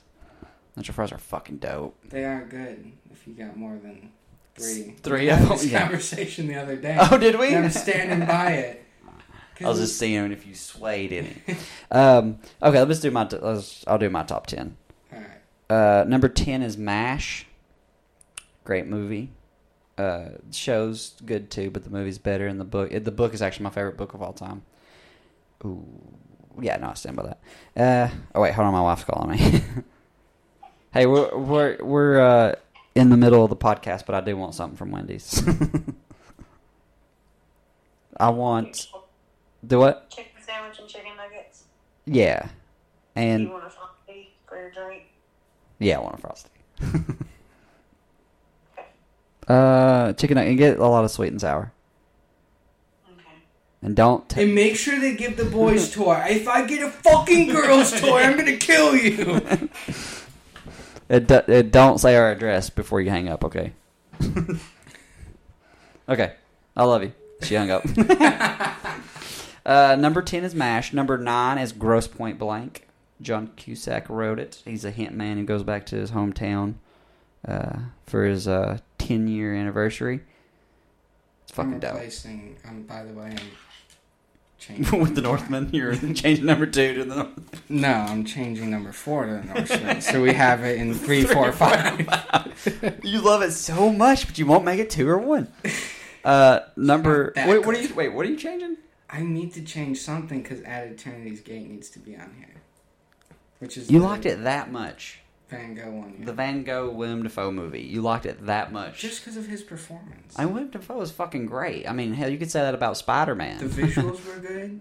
Nacho 0.78 0.94
fries 0.94 1.12
are 1.12 1.18
fucking 1.18 1.58
dope. 1.58 1.96
They 2.10 2.26
are 2.26 2.46
good 2.46 2.92
if 3.12 3.28
you 3.28 3.34
got 3.34 3.56
more 3.56 3.78
than 3.82 4.12
three. 4.56 4.96
Three 5.04 5.22
we 5.22 5.30
of 5.30 5.40
them, 5.40 5.50
This 5.50 5.66
yeah. 5.68 5.84
conversation 5.84 6.48
the 6.48 6.56
other 6.56 6.76
day. 6.76 6.98
Oh, 7.12 7.18
did 7.18 7.38
we? 7.38 7.56
I'm 7.56 7.70
standing 7.70 8.28
by 8.28 8.52
it. 8.52 8.86
I 9.62 9.70
was 9.70 9.80
just 9.80 10.00
seeing 10.00 10.32
if 10.32 10.48
you 10.48 10.56
swayed 10.56 11.14
any. 11.14 11.42
um, 11.92 12.40
okay, 12.62 12.82
let's 12.84 13.00
do 13.00 13.12
my. 13.12 13.28
Let's, 13.30 13.84
I'll 13.88 14.00
do 14.00 14.10
my 14.10 14.24
top 14.24 14.48
ten. 14.48 14.76
All 15.14 15.20
right. 15.20 16.02
Uh, 16.02 16.04
number 16.06 16.28
ten 16.28 16.64
is 16.64 16.76
Mash. 16.76 17.46
Great 18.64 18.88
movie. 18.88 19.32
Uh, 19.96 20.30
show's 20.52 21.14
good 21.24 21.52
too, 21.52 21.70
but 21.70 21.84
the 21.84 21.92
movie's 21.92 22.18
better. 22.18 22.48
And 22.48 22.60
the 22.60 22.66
book, 22.66 22.90
the 22.92 23.12
book 23.12 23.34
is 23.36 23.44
actually 23.44 23.66
my 23.66 23.70
favorite 23.70 23.96
book 23.96 24.16
of 24.16 24.24
all 24.24 24.34
time. 24.34 24.64
Ooh, 25.64 25.86
yeah, 26.60 26.78
no, 26.78 26.90
I 26.90 26.94
stand 26.96 27.16
by 27.16 27.24
that. 27.24 27.40
Uh, 27.80 28.14
oh 28.34 28.42
wait, 28.42 28.54
hold 28.54 28.66
on, 28.68 28.74
my 28.74 28.82
wife's 28.82 29.04
calling 29.04 29.38
me. 29.38 29.62
Hey, 30.94 31.06
we're 31.06 31.36
we're 31.38 31.78
we're 31.82 32.20
uh, 32.22 32.56
in 32.96 33.10
the 33.10 33.18
middle 33.18 33.44
of 33.44 33.50
the 33.50 33.56
podcast, 33.56 34.06
but 34.06 34.16
I 34.16 34.22
do 34.22 34.36
want 34.38 34.56
something 34.56 34.78
from 34.78 34.92
Wendy's. 34.92 35.44
I 38.18 38.30
want 38.30 38.88
do 39.66 39.80
what? 39.80 40.10
Chicken 40.10 40.32
sandwich 40.46 40.80
and 40.80 40.88
chicken 40.88 41.12
nuggets. 41.18 41.64
Yeah, 42.06 42.50
and 43.16 43.44
you 43.44 43.50
want 43.52 43.66
a 43.66 43.70
frosty 43.70 44.34
for 44.48 44.58
your 44.58 44.72
drink? 44.72 45.04
yeah, 45.80 45.98
I 45.98 46.02
want 46.02 46.16
a 46.16 46.18
frosty. 46.20 46.50
uh, 49.48 50.14
chicken 50.14 50.36
nugget 50.36 50.50
and 50.50 50.58
get 50.58 50.80
a 50.80 50.88
lot 50.88 51.04
of 51.04 51.12
sweet 51.12 51.32
and 51.32 51.42
sour. 51.42 51.72
Okay. 53.12 53.22
And 53.82 53.96
don't. 53.96 54.28
T- 54.30 54.44
And 54.44 54.54
make 54.56 54.76
sure 54.76 55.00
they 55.00 55.16
give 55.16 55.38
the 55.38 55.46
boys 55.46 55.92
toy. 55.92 56.24
If 56.30 56.48
I 56.48 56.66
get 56.66 56.84
a 56.84 56.92
fucking 56.92 57.50
girls 57.50 58.00
toy, 58.00 58.20
I'm 58.20 58.38
gonna 58.38 58.58
kill 58.58 58.96
you. 58.96 59.42
It, 61.14 61.28
do, 61.28 61.42
it 61.48 61.72
don't 61.72 62.00
say 62.00 62.16
our 62.16 62.32
address 62.32 62.72
before 62.72 63.00
you 63.00 63.12
hang 63.12 63.30
up, 63.30 63.46
okay? 63.46 63.74
okay. 66.10 66.34
I 66.76 66.84
love 66.86 67.04
you. 67.04 67.14
She 67.44 67.54
hung 67.54 67.70
up. 67.70 67.86
uh, 69.64 69.96
number 69.96 70.24
10 70.24 70.44
is 70.44 70.56
MASH. 70.56 70.92
Number 70.92 71.20
9 71.20 71.60
is 71.60 71.72
Grosse 71.72 72.08
Pointe 72.08 72.40
Blank. 72.40 72.88
John 73.22 73.52
Cusack 73.56 74.10
wrote 74.10 74.40
it. 74.40 74.64
He's 74.66 74.86
a 74.86 74.90
hint 74.90 75.14
man 75.14 75.38
who 75.38 75.44
goes 75.44 75.62
back 75.62 75.86
to 75.88 75.98
his 75.98 76.10
hometown 76.10 76.76
uh, 77.48 77.78
for 78.08 78.26
his 78.26 78.48
uh, 78.48 78.80
10 78.98 79.28
year 79.28 79.54
anniversary. 79.54 80.22
It's 81.44 81.52
fucking 81.52 81.74
I'm 81.74 81.80
dope. 81.80 81.94
replacing. 81.94 82.58
Um, 82.68 82.82
by 82.84 83.04
the 83.04 83.14
way, 83.14 83.26
I'm 83.26 83.52
changing. 84.68 85.00
With 85.02 85.16
the 85.16 85.22
Northmen. 85.22 85.70
you're 85.74 85.96
changing 86.14 86.46
number 86.46 86.66
2 86.66 86.94
to 86.96 87.04
the 87.04 87.16
Northmen. 87.16 87.46
No, 87.70 87.92
I'm 87.92 88.24
changing 88.26 88.70
number 88.70 88.92
four 88.92 89.26
to 89.26 89.34
the 89.34 89.44
Northmen. 89.54 90.02
so 90.02 90.22
we 90.22 90.34
have 90.34 90.64
it 90.64 90.78
in 90.78 90.94
three, 90.94 91.24
four, 91.24 91.52
five. 91.52 92.08
You 93.04 93.22
love 93.22 93.42
it 93.42 93.52
so 93.52 93.92
much, 93.92 94.28
but 94.28 94.38
you 94.38 94.46
won't 94.46 94.64
make 94.66 94.80
it 94.80 94.90
2 94.90 95.08
or 95.10 95.18
1. 95.18 95.48
Uh, 96.24 96.60
number. 96.78 97.34
Wait, 97.36 97.66
what 97.66 97.76
are 97.76 97.82
you. 97.82 97.94
Wait, 97.96 98.10
what 98.10 98.26
are 98.26 98.30
you 98.30 98.38
changing? 98.38 98.78
I 99.10 99.22
need 99.22 99.54
to 99.54 99.62
change 99.62 100.00
something 100.00 100.42
because 100.42 100.62
At 100.62 100.88
Eternity's 100.88 101.42
Gate 101.42 101.70
needs 101.70 101.90
to 101.92 102.00
be 102.00 102.16
on 102.16 102.34
here, 102.38 102.62
which 103.60 103.78
is 103.78 103.92
You 103.92 104.00
liked 104.00 104.26
it 104.26 104.44
that 104.44 104.72
much. 104.72 105.20
Van 105.56 105.76
Gogh 105.76 105.92
one. 105.92 106.16
yeah. 106.20 106.26
The 106.26 106.34
Van 106.34 106.64
Gogh 106.64 106.90
Willem 106.92 107.24
Dafoe 107.24 107.52
movie. 107.52 107.82
You 107.82 108.02
liked 108.02 108.26
it 108.26 108.46
that 108.46 108.72
much. 108.72 109.00
just 109.00 109.22
because 109.22 109.38
of 109.38 109.48
his 109.48 109.62
performance. 109.64 110.34
I 110.38 110.46
Willem 110.46 110.70
Dafoe 110.72 111.02
is 111.02 111.12
fucking 111.12 111.46
great. 111.46 111.88
I 111.88 111.94
mean, 111.94 112.14
hell, 112.14 112.30
you 112.30 112.38
could 112.38 112.52
say 112.52 112.62
that 112.62 112.74
about 112.74 112.98
Spider 112.98 113.36
Man. 113.36 113.58
The 113.60 113.66
visuals 113.82 114.26
were 114.34 114.40
good. 114.40 114.80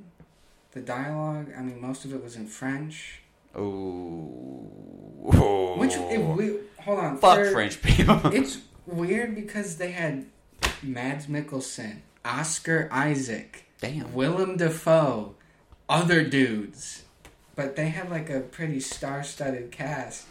The 0.73 0.81
dialogue, 0.81 1.49
I 1.57 1.61
mean, 1.63 1.81
most 1.81 2.05
of 2.05 2.15
it 2.15 2.23
was 2.23 2.37
in 2.37 2.47
French. 2.47 3.21
Ooh. 3.57 4.69
Which, 5.79 5.93
if 5.95 6.21
we 6.37 6.59
hold 6.81 6.99
on, 6.99 7.19
Fuck 7.19 7.47
French 7.53 7.81
people. 7.83 8.21
It's 8.33 8.59
weird 8.87 9.35
because 9.35 9.77
they 9.77 9.93
had 9.93 10.27
Mads 10.83 11.27
Mikkelsen, 11.27 11.99
Oscar 12.25 12.89
Isaac, 12.91 13.67
Damn. 13.81 14.13
Willem 14.15 14.57
Dafoe, 14.57 15.35
other 15.89 16.25
dudes, 16.25 17.03
but 17.55 17.77
they 17.77 17.89
had 17.91 18.11
like 18.11 18.31
a 18.31 18.41
pretty 18.41 18.81
star-studded 18.81 19.71
cast 19.71 20.27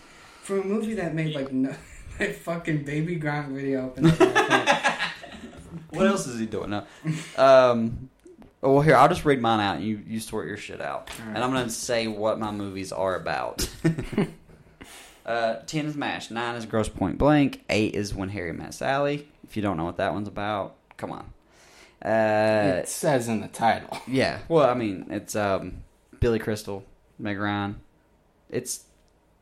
for 0.52 0.60
a 0.60 0.66
movie 0.66 0.96
that 0.96 1.16
made 1.16 1.34
like 1.34 1.54
no, 1.54 1.74
like 2.20 2.36
fucking 2.36 2.84
Baby 2.84 3.18
Gronk 3.18 3.54
video 3.54 3.88
up. 3.88 4.00
my. 4.00 4.88
What 5.92 6.08
else 6.08 6.26
is 6.26 6.40
he 6.40 6.46
doing 6.46 6.70
now? 6.70 6.86
Um. 7.38 8.10
Well, 8.62 8.82
here 8.82 8.96
I'll 8.96 9.10
just 9.10 9.26
read 9.26 9.42
mine 9.42 9.60
out, 9.60 9.78
and 9.78 9.86
you 9.86 10.02
you 10.06 10.20
sort 10.20 10.48
your 10.48 10.58
shit 10.58 10.82
out, 10.82 11.10
Alright. 11.20 11.36
and 11.36 11.44
I'm 11.44 11.52
gonna 11.52 11.70
say 11.70 12.08
what 12.08 12.40
my 12.40 12.52
movies 12.52 12.92
are 12.92 13.16
about. 13.16 13.70
uh, 15.26 15.56
ten 15.66 15.86
is 15.86 15.96
Mash, 15.96 16.32
nine 16.32 16.56
is 16.56 16.66
Grosse 16.66 16.90
Pointe 16.90 17.18
Blank, 17.18 17.64
eight 17.70 17.96
is 17.96 18.14
When 18.14 18.30
Harry 18.30 18.54
Met 18.54 18.74
Sally. 18.74 19.28
If 19.44 19.56
you 19.56 19.62
don't 19.62 19.78
know 19.78 19.86
what 19.86 19.98
that 19.98 20.14
one's 20.14 20.28
about, 20.28 20.76
come 20.98 21.12
on. 21.12 21.32
Uh, 22.04 22.80
it 22.80 22.90
says 22.90 23.28
in 23.28 23.42
the 23.42 23.48
title. 23.48 23.98
Yeah. 24.08 24.40
Well, 24.48 24.70
I 24.70 24.74
mean, 24.74 25.08
it's 25.10 25.36
um, 25.36 25.84
Billy 26.20 26.40
Crystal, 26.40 26.86
Meg 27.20 27.38
Ryan. 27.38 27.82
It's 28.50 28.86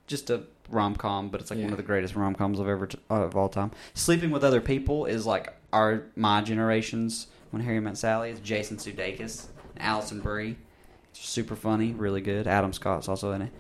just 0.08 0.30
a 0.30 0.44
rom 0.70 0.96
com, 0.96 1.30
but 1.30 1.42
it's 1.42 1.50
like 1.52 1.60
one 1.60 1.72
of 1.72 1.78
the 1.78 1.84
greatest 1.84 2.16
rom 2.16 2.36
coms 2.36 2.60
of 2.60 2.68
ever 2.68 2.88
t- 2.88 3.00
of 3.10 3.36
all 3.36 3.50
time. 3.50 3.72
Sleeping 3.94 4.32
with 4.32 4.44
Other 4.44 4.62
People 4.62 5.06
is 5.06 5.26
like 5.26 5.54
our 5.74 6.04
my 6.16 6.42
generation's 6.42 7.28
When 7.52 7.64
Harry 7.64 7.80
Met 7.80 7.98
Sally. 7.98 8.32
It's 8.32 8.40
Jason 8.40 8.78
Sudeikis, 8.78 9.48
and 9.76 9.84
Alison 9.84 10.20
Brie. 10.22 10.58
It's 11.12 11.28
super 11.28 11.56
funny, 11.56 11.94
really 11.94 12.22
good. 12.22 12.48
Adam 12.48 12.74
Scott's 12.74 13.08
also 13.08 13.32
in 13.32 13.42
it. 13.42 13.52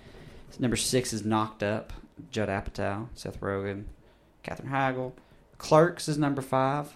Number 0.59 0.75
six 0.75 1.13
is 1.13 1.23
Knocked 1.23 1.63
Up. 1.63 1.93
Judd 2.31 2.49
Apatow, 2.49 3.07
Seth 3.13 3.39
Rogen, 3.39 3.85
Katherine 4.43 4.69
Heigl. 4.69 5.13
Clerks 5.57 6.07
is 6.07 6.17
number 6.17 6.41
five. 6.41 6.95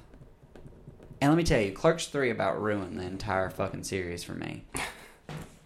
And 1.22 1.32
let 1.32 1.38
me 1.38 1.44
tell 1.44 1.62
you, 1.62 1.72
Clerks 1.72 2.08
3 2.08 2.30
about 2.30 2.62
ruined 2.62 3.00
the 3.00 3.04
entire 3.04 3.50
fucking 3.50 3.84
series 3.84 4.24
for 4.24 4.34
me. 4.34 4.66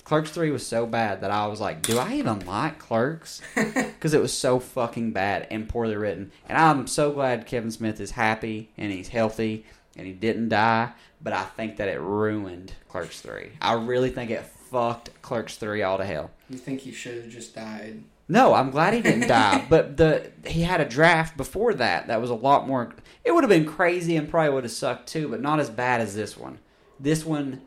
Clerks 0.08 0.32
3 0.32 0.52
was 0.52 0.66
so 0.66 0.86
bad 0.86 1.20
that 1.20 1.32
I 1.32 1.48
was 1.48 1.60
like, 1.60 1.82
do 1.82 2.00
I 2.00 2.14
even 2.14 2.46
like 2.46 2.80
Clerks? 2.80 3.42
Because 3.56 4.14
it 4.14 4.22
was 4.22 4.32
so 4.32 4.58
fucking 4.58 5.12
bad 5.12 5.48
and 5.52 5.68
poorly 5.68 5.98
written. 5.98 6.32
And 6.48 6.58
I'm 6.58 6.88
so 6.88 7.12
glad 7.12 7.46
Kevin 7.46 7.72
Smith 7.72 8.00
is 8.00 8.12
happy 8.12 8.70
and 8.78 8.90
he's 8.90 9.10
healthy 9.10 9.66
and 9.98 10.08
he 10.08 10.14
didn't 10.14 10.48
die. 10.48 10.94
But 11.22 11.34
I 11.34 11.44
think 11.44 11.76
that 11.76 11.90
it 11.90 12.00
ruined 12.00 12.72
Clerks 12.88 13.20
3. 13.20 13.50
I 13.60 13.74
really 13.74 14.10
think 14.10 14.32
it 14.32 14.46
fucked 14.46 15.10
Clerks 15.22 15.58
3 15.58 15.84
all 15.84 15.98
to 15.98 16.06
hell. 16.06 16.32
You 16.50 16.58
think 16.58 16.80
he 16.80 16.94
should 16.94 17.18
have 17.18 17.30
just 17.30 17.54
died? 17.54 18.02
No, 18.30 18.54
I'm 18.54 18.72
glad 18.72 18.94
he 18.94 19.02
didn't 19.02 19.28
die. 19.28 19.66
But 19.70 19.98
the 19.98 20.32
he 20.46 20.62
had 20.62 20.80
a 20.80 20.86
draft 20.86 21.36
before 21.36 21.74
that 21.74 22.08
that 22.08 22.22
was 22.22 22.30
a 22.30 22.36
lot 22.36 22.66
more. 22.66 22.94
It 23.26 23.34
would 23.34 23.44
have 23.44 23.50
been 23.50 23.66
crazy 23.66 24.16
and 24.16 24.30
probably 24.30 24.54
would 24.54 24.64
have 24.64 24.72
sucked 24.72 25.10
too, 25.10 25.28
but 25.28 25.42
not 25.42 25.60
as 25.60 25.70
bad 25.70 26.00
as 26.00 26.16
this 26.16 26.38
one. 26.38 26.60
This 26.98 27.26
one, 27.26 27.62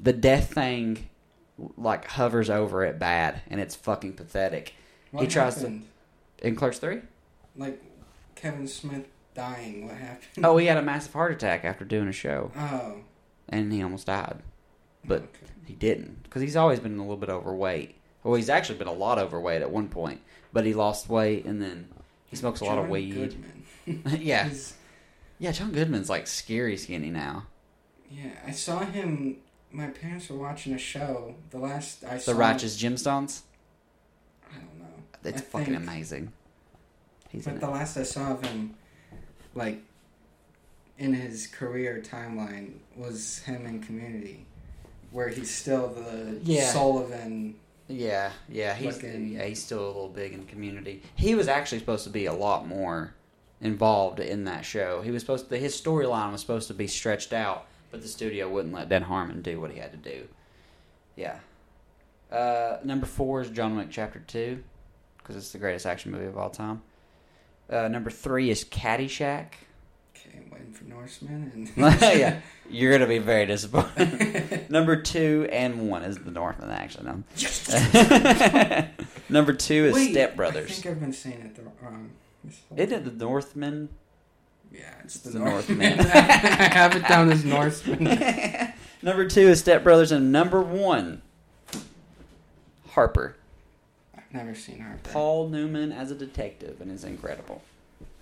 the 0.00 0.12
death 0.12 0.54
thing, 0.54 1.08
like 1.76 2.06
hovers 2.06 2.50
over 2.50 2.84
it 2.84 2.98
bad, 2.98 3.42
and 3.48 3.60
it's 3.60 3.74
fucking 3.74 4.14
pathetic. 4.14 4.74
What 5.10 5.22
he 5.22 5.28
tries 5.28 5.56
happened? 5.56 5.86
to 6.38 6.46
in 6.48 6.56
Clerks 6.56 6.78
Three. 6.78 7.00
Like 7.56 7.82
Kevin 8.34 8.66
Smith 8.66 9.06
dying. 9.34 9.86
What 9.86 9.96
happened? 9.96 10.44
Oh, 10.44 10.56
he 10.56 10.66
had 10.66 10.76
a 10.78 10.82
massive 10.82 11.12
heart 11.12 11.32
attack 11.32 11.64
after 11.64 11.84
doing 11.84 12.08
a 12.08 12.12
show, 12.12 12.50
Oh. 12.56 12.96
and 13.48 13.72
he 13.72 13.82
almost 13.82 14.06
died. 14.06 14.38
But 15.04 15.22
okay. 15.22 15.46
he 15.66 15.74
didn't 15.74 16.22
because 16.24 16.42
he's 16.42 16.56
always 16.56 16.80
been 16.80 16.96
a 16.98 17.02
little 17.02 17.16
bit 17.16 17.28
overweight. 17.28 17.96
Well, 18.24 18.34
he's 18.34 18.48
actually 18.48 18.78
been 18.78 18.88
a 18.88 18.92
lot 18.92 19.18
overweight 19.18 19.62
at 19.62 19.70
one 19.70 19.88
point, 19.88 20.20
but 20.52 20.64
he 20.64 20.74
lost 20.74 21.08
weight 21.08 21.44
and 21.44 21.60
then 21.60 21.88
he 22.26 22.36
smokes 22.36 22.60
a 22.60 22.64
lot 22.64 22.78
of 22.78 22.88
weed. 22.88 23.12
Goodman. 23.14 24.18
yeah, 24.22 24.44
He's- 24.44 24.74
yeah. 25.40 25.50
John 25.52 25.72
Goodman's 25.72 26.08
like 26.08 26.26
scary 26.28 26.76
skinny 26.76 27.10
now. 27.10 27.46
yeah, 28.10 28.30
I 28.46 28.52
saw 28.52 28.78
him. 28.80 29.38
My 29.72 29.86
parents 29.86 30.28
were 30.28 30.36
watching 30.36 30.74
a 30.74 30.78
show. 30.78 31.34
The 31.50 31.58
last 31.58 32.04
I 32.04 32.18
saw. 32.18 32.32
The 32.32 32.38
Righteous 32.38 32.80
Gemstones. 32.80 33.40
I 34.50 34.56
don't 34.58 34.78
know. 34.78 34.84
It's 35.24 35.40
I 35.40 35.44
fucking 35.44 35.66
think- 35.74 35.78
amazing. 35.78 36.32
He's 37.30 37.44
But 37.46 37.54
it. 37.54 37.60
the 37.60 37.70
last 37.70 37.96
I 37.96 38.02
saw 38.02 38.32
of 38.32 38.44
him, 38.44 38.74
like, 39.54 39.78
in 40.98 41.14
his 41.14 41.46
career 41.46 42.02
timeline, 42.04 42.74
was 42.94 43.38
him 43.40 43.64
in 43.64 43.80
Community, 43.82 44.44
where 45.10 45.28
he's 45.28 45.50
still 45.50 45.88
the 45.88 46.38
Yeah. 46.42 46.70
Sullivan. 46.70 47.54
Yeah, 47.88 48.32
yeah, 48.50 48.74
he's 48.74 48.96
Fucking- 48.96 49.28
yeah, 49.32 49.44
he's 49.46 49.62
still 49.64 49.84
a 49.84 49.86
little 49.86 50.08
big 50.10 50.34
in 50.34 50.44
Community. 50.46 51.02
He 51.16 51.34
was 51.34 51.48
actually 51.48 51.78
supposed 51.78 52.04
to 52.04 52.10
be 52.10 52.26
a 52.26 52.32
lot 52.34 52.66
more 52.68 53.14
involved 53.62 54.20
in 54.20 54.44
that 54.44 54.66
show. 54.66 55.00
He 55.00 55.10
was 55.10 55.22
supposed 55.22 55.48
to, 55.48 55.56
his 55.58 55.78
storyline 55.80 56.32
was 56.32 56.42
supposed 56.42 56.68
to 56.68 56.74
be 56.74 56.86
stretched 56.86 57.32
out, 57.32 57.66
but 57.92 58.02
the 58.02 58.08
studio 58.08 58.48
wouldn't 58.48 58.74
let 58.74 58.88
Dan 58.88 59.02
Harmon 59.02 59.42
do 59.42 59.60
what 59.60 59.70
he 59.70 59.78
had 59.78 59.92
to 59.92 59.98
do. 59.98 60.26
Yeah. 61.14 61.36
Uh, 62.32 62.78
number 62.82 63.06
four 63.06 63.42
is 63.42 63.50
John 63.50 63.76
Wick 63.76 63.88
Chapter 63.90 64.20
Two, 64.26 64.64
because 65.18 65.36
it's 65.36 65.52
the 65.52 65.58
greatest 65.58 65.86
action 65.86 66.10
movie 66.10 66.24
of 66.24 66.36
all 66.38 66.50
time. 66.50 66.82
Uh, 67.70 67.88
number 67.88 68.10
three 68.10 68.50
is 68.50 68.64
Caddyshack. 68.64 69.48
Okay, 70.16 70.38
I'm 70.38 70.50
waiting 70.50 70.72
for 70.72 70.84
Norseman 70.84 71.52
and. 71.54 71.70
yeah, 72.00 72.40
you're 72.70 72.92
gonna 72.92 73.06
be 73.06 73.18
very 73.18 73.44
disappointed. 73.44 74.66
Number 74.70 74.96
two 74.96 75.46
and 75.52 75.90
one 75.90 76.02
is 76.02 76.16
the 76.18 76.30
Northman. 76.30 76.70
Actually, 76.70 77.04
no. 77.04 78.88
Number 79.28 79.52
two 79.52 79.86
is 79.86 79.94
Wait, 79.94 80.12
Step 80.12 80.36
Brothers. 80.36 80.70
I 80.70 80.74
think 80.74 80.86
I've 80.86 81.00
been 81.00 81.12
saying 81.12 81.40
it 81.40 81.54
the 81.54 81.62
wrong. 81.82 82.10
Isn't 82.76 82.92
it 82.92 83.04
the 83.04 83.24
Northman? 83.24 83.90
Yeah, 84.72 84.94
it's 85.04 85.18
the, 85.20 85.30
the 85.30 85.38
Northman. 85.40 85.96
Northman. 85.96 86.06
I 86.16 86.68
have 86.72 86.96
it 86.96 87.06
down 87.06 87.30
as 87.30 87.44
Northman. 87.44 88.04
number 89.02 89.28
two 89.28 89.42
is 89.48 89.60
Step 89.60 89.82
Brothers, 89.84 90.12
and 90.12 90.32
number 90.32 90.60
one, 90.62 91.22
Harper. 92.90 93.36
I've 94.16 94.32
never 94.32 94.54
seen 94.54 94.80
Harper. 94.80 95.10
Paul 95.12 95.48
Newman 95.48 95.92
as 95.92 96.10
a 96.10 96.14
detective, 96.14 96.80
and 96.80 96.90
is 96.90 97.04
incredible. 97.04 97.62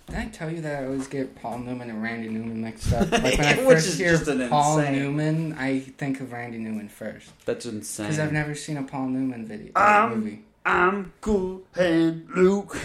Did 0.07 0.15
I 0.17 0.25
tell 0.25 0.49
you 0.49 0.61
that 0.61 0.83
I 0.83 0.85
always 0.87 1.07
get 1.07 1.35
Paul 1.35 1.59
Newman 1.59 1.89
and 1.89 2.03
Randy 2.03 2.27
Newman 2.27 2.61
mixed 2.61 2.91
up? 2.91 3.09
Like 3.11 3.37
when 3.37 3.45
I 3.45 3.55
Which 3.63 3.75
first 3.75 3.87
is 3.87 3.97
hear 3.97 4.11
just 4.11 4.27
an 4.27 4.49
Paul 4.49 4.79
insane- 4.79 4.99
Newman, 4.99 5.53
I 5.57 5.79
think 5.79 6.19
of 6.19 6.31
Randy 6.33 6.57
Newman 6.57 6.89
first 6.89 7.29
That's 7.45 7.65
insane. 7.65 8.07
because 8.07 8.19
I've 8.19 8.33
never 8.33 8.53
seen 8.55 8.77
a 8.77 8.83
Paul 8.83 9.07
Newman 9.07 9.45
video 9.45 9.71
Um, 9.75 10.15
movie. 10.19 10.41
I'm 10.65 11.13
Cool 11.21 11.61
Hand 11.75 12.27
Luke. 12.35 12.77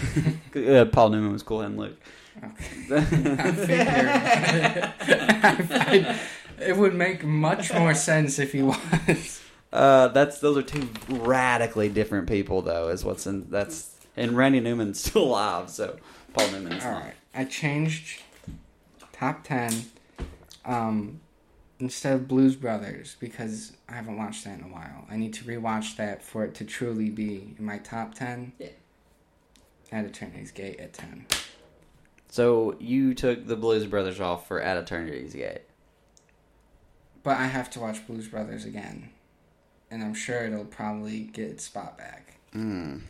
uh, 0.55 0.85
Paul 0.85 1.09
Newman 1.09 1.33
was 1.33 1.43
Cool 1.43 1.61
Hand 1.61 1.77
Luke. 1.77 1.99
Okay. 2.43 2.91
I 5.39 5.55
figured. 5.55 6.19
It 6.59 6.75
would 6.75 6.95
make 6.95 7.23
much 7.23 7.71
more 7.71 7.93
sense 7.93 8.39
if 8.39 8.51
he 8.51 8.63
was. 8.63 9.41
Uh, 9.71 10.07
that's 10.07 10.39
those 10.39 10.57
are 10.57 10.63
two 10.63 10.89
radically 11.07 11.87
different 11.87 12.27
people, 12.27 12.63
though. 12.63 12.87
Is 12.89 13.05
what's 13.05 13.27
in 13.27 13.49
that's 13.51 13.95
and 14.15 14.35
Randy 14.35 14.59
Newman's 14.59 14.99
still 15.03 15.25
alive, 15.25 15.69
so 15.69 15.97
Paul 16.33 16.49
Newman's 16.51 16.83
All 16.83 16.93
not. 16.93 17.03
right, 17.03 17.13
I 17.35 17.43
changed 17.45 18.21
top 19.11 19.43
ten. 19.43 19.71
Um, 20.65 21.21
instead 21.79 22.13
of 22.15 22.27
Blues 22.27 22.55
Brothers 22.55 23.15
because 23.19 23.73
I 23.87 23.93
haven't 23.93 24.17
watched 24.17 24.43
that 24.45 24.57
in 24.57 24.65
a 24.65 24.69
while. 24.69 25.05
I 25.11 25.15
need 25.15 25.33
to 25.35 25.43
rewatch 25.45 25.95
that 25.97 26.23
for 26.23 26.43
it 26.43 26.55
to 26.55 26.65
truly 26.65 27.09
be 27.09 27.55
in 27.57 27.63
my 27.63 27.77
top 27.77 28.15
ten. 28.15 28.53
Yeah. 28.57 28.69
At 29.91 30.05
Eternity's 30.05 30.51
Gate 30.51 30.79
at 30.79 30.93
ten. 30.93 31.27
So 32.29 32.75
you 32.79 33.13
took 33.13 33.47
the 33.47 33.55
Blues 33.55 33.85
Brothers 33.85 34.19
off 34.19 34.47
for 34.47 34.61
At 34.61 34.77
Eternity's 34.77 35.33
Gate. 35.33 35.61
But 37.23 37.37
I 37.37 37.47
have 37.47 37.69
to 37.71 37.79
watch 37.79 38.05
Blues 38.07 38.27
Brothers 38.27 38.65
again, 38.65 39.09
and 39.91 40.03
I'm 40.03 40.13
sure 40.13 40.45
it'll 40.45 40.65
probably 40.65 41.21
get 41.21 41.49
its 41.49 41.63
spot 41.65 41.97
back. 41.97 42.35
Mm. 42.55 43.01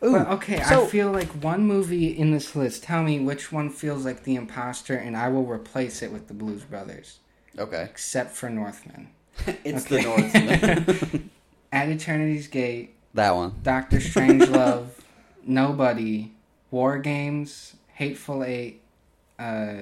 But 0.00 0.28
okay, 0.28 0.62
so- 0.62 0.84
I 0.84 0.86
feel 0.88 1.10
like 1.10 1.28
one 1.28 1.66
movie 1.66 2.06
in 2.08 2.30
this 2.30 2.54
list. 2.56 2.84
Tell 2.84 3.02
me 3.02 3.18
which 3.20 3.50
one 3.52 3.70
feels 3.70 4.04
like 4.04 4.24
The 4.24 4.36
Imposter, 4.36 4.94
and 4.94 5.16
I 5.16 5.28
will 5.28 5.46
replace 5.46 6.02
it 6.02 6.12
with 6.12 6.28
the 6.28 6.34
Blues 6.34 6.62
Brothers, 6.64 7.18
Okay. 7.58 7.82
except 7.82 8.32
for 8.36 8.48
Northman. 8.50 9.08
it's 9.64 9.84
the 9.84 10.02
Northman. 10.02 11.30
At 11.72 11.88
Eternity's 11.88 12.48
Gate, 12.48 12.94
that 13.14 13.34
one. 13.34 13.54
Doctor 13.62 13.98
Strangelove, 13.98 14.86
Nobody, 15.46 16.32
War 16.70 16.98
Games, 16.98 17.74
Hateful 17.96 18.44
Eight, 18.44 18.82
uh, 19.38 19.76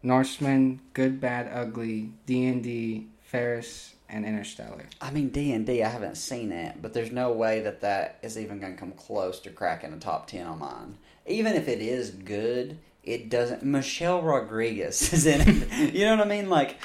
Norseman, 0.00 0.80
Good, 0.94 1.20
Bad, 1.20 1.50
Ugly, 1.52 2.10
D 2.24 2.46
and 2.46 2.62
D, 2.62 3.08
Ferris, 3.24 3.94
and 4.08 4.24
Interstellar. 4.24 4.86
I 5.00 5.10
mean 5.10 5.30
D 5.30 5.50
and 5.52 5.66
D. 5.66 5.82
I 5.82 5.88
haven't 5.88 6.16
seen 6.16 6.52
it, 6.52 6.80
but 6.80 6.94
there's 6.94 7.10
no 7.10 7.32
way 7.32 7.60
that 7.62 7.80
that 7.80 8.20
is 8.22 8.38
even 8.38 8.60
going 8.60 8.74
to 8.74 8.78
come 8.78 8.92
close 8.92 9.40
to 9.40 9.50
cracking 9.50 9.92
a 9.92 9.98
top 9.98 10.28
ten 10.28 10.46
on 10.46 10.60
mine. 10.60 10.98
Even 11.26 11.54
if 11.54 11.66
it 11.66 11.80
is 11.80 12.10
good, 12.10 12.78
it 13.02 13.28
doesn't. 13.30 13.64
Michelle 13.64 14.22
Rodriguez 14.22 15.12
is 15.12 15.26
in 15.26 15.40
it. 15.40 15.92
you 15.92 16.04
know 16.04 16.18
what 16.18 16.24
I 16.24 16.28
mean? 16.28 16.48
Like, 16.48 16.76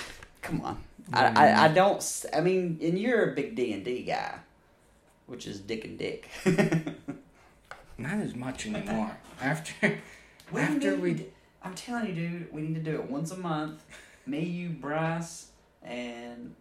come 0.41 0.61
on. 0.61 0.79
I, 1.13 1.25
I, 1.25 1.65
I 1.65 1.67
don't. 1.67 2.25
I 2.33 2.41
mean, 2.41 2.79
and 2.81 2.97
you're 2.97 3.29
a 3.31 3.35
big 3.35 3.53
D 3.55 3.71
and 3.71 3.85
D 3.85 4.01
guy, 4.01 4.33
which 5.27 5.45
is 5.45 5.59
Dick 5.59 5.85
and 5.85 5.99
Dick. 5.99 6.27
Not 7.99 8.17
as 8.17 8.33
much 8.33 8.65
anymore. 8.65 9.15
After 9.39 9.99
We 10.51 10.61
after 10.61 10.91
need- 10.97 10.99
we 11.01 11.25
I'm 11.63 11.73
telling 11.75 12.07
you, 12.07 12.13
dude, 12.13 12.53
we 12.53 12.61
need 12.61 12.75
to 12.75 12.81
do 12.81 12.95
it 12.95 13.09
once 13.09 13.31
a 13.31 13.37
month. 13.37 13.83
Me, 14.25 14.39
you, 14.41 14.69
Bryce, 14.69 15.47
and 15.83 16.55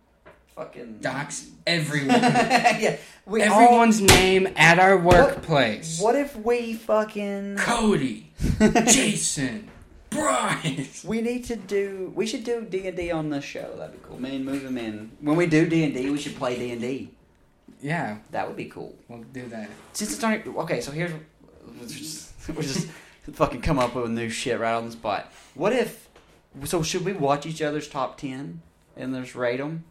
fucking 0.55 0.99
docs 1.01 1.49
everyone, 1.67 2.09
yeah, 2.21 2.97
we 3.25 3.43
all- 3.43 3.61
everyone's 3.61 4.01
name 4.03 4.47
at 4.57 4.79
our 4.79 4.99
workplace. 4.99 6.01
What 6.01 6.17
if 6.17 6.37
we 6.37 6.75
fucking? 6.75 7.57
Cody, 7.57 8.33
Jason, 8.87 9.69
Bryce. 10.11 11.05
We 11.05 11.21
need 11.23 11.45
to 11.47 11.57
do. 11.57 12.13
We 12.15 12.27
should 12.27 12.45
do 12.45 12.63
D 12.69 12.87
and 12.89 12.97
D 12.97 13.11
on 13.11 13.31
this 13.31 13.45
show. 13.45 13.75
That'd 13.79 13.93
be 13.93 14.07
cool. 14.07 14.21
Man, 14.21 14.45
move 14.45 14.63
them 14.63 14.77
in. 14.79 15.13
When 15.21 15.37
we 15.37 15.47
do 15.47 15.67
D 15.69 15.85
and 15.85 15.95
D, 15.95 16.11
we 16.11 16.19
should 16.19 16.37
play 16.37 16.57
D 16.59 16.71
and 16.73 16.81
D. 16.81 17.11
Yeah, 17.83 18.19
That 18.33 18.47
would 18.47 18.57
be 18.59 18.67
cool. 18.67 18.95
we'll 19.09 19.23
do 19.33 19.47
that. 19.49 19.71
Since 19.95 20.13
it's 20.15 20.23
already 20.25 20.51
okay, 20.51 20.81
so 20.83 20.91
here's 20.93 21.13
we're 21.81 21.87
just, 21.87 22.33
we're 22.55 22.61
just 22.63 22.89
fucking 23.33 23.63
come 23.63 23.79
up 23.79 23.95
with 23.95 24.11
new 24.11 24.29
shit 24.29 24.59
right 24.59 24.75
on 24.75 24.87
the 24.87 24.93
spot. 24.93 25.33
What 25.55 25.73
if? 25.73 26.09
So 26.65 26.83
should 26.83 27.05
we 27.05 27.13
watch 27.13 27.47
each 27.47 27.63
other's 27.63 27.89
top 27.89 28.19
ten 28.19 28.63
and 28.97 29.15
just 29.15 29.35
rate 29.35 29.59
them? 29.59 29.85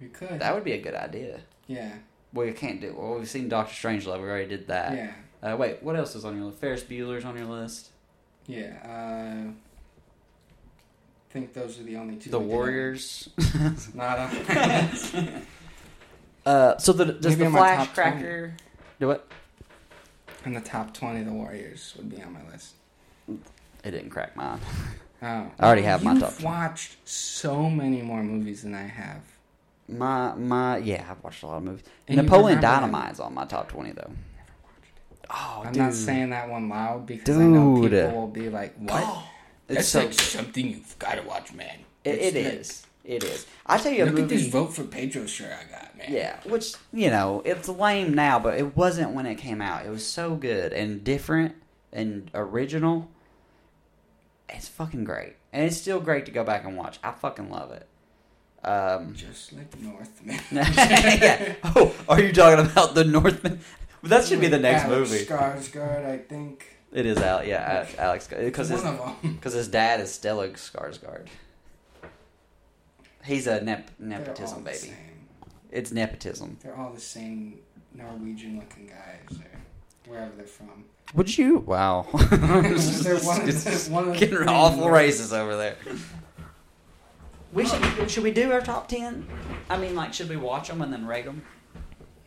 We 0.00 0.08
could. 0.08 0.38
That 0.40 0.54
would 0.54 0.64
be 0.64 0.72
a 0.72 0.80
good 0.80 0.94
idea. 0.94 1.40
yeah, 1.66 1.90
Well, 2.32 2.46
you 2.46 2.52
can't 2.52 2.80
do. 2.80 2.94
Well, 2.98 3.14
we've 3.18 3.28
seen 3.28 3.48
Doctor 3.48 3.72
Strangelove. 3.72 4.20
We 4.22 4.28
already 4.28 4.48
did 4.48 4.66
that. 4.68 4.94
yeah, 4.94 5.12
Uh, 5.52 5.56
wait, 5.56 5.82
what 5.82 5.96
else 5.96 6.14
is 6.14 6.24
on 6.24 6.36
your 6.36 6.46
list? 6.46 6.58
Ferris 6.58 6.82
Bueller's 6.84 7.24
on 7.24 7.36
your 7.36 7.46
list. 7.46 7.88
yeah. 8.46 8.76
Uh, 8.84 9.50
I 11.28 11.32
think 11.38 11.52
those 11.54 11.78
are 11.78 11.82
the 11.82 11.96
only 11.96 12.16
two. 12.16 12.30
The. 12.30 12.38
Warriors. 12.38 13.28
Not 13.94 14.18
on. 14.18 14.30
uh, 16.46 16.78
so 16.78 16.92
the 16.92 17.06
does 17.06 17.36
Maybe 17.36 17.50
the 17.50 17.56
Flash 17.56 17.88
Cracker 17.92 18.54
do 19.00 19.10
it? 19.10 19.22
In 20.46 20.54
the 20.54 20.60
top 20.60 20.94
twenty, 20.94 21.22
the 21.22 21.32
Warriors 21.32 21.94
would 21.96 22.08
be 22.10 22.22
on 22.22 22.32
my 22.32 22.46
list. 22.50 22.74
It 23.28 23.90
didn't 23.90 24.10
crack 24.10 24.36
mine. 24.36 24.60
Oh, 25.22 25.26
I 25.58 25.66
already 25.66 25.82
have 25.82 26.02
my 26.04 26.18
top 26.18 26.32
20. 26.34 26.44
watched 26.44 26.96
so 27.08 27.68
many 27.70 28.02
more 28.02 28.22
movies 28.22 28.62
than 28.62 28.74
I 28.74 28.82
have. 28.86 29.20
My 29.88 30.34
my 30.34 30.78
yeah, 30.78 31.06
I've 31.10 31.22
watched 31.22 31.42
a 31.42 31.46
lot 31.46 31.56
of 31.58 31.62
movies. 31.64 31.84
And 32.08 32.16
Napoleon. 32.16 32.60
Dynamite's 32.60 33.20
on 33.20 33.34
my 33.34 33.44
top 33.44 33.68
twenty 33.68 33.92
though. 33.92 34.10
Oh, 35.30 35.62
I'm 35.64 35.72
dude. 35.72 35.82
not 35.82 35.94
saying 35.94 36.30
that 36.30 36.48
one 36.48 36.68
loud 36.68 37.06
because 37.06 37.36
I 37.36 37.42
know 37.44 37.82
Dude. 37.82 37.90
people 37.90 38.20
will 38.20 38.28
be 38.28 38.48
like, 38.48 38.74
"What? 38.76 39.24
it's 39.68 39.76
That's 39.76 39.88
so 39.88 40.00
like 40.00 40.12
something 40.12 40.68
you've 40.68 40.96
got 40.98 41.16
to 41.16 41.22
watch, 41.22 41.52
man." 41.52 41.80
it, 42.04 42.10
It's 42.10 42.36
it 42.36 42.44
like, 42.44 42.54
is. 42.60 42.86
It 43.06 43.22
is. 43.22 43.46
I 43.64 43.78
tell 43.78 43.92
you 43.92 44.04
a 44.04 44.06
Look 44.06 44.24
at 44.24 44.28
this 44.28 44.48
vote 44.48 44.74
for 44.74 44.82
Pedro 44.82 45.26
shirt 45.26 45.52
I 45.52 45.70
got, 45.70 45.96
man. 45.96 46.06
Yeah, 46.10 46.40
which 46.44 46.74
you 46.92 47.08
know 47.08 47.40
it's 47.44 47.68
lame 47.68 48.14
now, 48.14 48.40
but 48.40 48.58
it 48.58 48.76
wasn't 48.76 49.12
when 49.12 49.26
it 49.26 49.36
came 49.36 49.62
out. 49.62 49.86
It 49.86 49.90
was 49.90 50.04
so 50.04 50.34
good 50.34 50.72
and 50.72 51.04
different 51.04 51.54
and 51.92 52.30
original. 52.34 53.08
It's 54.48 54.68
fucking 54.68 55.04
great, 55.04 55.34
and 55.52 55.64
it's 55.64 55.76
still 55.76 56.00
great 56.00 56.26
to 56.26 56.32
go 56.32 56.42
back 56.42 56.64
and 56.64 56.76
watch. 56.76 56.98
I 57.04 57.12
fucking 57.12 57.48
love 57.48 57.70
it. 57.70 57.86
Um, 58.64 59.14
Just 59.14 59.52
like 59.52 59.70
the 59.70 59.78
Northman. 59.78 60.40
yeah. 60.50 61.54
Oh, 61.62 61.94
are 62.08 62.20
you 62.20 62.32
talking 62.32 62.66
about 62.66 62.96
the 62.96 63.04
Northman? 63.04 63.60
That 64.02 64.24
should 64.24 64.40
be 64.40 64.48
the 64.48 64.58
next 64.58 64.84
Alex 64.84 65.10
movie. 65.10 65.24
Skarsgård, 65.24 66.04
I 66.04 66.18
think. 66.18 66.66
It 66.92 67.06
is 67.06 67.18
out, 67.18 67.46
yeah, 67.46 67.86
Alex, 67.98 68.28
because 68.28 68.68
his 68.68 68.82
one 68.82 68.94
of 68.94 69.22
them. 69.22 69.34
because 69.34 69.52
his 69.60 69.68
dad 69.68 70.00
is 70.00 70.10
Stellan 70.10 70.52
Skarsgård. 70.54 71.26
He's 73.26 73.46
a 73.46 73.60
nep- 73.60 73.90
nepotism 73.98 74.62
baby. 74.62 74.76
same. 74.78 74.94
It's 75.70 75.90
nepotism. 75.92 76.58
They're 76.62 76.76
all 76.76 76.90
the 76.92 77.00
same 77.00 77.58
Norwegian-looking 77.94 78.86
guys, 78.86 79.38
or 79.38 80.10
wherever 80.10 80.32
they're 80.36 80.46
from. 80.46 80.84
Would 81.14 81.36
you? 81.36 81.58
Wow. 81.58 82.06
They're 82.12 83.18
one 83.18 83.40
of 83.40 83.64
the- 83.64 83.88
one 83.90 84.08
of 84.08 84.16
getting 84.16 84.48
awful 84.48 84.84
racist 84.86 85.32
over 85.36 85.56
there. 85.56 85.76
We 87.52 87.64
should 87.66 88.10
should 88.10 88.22
we 88.24 88.32
do 88.32 88.52
our 88.52 88.60
top 88.60 88.88
ten? 88.88 89.26
I 89.70 89.76
mean, 89.78 89.94
like, 89.94 90.12
should 90.12 90.28
we 90.28 90.36
watch 90.36 90.68
them 90.68 90.82
and 90.82 90.92
then 90.92 91.06
rate 91.06 91.24
them? 91.24 91.42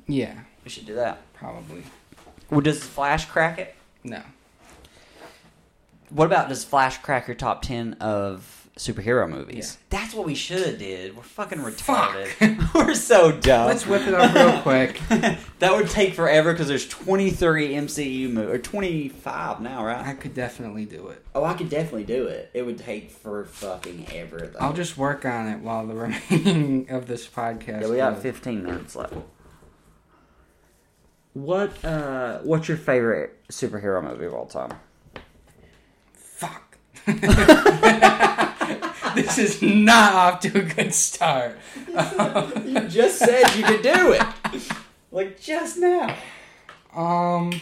Yeah, 0.08 0.34
We 0.64 0.70
should 0.72 0.86
do 0.88 0.95
that. 0.95 1.22
probably. 1.34 1.84
Well, 2.50 2.62
does 2.62 2.84
Flash 2.84 3.26
crack 3.26 3.60
it? 3.60 3.76
No. 4.04 4.22
What 6.10 6.26
about 6.26 6.50
does 6.50 6.64
Flash 6.64 6.97
crack 7.00 7.28
your 7.28 7.36
top 7.36 7.62
ten 7.62 7.93
of 8.00 8.59
superhero 8.80 9.30
movies? 9.30 9.77
Yeah. 9.91 9.99
That's 9.99 10.13
what 10.13 10.25
we 10.25 10.34
should 10.34 10.65
have 10.65 10.80
did. 10.80 11.15
We're 11.15 11.23
fucking 11.23 11.59
Fuck. 11.59 12.15
retarded. 12.15 12.73
We're 12.73 12.93
so 12.95 13.32
dumb. 13.32 13.67
Let's 13.67 13.86
whip 13.86 14.07
it 14.07 14.13
up 14.13 14.34
real 14.34 14.61
quick. 14.61 14.99
that 15.59 15.75
would 15.75 15.89
take 15.89 16.13
forever 16.13 16.53
because 16.53 16.69
there's 16.69 16.88
23 16.88 17.73
MCU 17.73 18.32
movies 18.32 18.55
or 18.55 18.57
25 18.57 19.59
now, 19.59 19.86
right? 19.86 20.07
I 20.07 20.13
could 20.13 20.34
definitely 20.34 20.86
do 20.86 21.09
it. 21.09 21.25
Oh, 21.36 21.43
I 21.43 21.53
could 21.53 21.69
definitely 21.69 22.05
do 22.05 22.27
it. 22.27 22.49
It 22.53 22.65
would 22.65 22.77
take 22.77 23.11
for 23.11 23.43
fucking 23.45 24.07
ever. 24.13 24.39
Though. 24.39 24.59
I'll 24.59 24.73
just 24.73 24.97
work 24.97 25.25
on 25.25 25.47
it 25.49 25.59
while 25.59 25.86
the 25.86 25.93
remaining 26.30 26.89
of 26.89 27.07
this 27.07 27.27
podcast. 27.27 27.82
Yeah, 27.82 27.89
we 27.89 27.97
got 27.97 28.17
15 28.21 28.63
minutes 28.63 28.95
left. 28.95 29.13
What 31.34 31.86
uh 31.86 32.39
what's 32.39 32.67
your 32.67 32.77
favorite 32.77 33.45
superhero 33.49 34.03
movie 34.03 34.25
of 34.25 34.34
all 34.34 34.47
time? 34.47 34.73
Fuck. 36.13 36.77
This 39.40 39.56
is 39.56 39.62
not 39.62 40.14
off 40.14 40.40
to 40.42 40.60
a 40.60 40.64
good 40.64 40.94
start. 40.94 41.58
you 41.88 42.88
just 42.88 43.20
said 43.20 43.56
you 43.56 43.64
could 43.64 43.82
do 43.82 44.12
it. 44.12 44.24
Like 45.12 45.40
just 45.40 45.78
now. 45.78 46.16
Um. 46.94 47.60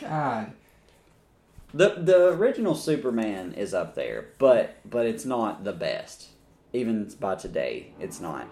God. 0.00 0.52
The 1.72 1.96
the 1.98 2.28
original 2.28 2.74
Superman 2.74 3.54
is 3.54 3.72
up 3.72 3.94
there, 3.94 4.28
but 4.38 4.78
but 4.88 5.06
it's 5.06 5.24
not 5.24 5.64
the 5.64 5.72
best. 5.72 6.28
Even 6.72 7.10
by 7.18 7.34
today, 7.36 7.92
it's 7.98 8.20
not. 8.20 8.46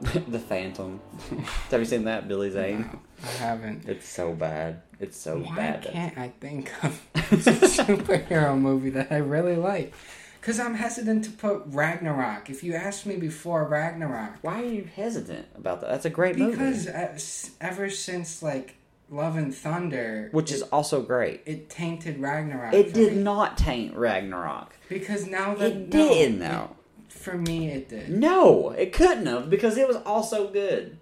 the 0.28 0.38
Phantom. 0.38 1.00
Have 1.70 1.80
you 1.80 1.86
seen 1.86 2.04
that, 2.04 2.28
Billy 2.28 2.50
Zane? 2.50 2.82
No, 2.82 3.00
I 3.22 3.32
haven't. 3.32 3.88
It's 3.88 4.08
so 4.08 4.32
bad. 4.32 4.82
It's 5.00 5.16
so 5.16 5.38
Why 5.38 5.56
bad. 5.56 5.84
Why 5.86 5.90
can't 5.92 6.18
I 6.18 6.28
think 6.40 6.72
of 6.84 7.00
a 7.14 7.18
superhero 7.20 8.58
movie 8.58 8.90
that 8.90 9.10
I 9.10 9.16
really 9.16 9.56
like? 9.56 9.94
Because 10.40 10.58
I'm 10.60 10.74
hesitant 10.74 11.24
to 11.24 11.30
put 11.30 11.62
Ragnarok. 11.66 12.48
If 12.48 12.62
you 12.64 12.74
asked 12.74 13.04
me 13.06 13.16
before 13.16 13.66
Ragnarok, 13.66 14.36
Why 14.42 14.62
are 14.62 14.66
you 14.66 14.88
hesitant 14.96 15.46
about 15.56 15.80
that? 15.82 15.90
That's 15.90 16.04
a 16.06 16.10
great 16.10 16.36
because 16.36 16.56
movie. 16.58 16.86
Because 16.86 17.50
uh, 17.60 17.64
ever 17.66 17.90
since 17.90 18.42
like 18.42 18.76
Love 19.10 19.36
and 19.36 19.54
Thunder, 19.54 20.28
Which 20.32 20.50
is 20.52 20.62
also 20.62 21.02
great. 21.02 21.42
it 21.44 21.68
tainted 21.68 22.20
Ragnarok. 22.20 22.72
It 22.72 22.94
did 22.94 23.16
me. 23.16 23.22
not 23.22 23.58
taint 23.58 23.94
Ragnarok. 23.96 24.76
because 24.88 25.26
now 25.26 25.54
that 25.56 25.72
It 25.72 25.76
no, 25.92 26.08
did, 26.08 26.34
it- 26.34 26.38
though. 26.40 26.76
for 27.08 27.36
me, 27.36 27.68
it 27.68 27.88
did. 27.88 28.08
No, 28.10 28.70
it 28.70 28.92
couldn't 28.92 29.26
have 29.26 29.50
because 29.50 29.76
it 29.76 29.86
was 29.88 29.96
also 30.06 30.48
good. 30.50 30.96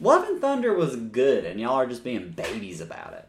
Love 0.00 0.28
and 0.28 0.40
Thunder 0.40 0.72
was 0.74 0.94
good, 0.96 1.44
and 1.44 1.58
y'all 1.60 1.72
are 1.74 1.86
just 1.86 2.04
being 2.04 2.30
babies 2.30 2.80
about 2.80 3.12
it. 3.14 3.27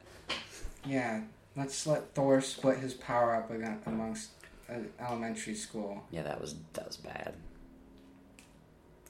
Yeah, 0.86 1.22
let's 1.56 1.86
let 1.88 2.14
Thor 2.16 2.42
split 2.42 2.80
his 2.80 2.94
power 2.94 3.36
up 3.36 3.52
again 3.52 3.80
amongst 3.86 4.30
uh, 4.70 4.76
elementary 5.00 5.56
school. 5.56 6.04
Yeah, 6.12 6.24
that 6.24 6.40
was 6.42 6.56
that 6.74 6.88
was 6.88 6.98
bad. 6.98 7.34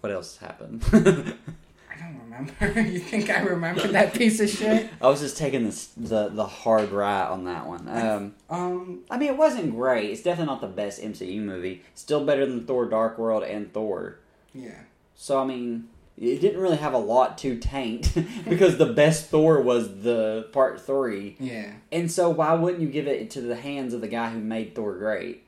What 0.01 0.11
else 0.13 0.38
happened? 0.38 0.84
I 0.93 1.99
don't 1.99 2.20
remember. 2.24 2.82
you 2.89 2.99
think 2.99 3.30
I 3.30 3.41
remember 3.41 3.86
that 3.89 4.13
piece 4.13 4.39
of 4.39 4.49
shit? 4.49 4.89
I 5.01 5.07
was 5.09 5.20
just 5.20 5.38
taking 5.38 5.65
this, 5.65 5.88
the 5.97 6.30
the 6.30 6.45
hard 6.45 6.91
right 6.91 7.28
on 7.28 7.43
that 7.45 7.67
one. 7.67 7.88
Um, 7.89 8.36
Um, 8.49 8.99
I 9.11 9.17
mean, 9.17 9.30
it 9.30 9.38
wasn't 9.38 9.72
great. 9.76 10.09
It's 10.11 10.22
definitely 10.24 10.53
not 10.53 10.61
the 10.61 10.67
best 10.67 11.01
MCU 11.01 11.41
movie. 11.41 11.84
Still 11.95 12.26
better 12.26 12.45
than 12.45 12.65
Thor: 12.65 12.86
Dark 12.88 13.17
World 13.17 13.43
and 13.43 13.74
Thor. 13.74 14.20
yeah. 14.53 14.82
So 15.15 15.38
I 15.41 15.43
mean, 15.45 15.89
it 16.20 16.41
didn't 16.41 16.59
really 16.59 16.78
have 16.78 16.93
a 16.93 16.99
lot 16.99 17.38
to 17.39 17.57
taint 17.57 18.13
because 18.49 18.78
the 18.78 18.91
best 18.93 19.28
Thor 19.28 19.61
was 19.61 20.01
the 20.01 20.49
part 20.51 20.82
three. 20.82 21.38
Yeah. 21.39 21.72
And 21.91 22.11
so 22.11 22.30
why 22.30 22.53
wouldn't 22.53 22.82
you 22.82 22.89
give 22.89 23.07
it 23.07 23.32
to 23.32 23.41
the 23.41 23.55
hands 23.55 23.93
of 23.93 24.01
the 24.01 24.07
guy 24.07 24.30
who 24.30 24.39
made 24.39 24.76
Thor 24.76 24.97
great 24.97 25.43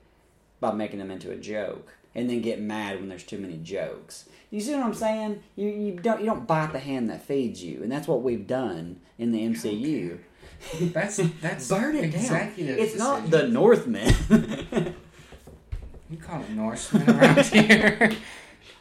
by 0.60 0.72
making 0.72 1.00
them 1.00 1.12
into 1.12 1.32
a 1.32 1.36
joke 1.36 1.94
and 2.16 2.30
then 2.30 2.42
get 2.42 2.62
mad 2.62 3.00
when 3.00 3.10
there's 3.10 3.24
too 3.24 3.38
many 3.38 3.58
jokes? 3.58 4.30
You 4.50 4.62
see 4.62 4.74
what 4.74 4.84
I'm 4.84 4.94
saying? 4.94 5.44
You 5.56 5.70
you 5.70 5.92
don't 5.94 6.20
you 6.22 6.26
don't 6.26 6.48
bite 6.48 6.72
the 6.74 6.80
hand 6.80 7.10
that 7.10 7.24
feeds 7.24 7.64
you, 7.64 7.84
and 7.84 7.92
that's 7.92 8.08
what 8.08 8.22
we've 8.22 8.48
done 8.48 9.00
in 9.18 9.32
the 9.32 9.40
MCU. 9.48 10.20
That's 10.94 11.18
that's 11.42 11.68
Burn 11.70 11.96
it 11.96 12.12
down. 12.12 12.54
It's 12.58 12.98
not 12.98 13.30
the 13.30 13.48
Northmen. 13.48 14.14
You 16.12 16.18
call 16.18 16.42
it 16.42 16.50
Norseman 16.50 17.10
around 17.10 17.46
here. 17.46 18.12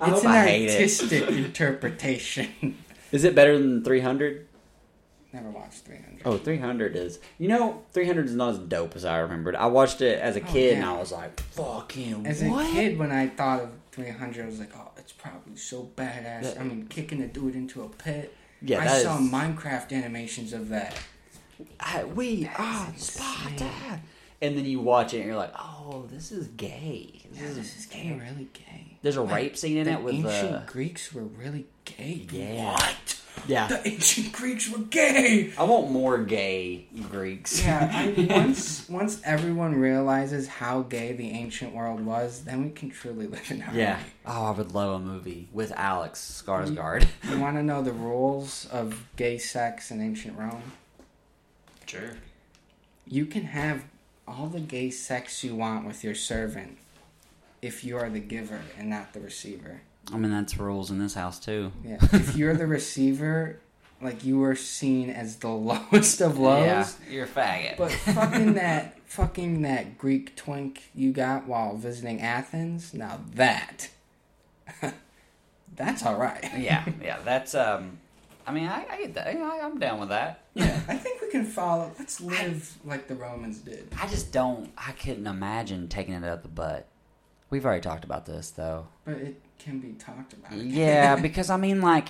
I 0.01 0.11
it's 0.13 0.23
an 0.23 0.31
I 0.31 0.47
hate 0.47 0.65
it. 0.69 0.73
artistic 0.73 1.29
interpretation. 1.29 2.77
Is 3.13 3.25
it 3.25 3.35
better 3.35 3.59
than 3.59 3.83
300? 3.85 4.47
Never 5.33 5.51
watched 5.51 5.85
300. 5.85 6.23
Oh, 6.25 6.39
300 6.39 6.97
is. 6.97 7.21
You 7.39 7.49
know, 7.49 7.83
300 7.93 8.27
is 8.27 8.35
not 8.35 8.51
as 8.51 8.59
dope 8.59 8.97
as 8.97 9.05
I 9.05 9.19
remembered. 9.19 9.55
I 9.55 9.67
watched 9.67 10.01
it 10.01 10.19
as 10.21 10.37
a 10.37 10.41
Oh, 10.43 10.45
kid 10.45 10.75
and. 10.79 10.85
I 10.85 10.97
was 10.99 11.13
like, 11.13 11.39
fucking 11.41 12.27
As 12.27 12.43
what? 12.43 12.67
a 12.69 12.73
kid, 12.73 12.99
when 12.99 13.13
I 13.13 13.29
thought 13.29 13.61
of 13.63 13.71
300, 13.93 14.43
I 14.43 14.47
was 14.47 14.59
like, 14.59 14.71
oh, 14.77 14.91
it's 14.97 15.13
probably 15.13 15.55
so 15.57 15.89
badass. 15.97 16.43
That- 16.43 16.61
I 16.61 16.65
mean, 16.65 16.87
kicking 16.89 17.21
a 17.23 17.29
dude 17.29 17.55
into 17.55 17.83
a 17.85 17.89
pit. 17.89 18.35
Yeah, 18.63 18.81
I 18.81 18.87
saw 18.99 19.19
is- 19.21 19.31
Minecraft 19.31 19.93
animations 19.93 20.53
of 20.53 20.69
that. 20.71 20.97
I- 21.79 22.05
we 22.05 22.49
ah, 22.59 22.87
That 22.87 22.93
are 22.93 22.97
is 22.97 23.03
Sparta. 23.05 24.01
And 24.43 24.57
then 24.57 24.65
you 24.65 24.81
watch 24.81 25.15
it 25.15 25.19
and 25.19 25.27
you're 25.27 25.37
like, 25.37 25.53
oh, 25.57 26.07
this 26.11 26.33
is 26.33 26.49
gay. 26.49 27.23
This 27.31 27.41
Yeah, 27.41 27.47
is, 27.49 27.57
this 27.57 27.79
is 27.79 27.87
getting 27.87 28.19
really 28.19 28.49
gay. 28.53 28.90
There's 29.03 29.17
a 29.17 29.23
Like, 29.23 29.35
rape 29.35 29.57
scene 29.57 29.79
in 29.79 29.85
the 29.85 29.93
it 29.93 30.03
with 30.03 30.23
the 30.23 30.29
ancient 30.29 30.67
the. 30.67 30.73
Greeks 30.73 31.13
were 31.13 31.23
really 31.23 31.67
gay. 31.85 32.27
Yeah. 32.31 32.73
What? 32.73 33.21
Yeah. 33.47 33.69
The 33.69 33.89
ancient 33.89 34.33
Greeks 34.33 34.69
were 34.71 34.81
gay. 34.85 35.53
I 35.57 35.65
want 35.65 35.91
more 35.91 36.19
gay 36.19 36.87
Greeks. 37.11 37.63
Yeah, 37.65 37.89
I, 37.91 38.27
once 38.31 38.87
once 38.89 39.21
everyone 39.25 39.75
realizes 39.81 40.47
how 40.47 40.83
gay 40.83 41.15
the 41.15 41.31
ancient 41.31 41.75
world 41.75 42.05
was, 42.05 42.45
then 42.45 42.63
we 42.63 42.71
can 42.71 42.91
truly 42.91 43.27
live 43.27 43.51
in 43.51 43.61
harmony. 43.61 43.85
yeah. 43.85 44.01
Oh, 44.27 44.45
I 44.47 44.51
would 44.51 44.73
love 44.75 45.01
a 45.01 45.05
movie 45.05 45.49
with 45.53 45.73
Alex 45.73 46.43
Skarsgård. 46.45 47.07
You 47.31 47.41
want 47.41 47.57
to 47.57 47.63
know 47.63 47.83
the 47.83 47.93
rules 47.93 48.67
of 48.71 49.07
gay 49.17 49.39
sex 49.39 49.91
in 49.91 50.03
ancient 50.03 50.37
Rome? 50.39 50.73
Sure. 51.87 52.17
You 53.07 53.25
can 53.27 53.45
have 53.45 53.85
all 54.29 54.47
the 54.49 54.61
gay 54.61 54.91
sex 54.91 55.43
you 55.43 55.57
want 55.57 55.87
with 55.87 56.05
your 56.05 56.15
servant 56.15 56.77
if 57.63 57.85
you 57.85 57.97
are 57.97 58.09
the 58.09 58.21
giver 58.21 58.61
and 58.79 58.91
not 58.91 59.13
the 59.13 59.21
receiver. 59.21 59.83
I 60.13 60.17
mean, 60.17 60.31
that's 60.31 60.59
rules 60.59 60.91
in 60.91 60.99
this 60.99 61.15
house, 61.15 61.39
too. 61.39 61.73
Yeah. 61.85 61.99
if 62.13 62.37
you're 62.37 62.55
the 62.55 62.67
receiver, 62.67 63.61
like 64.03 64.25
you 64.25 64.43
are 64.45 64.57
seen 64.57 65.11
as 65.11 65.37
the 65.37 65.49
lowest 65.51 66.21
of 66.21 66.39
lows. 66.39 66.65
Yeah, 67.07 67.13
you're 67.13 67.25
a 67.25 67.29
faggot. 67.29 67.77
But 67.77 67.93
fucking 67.93 68.55
that 68.55 68.99
fucking 69.07 69.63
that 69.63 69.99
Greek 69.99 70.37
twink 70.37 70.91
you 70.95 71.13
got 71.13 71.47
while 71.47 71.77
visiting 71.77 72.21
Athens, 72.21 72.95
now 72.95 73.21
that 73.35 73.91
that's 75.77 76.05
all 76.05 76.17
right. 76.17 76.43
yeah, 76.59 76.87
yeah, 77.03 77.19
that's 77.25 77.55
um. 77.55 77.99
I 78.47 78.53
mean, 78.53 78.67
I, 78.67 78.85
I 78.91 78.97
get 79.03 79.15
that. 79.15 79.29
I, 79.29 79.61
I'm 79.61 79.79
down 79.79 80.01
with 80.01 80.09
that. 80.09 80.45
Yeah, 80.55 80.81
I 80.89 80.97
think 80.97 81.21
we 81.21 81.31
can 81.31 81.45
follow. 81.45 81.93
Let's 81.99 82.21
live 82.21 82.77
like 82.85 83.07
the 83.07 83.15
Romans 83.15 83.59
did. 83.59 83.93
I 84.01 84.09
just 84.09 84.33
don't. 84.33 84.73
I 84.77 84.93
couldn't 84.93 85.27
imagine 85.27 85.89
taking 85.89 86.15
it 86.15 86.25
out 86.25 86.43
the 86.43 86.49
butt. 86.49 86.89
We've 87.51 87.67
already 87.67 87.81
talked 87.83 88.05
about 88.05 88.27
this, 88.27 88.51
though. 88.51 88.87
But 89.05 89.17
it 89.17 89.43
can 89.59 89.81
be 89.81 89.93
talked 89.93 90.33
about. 90.33 90.53
Yeah, 90.53 91.17
because 91.21 91.51
I 91.51 91.57
mean, 91.57 91.81
like, 91.83 92.09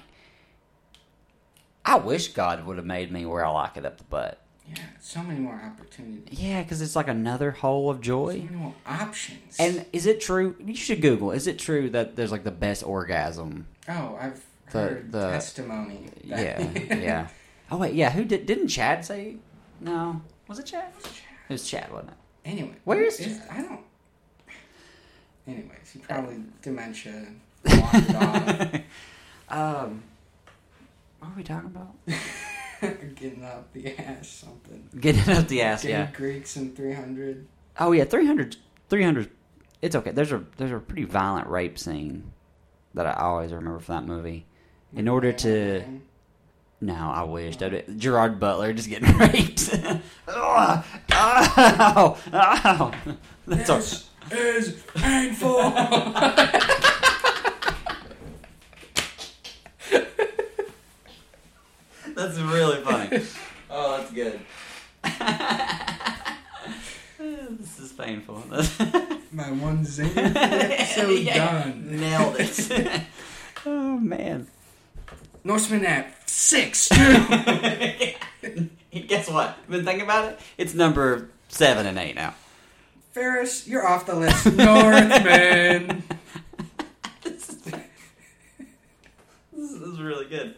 I 1.85 1.97
wish 1.97 2.29
God 2.29 2.67
would 2.67 2.77
have 2.77 2.87
made 2.87 3.11
me 3.11 3.25
where 3.27 3.45
I 3.45 3.49
lock 3.51 3.77
it 3.77 3.87
up 3.87 3.97
the 3.99 4.05
butt. 4.05 4.41
yeah, 4.69 4.77
so 5.01 5.23
many 5.23 5.41
more 5.41 5.55
opportunities. 5.65 6.39
Yeah, 6.39 6.63
because 6.63 6.81
it's 6.83 6.95
like 6.95 7.09
another 7.09 7.51
hole 7.53 7.89
of 7.91 7.97
So 7.99 8.03
joy. 8.03 8.37
many 8.45 8.55
more 8.57 8.75
options. 8.87 9.57
And 9.59 9.87
is 9.93 10.07
it 10.07 10.21
true? 10.21 10.57
You 10.65 10.77
should 10.77 11.01
Google. 11.01 11.31
Is 11.33 11.47
it 11.47 11.59
true 11.59 11.89
that 11.91 12.17
there's 12.17 12.31
like 12.33 12.45
the 12.45 12.51
best 12.51 12.83
orgasm? 12.85 13.67
oh, 13.89 14.19
I've 14.21 14.45
The- 14.73 14.79
heard 14.79 15.13
the- 15.13 15.31
testimony. 15.31 16.11
Yeah, 16.23 16.61
yeah. 16.95 17.29
Oh 17.71 17.79
wait, 17.79 17.95
yeah. 17.95 18.11
Who 18.11 18.25
did? 18.25 18.47
Didn't 18.47 18.69
Chad 18.69 19.05
say? 19.05 19.37
No, 19.81 20.21
was 20.49 20.59
it 20.59 20.67
Chad? 20.67 20.93
It 21.49 21.53
was 21.55 21.69
Chad, 21.69 21.91
wasn't 21.91 22.11
it? 22.11 22.17
Anyway, 22.45 22.75
Where 22.85 23.03
is 23.03 23.17
Chad? 23.19 23.43
I 23.51 23.63
don't. 23.63 23.81
Anyways, 25.51 25.91
he 25.93 25.99
probably 26.01 26.37
dementia 26.63 27.27
wandered. 27.65 28.85
Um, 29.51 30.05
what 31.19 31.33
are 31.33 31.37
we 31.37 31.43
talking 31.43 31.67
about? 31.75 31.97
Getting 33.17 33.45
up 33.45 33.73
the 33.73 33.99
ass, 33.99 34.29
something. 34.29 34.89
Getting 35.01 35.29
up 35.35 35.49
the 35.49 35.63
ass, 35.63 35.83
Gay 35.83 35.91
yeah. 35.91 36.11
Greeks 36.13 36.57
in 36.57 36.73
300. 36.73 37.49
Oh 37.81 37.91
yeah, 37.91 38.05
300, 38.05 38.57
300 38.89 39.29
It's 39.83 39.97
okay. 39.97 40.13
There's 40.13 40.31
a 40.31 40.45
there's 40.57 40.71
a 40.71 40.79
pretty 40.79 41.03
violent 41.03 41.49
rape 41.49 41.81
scene 41.81 42.31
that 42.95 43.07
I 43.07 43.15
always 43.15 43.53
remember 43.53 43.81
from 43.81 44.07
that 44.07 44.13
movie. 44.13 44.47
In 44.95 45.09
order 45.09 45.33
to 45.33 45.85
no, 46.81 46.95
I 46.95 47.25
wish 47.25 47.57
that 47.59 47.99
Gerard 47.99 48.41
Butler 48.41 48.73
just 48.73 48.89
getting 48.89 49.15
raped. 49.19 49.71
Ugh. 50.29 50.85
ow, 51.13 52.17
ow. 52.33 52.93
That's. 53.47 54.10
This 54.31 54.69
is 54.69 54.83
painful. 54.95 55.59
That's 62.15 62.39
really 62.39 62.81
funny. 62.83 63.23
Oh, 63.71 63.97
that's 63.99 64.13
good. 64.13 64.41
this 67.59 67.79
is 67.79 67.93
painful. 67.93 68.43
My 69.33 69.51
one 69.53 69.85
zinger 69.87 70.33
for 70.33 70.39
episode 70.39 71.11
Yeah, 71.21 71.63
done. 71.63 72.01
Nailed 72.01 72.35
it. 72.39 73.03
oh 73.65 73.97
man. 73.99 74.49
Norseman 75.45 75.87
at 75.87 76.29
six. 76.29 76.89
Guess 76.89 78.17
what? 79.31 79.57
Been 79.69 79.85
thinking 79.85 80.03
about 80.03 80.33
it? 80.33 80.41
It's 80.59 80.75
number 80.75 81.31
seven 81.49 81.87
and 81.87 81.97
eight 81.99 82.17
now. 82.17 82.35
Ferris, 83.21 83.69
you're 83.69 83.87
off 83.87 84.07
the 84.07 84.15
list. 84.15 84.47
Northman. 84.57 86.03
this, 87.23 87.51
is, 87.51 87.61
this 89.53 89.73
is 89.73 90.01
really 90.01 90.25
good. 90.25 90.55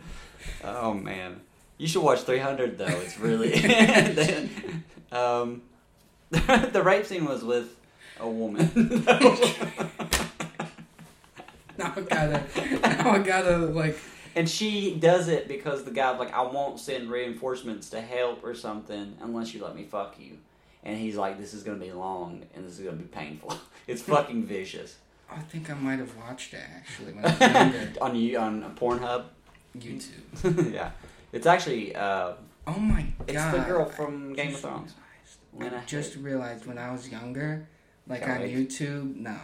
Oh 0.62 0.94
man, 0.94 1.40
you 1.76 1.88
should 1.88 2.04
watch 2.04 2.20
300 2.20 2.78
though. 2.78 2.86
It's 2.86 3.18
really 3.18 3.52
um, 5.12 5.62
the 6.30 6.82
rape 6.84 7.04
scene 7.04 7.24
was 7.24 7.42
with 7.42 7.76
a 8.20 8.28
woman. 8.28 8.70
Now 11.76 11.94
I 11.96 12.00
gotta, 12.00 12.44
now 12.80 13.10
I 13.10 13.18
gotta 13.18 13.56
like. 13.56 13.98
And 14.36 14.48
she 14.48 14.94
does 14.94 15.26
it 15.26 15.48
because 15.48 15.82
the 15.82 15.90
guy's 15.90 16.20
like, 16.20 16.32
I 16.32 16.42
won't 16.42 16.78
send 16.78 17.10
reinforcements 17.10 17.90
to 17.90 18.00
help 18.00 18.44
or 18.44 18.54
something 18.54 19.16
unless 19.20 19.52
you 19.52 19.64
let 19.64 19.74
me 19.74 19.82
fuck 19.82 20.14
you. 20.20 20.38
And 20.85 20.99
he's 20.99 21.16
like, 21.16 21.39
this 21.39 21.55
is 21.55 21.62
gonna 21.62 21.78
be 21.78 21.93
long 21.93 22.43
and 22.55 22.64
this 22.66 22.78
is 22.78 22.85
gonna 22.85 22.97
be 22.97 23.05
painful. 23.05 23.53
It's 23.89 24.03
fucking 24.03 24.45
vicious. 24.45 24.97
I 25.30 25.39
think 25.41 25.68
I 25.68 25.74
might 25.74 25.99
have 25.99 26.14
watched 26.16 26.55
it 26.55 26.61
actually 26.76 27.12
when 27.14 27.24
I 27.24 27.30
was 27.33 27.41
younger. 27.74 27.93
on 28.01 28.14
you 28.16 28.39
on 28.39 28.76
Pornhub. 28.76 29.24
YouTube. 29.76 30.72
yeah, 30.72 30.91
it's 31.33 31.47
actually 31.47 31.95
uh, 31.97 32.33
Oh 32.66 32.78
my 32.78 33.03
god! 33.18 33.28
it's 33.28 33.45
the 33.53 33.59
girl 33.66 33.87
from 33.87 34.35
Game 34.35 34.55
of 34.55 34.61
Thrones. 34.61 34.95
realized- 35.53 35.83
I 35.83 35.87
just 35.87 36.16
realized 36.16 36.66
when 36.66 36.78
I 36.78 36.93
was 36.93 37.09
younger, 37.09 37.66
like 38.07 38.20
Got 38.20 38.30
on 38.37 38.43
raped. 38.43 38.72
YouTube, 38.72 39.16
no. 39.16 39.37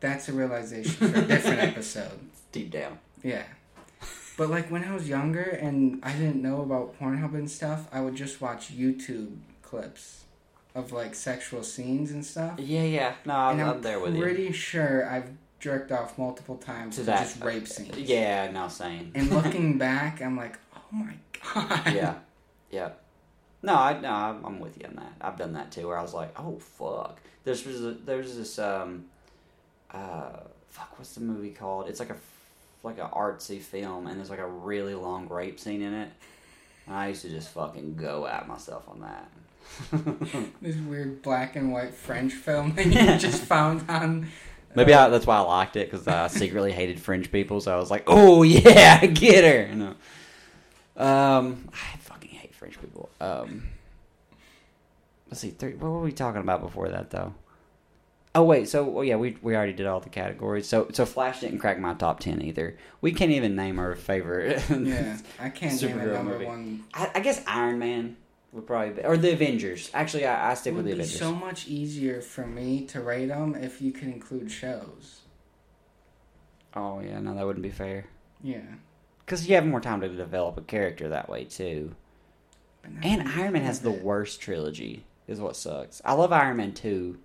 That's 0.00 0.28
a 0.28 0.32
realization 0.32 0.92
for 1.10 1.18
a 1.18 1.22
different 1.26 1.60
episode. 1.60 2.18
Deep 2.52 2.70
down. 2.70 2.98
Yeah. 3.22 3.44
But 4.36 4.50
like 4.50 4.70
when 4.70 4.84
I 4.84 4.92
was 4.94 5.08
younger 5.08 5.42
and 5.42 6.00
I 6.02 6.12
didn't 6.12 6.40
know 6.42 6.62
about 6.62 6.98
Pornhub 6.98 7.34
and 7.34 7.50
stuff, 7.50 7.86
I 7.92 8.00
would 8.00 8.14
just 8.14 8.40
watch 8.40 8.72
YouTube 8.76 9.36
clips 9.62 10.24
of 10.74 10.92
like 10.92 11.14
sexual 11.14 11.62
scenes 11.62 12.10
and 12.10 12.24
stuff. 12.24 12.58
Yeah, 12.58 12.84
yeah. 12.84 13.14
No, 13.24 13.34
I'm, 13.34 13.60
I'm, 13.60 13.82
there 13.82 14.00
with 14.00 14.14
you. 14.14 14.22
pretty 14.22 14.52
sure 14.52 15.08
I've 15.08 15.30
jerked 15.58 15.92
off 15.92 16.16
multiple 16.18 16.56
times 16.56 16.96
To 16.96 17.02
that 17.04 17.24
just 17.24 17.42
rape 17.42 17.66
scenes. 17.66 17.96
Yeah, 17.98 18.50
no, 18.50 18.68
same. 18.68 19.12
And 19.14 19.30
looking 19.34 19.78
back, 19.78 20.22
I'm 20.22 20.36
like, 20.36 20.58
oh 20.74 20.82
my 20.92 21.14
god. 21.54 21.94
yeah, 21.94 22.14
yeah. 22.70 22.90
No, 23.62 23.74
I 23.74 24.00
no, 24.00 24.08
I'm 24.08 24.58
with 24.58 24.78
you 24.78 24.86
on 24.86 24.96
that. 24.96 25.12
I've 25.20 25.36
done 25.36 25.52
that 25.52 25.70
too, 25.70 25.86
where 25.86 25.98
I 25.98 26.02
was 26.02 26.14
like, 26.14 26.38
oh 26.38 26.58
fuck. 26.58 27.20
There's 27.44 27.64
there's 28.04 28.36
this 28.36 28.58
um, 28.58 29.06
uh, 29.90 30.40
fuck, 30.68 30.98
what's 30.98 31.14
the 31.14 31.20
movie 31.20 31.50
called? 31.50 31.88
It's 31.88 32.00
like 32.00 32.10
a 32.10 32.16
like 32.82 32.98
a 32.98 33.08
artsy 33.12 33.60
film, 33.60 34.06
and 34.06 34.16
there's 34.16 34.30
like 34.30 34.38
a 34.38 34.46
really 34.46 34.94
long 34.94 35.28
rape 35.28 35.60
scene 35.60 35.82
in 35.82 35.92
it. 35.92 36.10
And 36.86 36.96
I 36.96 37.08
used 37.08 37.22
to 37.22 37.28
just 37.28 37.50
fucking 37.50 37.96
go 37.96 38.26
at 38.26 38.48
myself 38.48 38.88
on 38.88 39.00
that. 39.00 39.28
This 40.62 40.76
weird 40.76 41.22
black 41.22 41.56
and 41.56 41.72
white 41.72 41.94
French 41.94 42.32
film 42.32 42.74
that 42.74 42.86
you 42.86 42.92
just 43.18 43.42
found 43.42 43.88
on. 43.88 44.28
Maybe 44.74 44.92
uh, 44.94 45.06
I, 45.06 45.08
that's 45.08 45.26
why 45.26 45.36
I 45.36 45.40
liked 45.40 45.76
it 45.76 45.90
because 45.90 46.06
I 46.06 46.28
secretly 46.28 46.72
hated 46.72 47.00
French 47.00 47.32
people. 47.32 47.60
So 47.60 47.74
I 47.74 47.76
was 47.76 47.90
like, 47.90 48.04
"Oh 48.06 48.42
yeah, 48.42 49.04
get 49.06 49.44
her." 49.44 49.68
You 49.68 49.74
know. 49.76 49.94
Um, 51.02 51.68
I 51.72 51.96
fucking 51.98 52.30
hate 52.30 52.54
French 52.54 52.80
people. 52.80 53.08
Um, 53.20 53.68
let's 55.28 55.40
see. 55.40 55.50
Three, 55.50 55.74
what 55.74 55.90
were 55.90 56.00
we 56.02 56.12
talking 56.12 56.40
about 56.40 56.60
before 56.60 56.88
that 56.90 57.10
though? 57.10 57.34
Oh 58.32 58.44
wait, 58.44 58.68
so 58.68 58.84
well, 58.84 59.02
yeah, 59.02 59.16
we 59.16 59.36
we 59.42 59.56
already 59.56 59.72
did 59.72 59.86
all 59.86 59.98
the 59.98 60.08
categories. 60.08 60.68
So 60.68 60.88
so 60.92 61.04
Flash 61.04 61.40
didn't 61.40 61.58
crack 61.58 61.80
my 61.80 61.94
top 61.94 62.20
ten 62.20 62.40
either. 62.42 62.76
We 63.00 63.12
can't 63.12 63.32
even 63.32 63.56
name 63.56 63.78
our 63.80 63.96
favorite. 63.96 64.62
Yeah, 64.70 65.18
I 65.40 65.48
can't 65.48 65.80
name 65.82 65.98
a 65.98 66.06
number 66.06 66.32
movie. 66.34 66.44
one. 66.44 66.84
I, 66.94 67.10
I 67.16 67.20
guess 67.20 67.42
Iron 67.46 67.80
Man 67.80 68.16
would 68.52 68.66
probably 68.66 68.90
be, 68.94 69.02
or 69.04 69.16
the 69.16 69.32
Avengers. 69.32 69.90
Actually, 69.94 70.26
I, 70.26 70.50
I 70.50 70.54
stick 70.54 70.72
It 70.72 70.76
with 70.76 70.86
the 70.86 70.92
Avengers. 70.92 71.18
so 71.18 71.32
much 71.32 71.68
easier 71.68 72.20
for 72.20 72.46
me 72.46 72.84
to 72.86 73.00
rate 73.00 73.26
them 73.26 73.54
if 73.54 73.80
you 73.80 73.92
could 73.92 74.08
include 74.08 74.50
shows. 74.50 75.20
oh 76.74 77.00
yeah, 77.00 77.20
no, 77.20 77.34
that 77.34 77.46
wouldn't 77.46 77.62
be 77.62 77.70
fair. 77.70 78.06
Yeah. 78.42 78.60
Because 79.24 79.46
you 79.48 79.54
have 79.54 79.66
more 79.66 79.80
time 79.80 80.00
to 80.00 80.08
develop 80.08 80.56
a 80.58 80.62
character 80.62 81.08
that 81.10 81.28
way 81.28 81.44
too. 81.44 81.94
And 83.02 83.28
Iron 83.28 83.52
Man 83.52 83.62
has 83.62 83.80
the 83.80 83.92
it. 83.92 84.02
worst 84.02 84.40
trilogy, 84.40 85.04
is 85.28 85.40
what 85.40 85.54
sucks. 85.54 86.00
I 86.04 86.14
love 86.14 86.32
Iron 86.32 86.56
Man 86.56 86.72
2. 86.72 87.18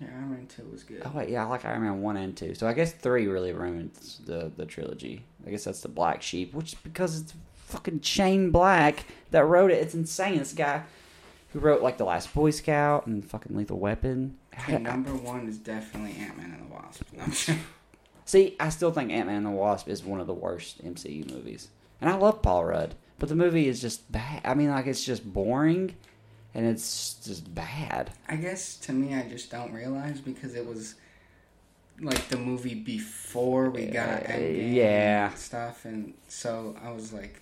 Yeah, 0.00 0.06
Iron 0.14 0.30
Man 0.30 0.46
2 0.46 0.68
was 0.70 0.84
good. 0.84 1.02
Oh, 1.04 1.10
wait, 1.12 1.28
yeah, 1.28 1.44
I 1.44 1.48
like 1.48 1.64
Iron 1.64 1.82
Man 1.82 2.00
1 2.00 2.16
and 2.16 2.36
2. 2.36 2.54
So 2.54 2.66
I 2.68 2.72
guess 2.72 2.92
3 2.92 3.26
really 3.26 3.52
ruins 3.52 4.20
the, 4.24 4.50
the 4.56 4.64
trilogy. 4.64 5.24
I 5.46 5.50
guess 5.50 5.64
that's 5.64 5.80
the 5.80 5.88
Black 5.88 6.22
Sheep, 6.22 6.54
which 6.54 6.72
is 6.74 6.78
because 6.78 7.20
it's 7.20 7.34
fucking 7.68 8.00
Shane 8.00 8.50
Black 8.50 9.04
that 9.30 9.44
wrote 9.44 9.70
it. 9.70 9.82
It's 9.82 9.94
insane. 9.94 10.38
This 10.38 10.52
guy 10.52 10.82
who 11.52 11.58
wrote, 11.60 11.82
like, 11.82 11.96
The 11.98 12.04
Last 12.04 12.32
Boy 12.34 12.50
Scout 12.50 13.06
and 13.06 13.24
fucking 13.24 13.56
Lethal 13.56 13.78
Weapon. 13.78 14.36
Okay, 14.60 14.78
number 14.78 15.14
one 15.14 15.46
is 15.48 15.58
definitely 15.58 16.16
Ant 16.20 16.36
Man 16.36 16.52
and 16.58 16.68
the 16.68 16.74
Wasp. 16.74 17.54
See, 18.24 18.56
I 18.60 18.68
still 18.68 18.90
think 18.90 19.10
Ant 19.10 19.26
Man 19.28 19.36
and 19.38 19.46
the 19.46 19.50
Wasp 19.50 19.88
is 19.88 20.04
one 20.04 20.20
of 20.20 20.26
the 20.26 20.34
worst 20.34 20.84
MCU 20.84 21.30
movies. 21.32 21.68
And 22.00 22.10
I 22.10 22.14
love 22.16 22.42
Paul 22.42 22.64
Rudd, 22.66 22.94
but 23.18 23.28
the 23.28 23.34
movie 23.34 23.68
is 23.68 23.80
just 23.80 24.10
bad. 24.12 24.42
I 24.44 24.54
mean, 24.54 24.68
like, 24.70 24.86
it's 24.86 25.04
just 25.04 25.30
boring 25.32 25.94
and 26.54 26.66
it's 26.66 27.14
just 27.24 27.54
bad. 27.54 28.10
I 28.28 28.36
guess 28.36 28.76
to 28.78 28.92
me, 28.92 29.14
I 29.14 29.22
just 29.28 29.50
don't 29.50 29.72
realize 29.72 30.20
because 30.20 30.54
it 30.54 30.66
was 30.66 30.96
like 32.00 32.28
the 32.28 32.36
movie 32.36 32.74
before 32.74 33.70
we 33.70 33.86
got 33.86 34.08
Uh, 34.24 34.32
Endgame 34.32 34.74
yeah. 34.74 35.30
and 35.30 35.38
stuff, 35.38 35.84
and 35.84 36.14
so 36.28 36.76
I 36.82 36.90
was 36.92 37.12
like, 37.12 37.40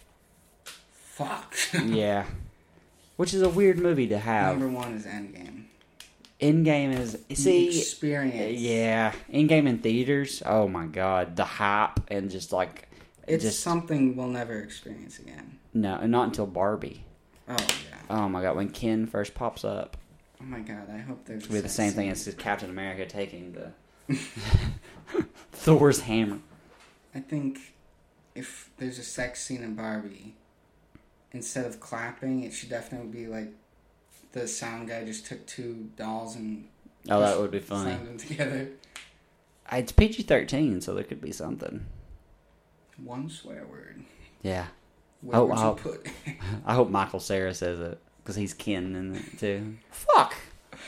"Fuck." 1.16 1.54
yeah. 1.84 2.24
Which 3.16 3.32
is 3.32 3.40
a 3.42 3.48
weird 3.48 3.78
movie 3.78 4.06
to 4.08 4.18
have. 4.18 4.58
Number 4.58 4.74
one 4.76 4.92
is 4.94 5.06
Endgame. 5.06 5.64
Endgame 6.40 6.98
is 6.98 7.12
The 7.28 7.34
see 7.34 7.78
experience. 7.78 8.60
yeah, 8.60 9.12
Endgame 9.32 9.66
in 9.66 9.78
theaters. 9.78 10.42
Oh 10.44 10.68
my 10.68 10.84
god, 10.86 11.34
the 11.36 11.44
hype 11.44 11.98
and 12.08 12.30
just 12.30 12.52
like 12.52 12.88
it's 13.26 13.42
just 13.42 13.60
something 13.60 14.14
we'll 14.16 14.28
never 14.28 14.60
experience 14.60 15.18
again. 15.18 15.58
no, 15.72 16.04
not 16.06 16.24
until 16.28 16.46
Barbie. 16.46 17.04
Oh 17.48 17.56
yeah. 17.58 17.96
Oh 18.10 18.28
my 18.28 18.42
god, 18.42 18.54
when 18.56 18.68
Ken 18.68 19.06
first 19.06 19.34
pops 19.34 19.64
up, 19.64 19.96
Oh 20.40 20.44
my 20.44 20.60
god. 20.60 20.90
I 20.92 20.98
hope 20.98 21.24
there's 21.24 21.44
it'll 21.44 21.54
be 21.54 21.60
the 21.60 21.68
same 21.70 21.92
thing 21.92 22.10
as 22.10 22.32
Captain 22.36 22.68
America 22.68 23.06
taking 23.06 23.52
the 23.52 23.72
Thor's 25.52 26.00
hammer. 26.00 26.38
I 27.14 27.20
think 27.20 27.58
if 28.34 28.70
there's 28.76 28.98
a 28.98 29.02
sex 29.02 29.42
scene 29.42 29.62
in 29.62 29.74
Barbie, 29.74 30.34
instead 31.32 31.66
of 31.66 31.80
clapping, 31.80 32.42
it 32.44 32.52
should 32.52 32.68
definitely 32.70 33.08
be 33.08 33.26
like 33.26 33.52
the 34.32 34.46
sound 34.48 34.88
guy 34.88 35.04
just 35.04 35.26
took 35.26 35.46
two 35.46 35.88
dolls 35.96 36.36
and 36.36 36.68
Oh, 37.08 37.20
that 37.20 37.38
would 37.38 37.50
be 37.52 37.60
funny. 37.60 37.92
them 37.92 38.18
together. 38.18 38.68
It's 39.72 39.92
PG 39.92 40.24
thirteen, 40.24 40.80
so 40.80 40.94
there 40.94 41.04
could 41.04 41.20
be 41.20 41.32
something. 41.32 41.86
One 43.02 43.28
swear 43.28 43.64
word. 43.66 44.02
Yeah, 44.42 44.66
Where 45.20 45.38
Oh, 45.40 45.44
would 45.46 45.58
you 45.58 45.74
put? 45.92 46.06
I 46.66 46.74
hope 46.74 46.88
Michael 46.90 47.20
Cera 47.20 47.52
says 47.54 47.78
it 47.80 48.00
because 48.22 48.36
he's 48.36 48.54
kin 48.54 48.94
in 48.96 49.16
it 49.16 49.38
too. 49.38 49.76
Fuck, 49.90 50.34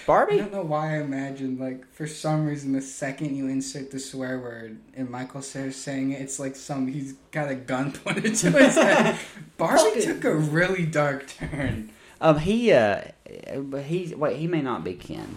I 0.09 0.37
don't 0.37 0.53
know 0.53 0.63
why 0.63 0.95
I 0.95 1.01
imagined 1.01 1.61
like 1.61 1.91
for 1.93 2.07
some 2.07 2.47
reason 2.47 2.73
the 2.73 2.81
second 2.81 3.37
you 3.37 3.49
insert 3.49 3.91
the 3.91 3.99
swear 3.99 4.39
word 4.39 4.79
and 4.95 5.11
Michael 5.11 5.41
Cera's 5.41 5.77
saying 5.77 6.13
it, 6.13 6.21
it's 6.21 6.39
like 6.39 6.57
some 6.57 6.87
he's 6.87 7.15
got 7.31 7.51
a 7.51 7.55
gun 7.55 7.93
pointed 8.05 8.35
to 8.37 8.51
his 8.51 8.75
head. 8.75 9.19
Barbie 9.57 10.01
took 10.01 10.25
a 10.25 10.35
really 10.35 10.87
dark 10.87 11.29
turn. 11.29 11.91
Um, 12.21 12.39
he 12.39 12.73
uh, 12.73 13.03
but 13.57 13.85
he's 13.85 14.15
wait, 14.15 14.37
he 14.39 14.47
may 14.47 14.63
not 14.63 14.85
be 14.85 14.95
Ken. 14.95 15.37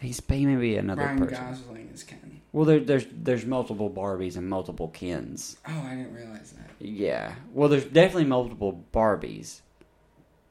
He's 0.00 0.20
he 0.26 0.46
may 0.46 0.56
be 0.56 0.76
another 0.76 1.02
Ryan 1.02 1.18
person. 1.18 1.44
Gosling 1.44 1.90
is 1.92 2.02
Ken. 2.02 2.40
Well, 2.52 2.64
there, 2.64 2.80
there's 2.80 3.06
there's 3.12 3.46
multiple 3.46 3.90
Barbies 3.90 4.36
and 4.36 4.48
multiple 4.48 4.88
Kens. 4.88 5.56
Oh, 5.68 5.82
I 5.86 5.90
didn't 5.90 6.14
realize 6.14 6.52
that. 6.52 6.70
Yeah. 6.84 7.34
Well, 7.52 7.68
there's 7.68 7.84
definitely 7.84 8.24
multiple 8.24 8.84
Barbies 8.92 9.60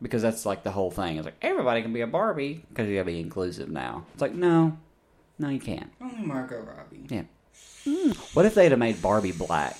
because 0.01 0.21
that's 0.21 0.45
like 0.45 0.63
the 0.63 0.71
whole 0.71 0.91
thing. 0.91 1.17
It's 1.17 1.25
like 1.25 1.37
everybody 1.41 1.81
can 1.81 1.93
be 1.93 2.01
a 2.01 2.07
Barbie 2.07 2.65
because 2.69 2.87
you 2.87 2.95
gotta 2.95 3.05
be 3.05 3.19
inclusive 3.19 3.69
now. 3.69 4.05
It's 4.13 4.21
like 4.21 4.33
no, 4.33 4.77
no, 5.37 5.49
you 5.49 5.59
can't. 5.59 5.91
Only 6.01 6.25
Margot 6.25 6.61
Robbie. 6.61 7.05
Yeah. 7.09 7.23
Hmm, 7.85 8.11
What 8.33 8.45
if 8.45 8.55
they'd 8.55 8.71
have 8.71 8.79
made 8.79 9.01
Barbie 9.01 9.31
black? 9.31 9.77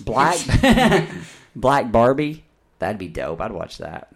Black, 0.00 0.38
black 1.56 1.92
Barbie. 1.92 2.44
That'd 2.78 2.98
be 2.98 3.08
dope. 3.08 3.40
I'd 3.40 3.52
watch 3.52 3.78
that. 3.78 4.08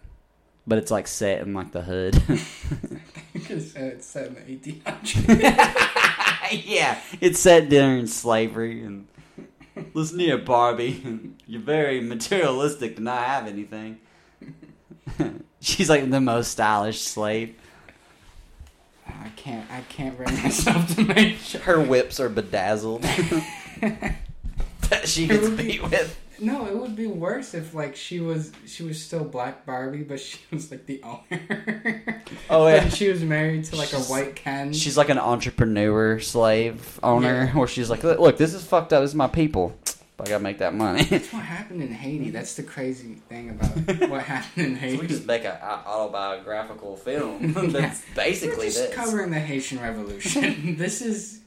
But 0.67 0.77
it's 0.77 0.91
like 0.91 1.07
set 1.07 1.41
in 1.41 1.53
like 1.53 1.71
the 1.71 1.81
hood. 1.81 2.21
Because 3.33 3.75
it's 3.77 4.05
set 4.05 4.27
in 4.27 4.33
the 4.35 4.41
1800s. 4.41 6.65
yeah, 6.65 6.99
it's 7.21 7.39
set 7.39 7.69
during 7.69 8.05
slavery 8.07 8.83
and 8.83 9.07
listen 9.93 10.19
here, 10.19 10.37
Barbie. 10.37 11.31
You're 11.47 11.61
very 11.61 12.01
materialistic 12.01 12.97
to 12.97 13.01
not 13.01 13.23
have 13.23 13.47
anything. 13.47 13.99
She's 15.61 15.89
like 15.89 16.09
the 16.09 16.21
most 16.21 16.51
stylish 16.51 17.01
slave. 17.01 17.55
I 19.07 19.29
can't. 19.35 19.69
I 19.71 19.81
can't 19.89 20.15
bring 20.15 20.33
myself 20.43 20.95
to 20.95 21.03
make 21.03 21.37
sure. 21.37 21.61
Her 21.61 21.81
whips 21.81 22.19
are 22.19 22.29
bedazzled. 22.29 23.01
that 23.81 25.07
she 25.07 25.27
gets 25.27 25.49
beat 25.49 25.81
with. 25.83 26.19
No, 26.41 26.65
it 26.67 26.77
would 26.77 26.95
be 26.95 27.05
worse 27.07 27.53
if 27.53 27.73
like 27.73 27.97
she 27.97 28.21
was 28.21 28.53
she 28.65 28.83
was 28.83 29.03
still 29.03 29.25
Black 29.25 29.65
Barbie, 29.65 30.03
but 30.03 30.19
she 30.21 30.37
was 30.51 30.71
like 30.71 30.85
the 30.85 31.01
owner. 31.03 32.23
Oh, 32.49 32.67
yeah. 32.67 32.75
And 32.83 32.93
she 32.93 33.09
was 33.09 33.21
married 33.23 33.65
to 33.65 33.75
like 33.75 33.91
a 33.91 33.99
white 33.99 34.35
Ken. 34.37 34.71
She's 34.71 34.95
like 34.97 35.09
an 35.09 35.19
entrepreneur 35.19 36.19
slave 36.21 36.97
owner, 37.03 37.45
Yeah. 37.51 37.57
where 37.57 37.67
she's 37.67 37.89
like, 37.89 38.03
"Look, 38.03 38.37
this 38.37 38.53
is 38.53 38.63
fucked 38.63 38.93
up. 38.93 39.01
This 39.01 39.11
is 39.11 39.15
my 39.15 39.27
people. 39.27 39.77
But 40.19 40.27
I 40.27 40.31
gotta 40.31 40.43
make 40.43 40.57
that 40.57 40.73
money." 40.75 41.03
That's 41.03 41.31
what 41.31 41.43
happened 41.43 41.81
in 41.81 41.93
Haiti. 41.93 42.25
Mm-hmm. 42.25 42.33
That's 42.33 42.55
the 42.55 42.63
crazy 42.63 43.15
thing 43.29 43.51
about 43.51 43.69
what 44.09 44.21
happened 44.23 44.65
in 44.67 44.73
So 44.75 44.79
Haiti. 44.81 44.97
we 44.97 45.07
just 45.07 45.25
make 45.25 45.45
an 45.45 45.55
autobiographical 45.63 46.97
film. 46.97 47.55
Yeah. 47.55 47.67
That's 47.81 48.01
basically 48.15 48.57
We're 48.57 48.63
just 48.65 48.87
this. 48.87 48.95
covering 48.95 49.31
the 49.31 49.39
Haitian 49.39 49.79
Revolution. 49.79 50.75
this 50.77 51.01
is 51.01 51.39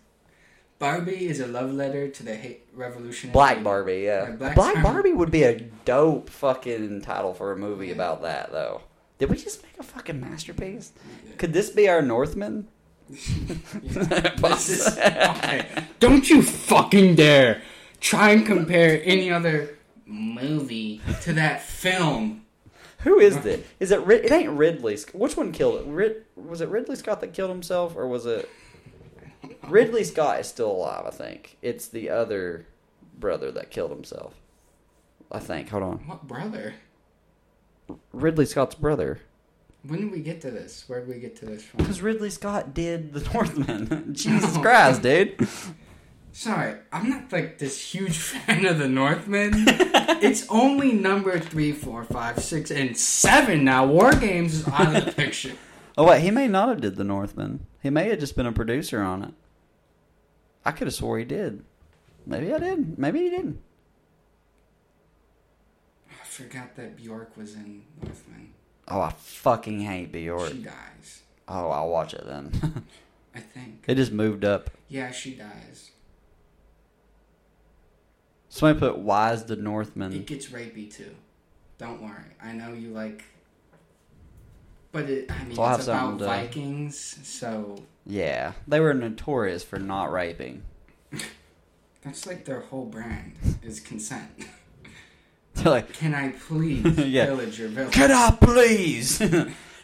Barbie 0.79 1.27
is 1.27 1.39
a 1.41 1.47
love 1.47 1.73
letter 1.73 2.09
to 2.09 2.23
the 2.23 2.35
ha- 2.37 2.61
revolution. 2.75 3.31
Black 3.31 3.63
Barbie, 3.63 4.03
yeah. 4.07 4.31
Yeah, 4.31 4.37
Black 4.37 4.55
Black, 4.57 4.83
Barbie. 4.83 5.13
Would 5.13 5.31
be 5.31 5.43
a 5.45 5.61
dope 5.85 6.31
fucking 6.31 7.03
title 7.03 7.35
for 7.35 7.53
a 7.53 7.57
movie 7.59 7.89
Yeah. 7.89 7.93
about 7.95 8.23
that, 8.23 8.51
though. 8.53 8.81
Did 9.19 9.29
we 9.31 9.37
just 9.37 9.63
make 9.63 9.79
a 9.79 9.83
fucking 9.83 10.19
masterpiece? 10.21 10.93
Could 11.37 11.53
this 11.53 11.69
be 11.71 11.89
our 11.91 12.01
Northman? 12.03 12.69
This 13.11 14.69
is- 14.69 14.99
okay. 14.99 15.67
Don't 16.01 16.29
you 16.29 16.43
fucking 16.43 17.15
dare 17.17 17.63
try 18.03 18.31
and 18.31 18.45
compare 18.45 19.01
any 19.05 19.31
other 19.31 19.79
movie 20.05 21.01
to 21.23 21.33
that 21.33 21.63
film. 21.63 22.45
Who 23.01 23.19
is 23.19 23.45
it? 23.47 23.67
Is 23.81 23.91
it? 23.91 24.01
Rid- 24.03 24.25
it 24.27 24.31
ain't 24.31 24.51
Ridley. 24.51 24.99
Which 25.15 25.37
one 25.37 25.53
killed 25.53 25.81
it? 25.81 25.87
Rid- 25.87 26.25
was 26.37 26.61
it 26.61 26.69
Ridley 26.69 26.97
Scott 26.97 27.21
that 27.23 27.33
killed 27.33 27.51
himself, 27.51 27.97
or 27.97 28.07
was 28.07 28.27
it 28.27 28.49
Ridley 29.69 30.05
Scott 30.05 30.41
is 30.41 30.47
still 30.49 30.71
alive? 30.71 31.05
I 31.07 31.11
think 31.11 31.57
it's 31.63 31.89
the 31.89 32.11
other 32.11 32.67
brother 33.19 33.51
that 33.53 33.71
killed 33.71 33.91
himself. 33.91 34.35
I 35.31 35.39
think. 35.39 35.71
Hold 35.71 35.83
on. 35.83 35.99
What 36.07 36.29
brother? 36.29 36.75
Ridley 38.13 38.47
Scott's 38.47 38.75
brother. 38.75 39.21
When 39.85 40.01
did 40.01 40.13
we 40.13 40.21
get 40.21 40.41
to 40.43 40.51
this? 40.53 40.85
Where 40.87 41.01
did 41.01 41.09
we 41.09 41.19
get 41.19 41.35
to 41.37 41.47
this 41.47 41.65
from? 41.65 41.79
Because 41.79 42.01
Ridley 42.03 42.31
Scott 42.31 42.73
did 42.73 43.13
The 43.13 43.29
Northman. 43.33 44.15
Jesus. 44.15 44.57
Christ, 44.59 45.03
dude. 45.03 45.49
Sorry, 46.33 46.77
I'm 46.93 47.11
not 47.11 47.31
like 47.31 47.59
this 47.59 47.79
huge 47.93 48.17
fan 48.19 48.65
of 48.65 48.79
the 48.79 48.89
Northmen. 48.89 49.53
it's 50.23 50.47
only 50.49 50.93
number 50.93 51.39
three, 51.39 51.73
four, 51.73 52.05
five, 52.05 52.43
six, 52.43 52.71
and 52.71 52.97
seven 52.97 53.65
now. 53.65 53.85
War 53.87 54.13
Games 54.13 54.55
is 54.55 54.69
out 54.69 54.97
of 54.97 55.05
the 55.05 55.13
picture. 55.13 55.53
Oh 55.99 56.07
wait, 56.09 56.23
he 56.23 56.31
may 56.31 56.49
not 56.49 56.71
have 56.71 56.81
did 56.81 56.97
the 56.97 57.05
Northmen. 57.05 57.67
He 57.83 57.91
may 57.91 58.09
have 58.09 58.19
just 58.19 58.35
been 58.35 58.47
a 58.47 58.53
producer 58.53 59.03
on 59.03 59.23
it. 59.25 59.35
I 60.65 60.71
could 60.73 60.87
have 60.87 60.95
swore 60.95 61.19
he 61.19 61.25
did. 61.27 61.63
Maybe 62.25 62.51
I 62.55 62.59
did. 62.59 62.99
Maybe 62.99 63.19
he 63.19 63.29
didn't. 63.29 63.61
I 66.11 66.25
forgot 66.25 66.77
that 66.77 66.97
Bjork 66.97 67.37
was 67.37 67.55
in 67.57 67.83
Northman. 68.03 68.55
Oh, 68.89 69.03
I 69.03 69.11
fucking 69.11 69.81
hate 69.83 70.13
Bjork. 70.13 70.51
She 70.53 70.63
dies, 70.63 71.23
Oh, 71.47 71.69
I'll 71.69 71.91
watch 71.91 72.15
it 72.15 72.25
then. 72.27 72.85
I 73.35 73.41
think. 73.41 73.85
it 73.87 73.97
just 73.97 74.13
moved 74.13 74.47
up. 74.47 74.71
Yeah, 74.89 75.11
she 75.11 75.35
dies. 75.35 75.91
Somebody 78.55 78.81
put 78.81 78.99
"Why 78.99 79.33
is 79.33 79.45
the 79.45 79.57
Northmen 79.57 80.13
It 80.13 80.27
gets 80.27 80.49
rapey 80.49 80.93
too. 80.95 81.15
Don't 81.79 82.03
worry. 82.03 82.37
I 82.43 82.53
know 82.53 82.75
you 82.75 82.91
like. 82.91 83.25
But 84.93 85.09
it, 85.09 85.33
I 85.33 85.45
mean, 85.45 85.57
So 85.57 85.73
it's 85.73 85.85
about 85.89 86.19
to- 86.19 86.27
Vikings, 86.27 87.19
so 87.27 87.83
Yeah, 88.05 88.53
they 88.69 88.79
were 88.79 88.93
notorious 88.93 89.65
for 89.65 89.79
not 89.79 90.13
raping. 90.13 90.65
that's 92.03 92.27
like 92.27 92.45
their 92.45 92.61
whole 92.61 92.85
brand 92.85 93.33
is 93.63 93.81
consent. 93.81 94.29
They're 95.55 95.73
like, 95.73 95.95
Can 95.95 96.15
I 96.15 96.33
please 96.33 96.85
Yeah. 97.07 97.25
pillage 97.27 97.59
your 97.59 97.69
village? 97.71 97.95
"Could 97.95 98.11
I 98.11 98.33
please 98.39 99.19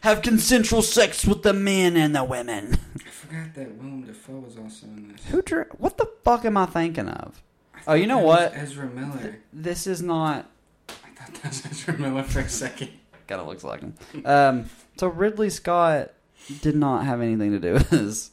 have 0.02 0.20
consensual 0.20 0.82
sex 0.82 1.24
with 1.24 1.42
the 1.42 1.54
men 1.54 1.96
and 1.96 2.14
the 2.14 2.22
women?" 2.22 2.76
I 2.96 3.08
forgot 3.08 3.54
that 3.54 3.76
Willem 3.76 4.02
Dafoe 4.02 4.40
was 4.40 4.58
also 4.58 4.86
in 4.88 5.08
this. 5.12 5.24
Who? 5.28 5.40
Dr- 5.40 5.68
what 5.78 5.96
the 5.96 6.10
fuck 6.22 6.44
am 6.44 6.58
I 6.58 6.66
thinking 6.66 7.08
of? 7.08 7.42
Oh, 7.88 7.94
you 7.94 8.06
know 8.06 8.18
what? 8.18 8.52
Ezra 8.54 8.86
Miller. 8.86 9.38
This 9.52 9.86
is 9.86 10.02
not. 10.02 10.48
I 10.88 10.92
thought 11.16 11.34
that 11.42 11.48
was 11.48 11.66
Ezra 11.66 11.96
Miller 11.98 12.22
for 12.22 12.40
a 12.40 12.48
second. 12.48 12.90
Kind 13.26 13.40
of 13.40 13.46
looks 13.46 13.64
like 13.64 13.80
him. 13.80 13.94
Um, 14.24 14.70
so 14.96 15.08
Ridley 15.08 15.50
Scott 15.50 16.12
did 16.60 16.76
not 16.76 17.04
have 17.06 17.20
anything 17.20 17.50
to 17.52 17.58
do 17.58 17.72
with 17.74 17.90
this. 17.90 18.30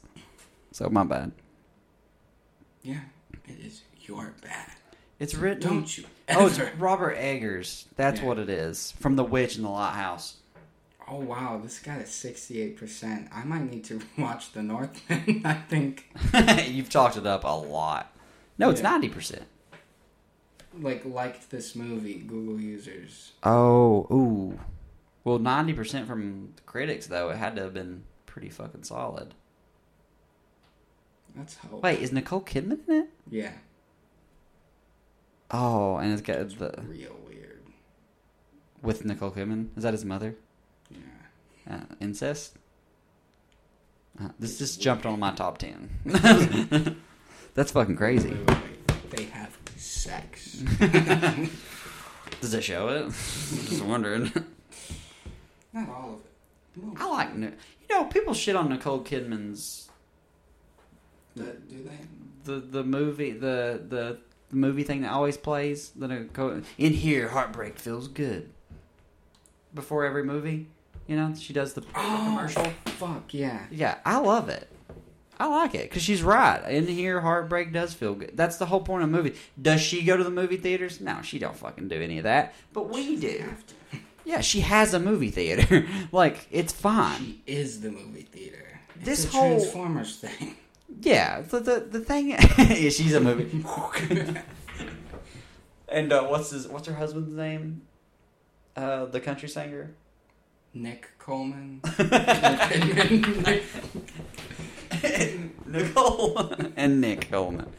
So 0.71 0.89
my 0.89 1.03
bad. 1.03 1.31
Yeah, 2.83 2.99
it 3.47 3.59
is 3.65 3.81
your 4.01 4.33
bad. 4.43 4.71
It's 5.19 5.33
written. 5.35 5.61
Don't 5.69 5.97
you 5.97 6.03
Oh, 6.29 6.47
it's. 6.47 6.59
Robert 6.77 7.13
Eggers. 7.15 7.85
That's 7.95 8.19
Yeah. 8.19 8.25
what 8.27 8.39
it 8.39 8.49
is 8.49 8.91
from 8.99 9.15
The 9.15 9.23
Witch 9.23 9.55
in 9.57 9.63
the 9.63 9.69
Lighthouse. 9.69 10.37
Oh 11.07 11.19
wow, 11.19 11.59
this 11.63 11.79
guy 11.79 11.97
is 11.97 12.09
sixty-eight 12.09 12.77
percent. 12.77 13.29
I 13.33 13.43
might 13.43 13.69
need 13.69 13.83
to 13.85 14.01
watch 14.17 14.51
The 14.53 14.63
Northman. 14.63 15.41
I 15.45 15.53
think 15.53 16.09
You've 16.67 16.89
talked 16.89 17.15
it 17.17 17.25
up 17.27 17.43
a 17.43 17.47
lot. 17.55 18.11
No, 18.57 18.69
it's 18.69 18.81
Yeah. 18.81 18.91
ninety 18.91 19.09
percent. 19.09 19.43
like 20.77 21.05
liked 21.05 21.49
this 21.51 21.75
movie. 21.75 22.15
Google 22.15 22.59
users. 22.59 23.31
Oh, 23.43 24.07
ooh. 24.11 24.59
Well, 25.23 25.39
ninety 25.39 25.73
percent 25.73 26.07
from 26.07 26.51
the 26.55 26.61
critics 26.63 27.07
though. 27.07 27.29
It 27.29 27.37
had 27.37 27.55
to 27.55 27.63
have 27.63 27.73
been 27.73 28.03
pretty 28.25 28.49
fucking 28.49 28.83
solid. 28.83 29.33
Let's 31.37 31.55
hope. 31.57 31.81
Wait, 31.83 31.99
is 31.99 32.11
Nicole 32.11 32.41
Kidman 32.41 32.87
in 32.87 32.93
it? 32.95 33.09
Yeah, 33.29 33.53
Oh, 35.51 35.97
and 35.97 36.11
it's 36.13 36.21
got 36.21 36.37
the 36.57 36.81
real 36.87 37.15
weird. 37.27 37.61
with 38.81 39.03
Nicole 39.05 39.31
Kidman. 39.31 39.67
Is 39.77 39.83
that 39.83 39.93
his 39.93 40.05
mother? 40.05 40.35
Yeah. 40.89 40.97
Uh, 41.75 41.95
incest. 41.99 42.55
Uh, 44.21 44.29
this 44.39 44.57
just 44.57 44.81
jumped 44.81 45.05
on 45.05 45.19
my 45.19 45.31
top 45.33 45.57
ten. 45.57 45.89
That's 47.55 47.71
fucking 47.71 47.95
crazy. 47.95 48.29
Wait, 48.29 48.47
wait, 48.47 48.57
wait. 48.57 49.11
They 49.11 49.23
have 49.25 49.57
sex. 49.77 50.51
Does 52.41 52.53
it 52.53 52.63
show 52.63 52.89
it? 52.89 53.03
I'm 53.03 53.11
just 53.11 53.83
wondering. 53.83 54.31
Not 55.73 55.89
all 55.89 56.13
of 56.15 56.19
it. 56.19 56.83
Most. 56.83 57.01
I 57.01 57.09
like 57.09 57.29
you 57.35 57.53
know 57.89 58.03
people 58.05 58.33
shit 58.33 58.57
on 58.57 58.67
Nicole 58.67 58.99
Kidman's 58.99 59.89
Do, 61.37 61.43
do 61.69 61.83
they? 61.83 61.97
the 62.43 62.59
the 62.59 62.83
movie 62.83 63.31
the 63.31 63.81
the, 63.87 64.17
the 64.49 64.55
movie 64.55 64.83
thing 64.83 65.01
that 65.03 65.11
always 65.11 65.37
plays 65.37 65.91
the 65.91 66.09
Nicole, 66.09 66.61
in 66.77 66.91
here 66.91 67.29
heartbreak 67.29 67.79
feels 67.79 68.09
good 68.09 68.49
before 69.73 70.03
every 70.03 70.23
movie. 70.23 70.67
You 71.07 71.15
know 71.15 71.33
she 71.35 71.53
does 71.53 71.73
the 71.73 71.83
oh, 71.95 72.23
commercial. 72.25 72.65
Fuck 72.85 73.33
yeah. 73.33 73.67
Yeah, 73.71 73.99
I 74.03 74.17
love 74.19 74.49
it. 74.49 74.69
I 75.37 75.47
like 75.47 75.75
it 75.75 75.89
because 75.89 76.01
she's 76.01 76.23
right. 76.23 76.63
In 76.71 76.87
here, 76.87 77.19
heartbreak 77.21 77.73
does 77.73 77.93
feel 77.93 78.13
good. 78.15 78.31
That's 78.35 78.57
the 78.57 78.65
whole 78.65 78.81
point 78.81 79.03
of 79.03 79.11
the 79.11 79.17
movie. 79.17 79.35
Does 79.61 79.81
she 79.81 80.03
go 80.03 80.15
to 80.15 80.23
the 80.23 80.29
movie 80.31 80.57
theaters? 80.57 81.01
No, 81.01 81.21
she 81.21 81.39
don't 81.39 81.55
fucking 81.57 81.87
do 81.89 82.01
any 82.01 82.17
of 82.19 82.23
that. 82.23 82.55
But 82.73 82.89
we 82.89 83.15
do. 83.17 83.43
Yeah, 84.27 84.41
she 84.41 84.61
has 84.61 84.95
a 84.95 84.99
movie 84.99 85.29
theater. 85.29 85.85
like 86.11 86.47
it's 86.49 86.73
fine. 86.73 87.19
She 87.19 87.43
is 87.45 87.81
the 87.81 87.91
movie 87.91 88.23
theater. 88.23 88.79
It's 88.95 89.05
This 89.05 89.31
whole- 89.31 89.57
Transformers 89.59 90.15
thing. 90.17 90.55
Yeah, 91.01 91.41
the 91.41 91.59
the, 91.59 91.79
the 91.91 91.99
thing. 91.99 92.29
yeah, 92.57 92.89
she's 92.89 93.13
a 93.13 93.19
movie. 93.19 93.63
and 95.87 96.11
uh, 96.11 96.23
what's 96.25 96.49
his? 96.49 96.67
What's 96.67 96.87
her 96.87 96.95
husband's 96.95 97.35
name? 97.35 97.83
Uh, 98.75 99.05
the 99.05 99.19
country 99.19 99.47
singer. 99.47 99.93
Nick 100.73 101.07
Coleman. 101.19 101.81
Nicole 105.65 106.53
and 106.75 107.01
Nick 107.01 107.29
Coleman. 107.31 107.71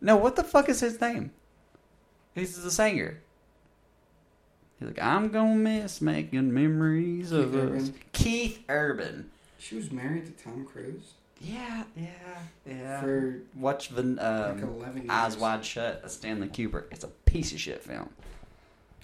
No, 0.00 0.16
what 0.16 0.36
the 0.36 0.44
fuck 0.44 0.68
is 0.68 0.80
his 0.80 1.00
name? 1.00 1.30
He's 2.34 2.62
the 2.62 2.70
singer. 2.70 3.18
He's 4.78 4.88
like, 4.88 5.02
I'm 5.02 5.28
gonna 5.28 5.56
miss 5.56 6.00
making 6.00 6.52
memories 6.54 7.32
of 7.32 7.52
Keith 7.52 7.60
us. 7.60 7.64
Urban. 7.64 7.94
Keith 8.12 8.64
Urban. 8.68 9.30
she 9.58 9.76
was 9.76 9.90
married 9.90 10.24
to 10.26 10.42
Tom 10.44 10.64
Cruise 10.64 11.12
Yeah, 11.40 11.84
yeah, 11.96 12.06
yeah. 12.66 13.00
for 13.00 13.40
Watch 13.56 13.90
the 13.90 14.02
like 14.02 14.24
um, 14.24 14.62
11 14.62 14.96
years. 15.02 15.10
Eyes 15.10 15.36
Wide 15.36 15.64
Shut, 15.64 16.00
a 16.02 16.08
Stanley 16.08 16.48
Kubrick. 16.48 16.84
It's 16.92 17.04
a 17.04 17.08
piece 17.26 17.52
of 17.52 17.60
shit 17.60 17.82
film. 17.82 18.08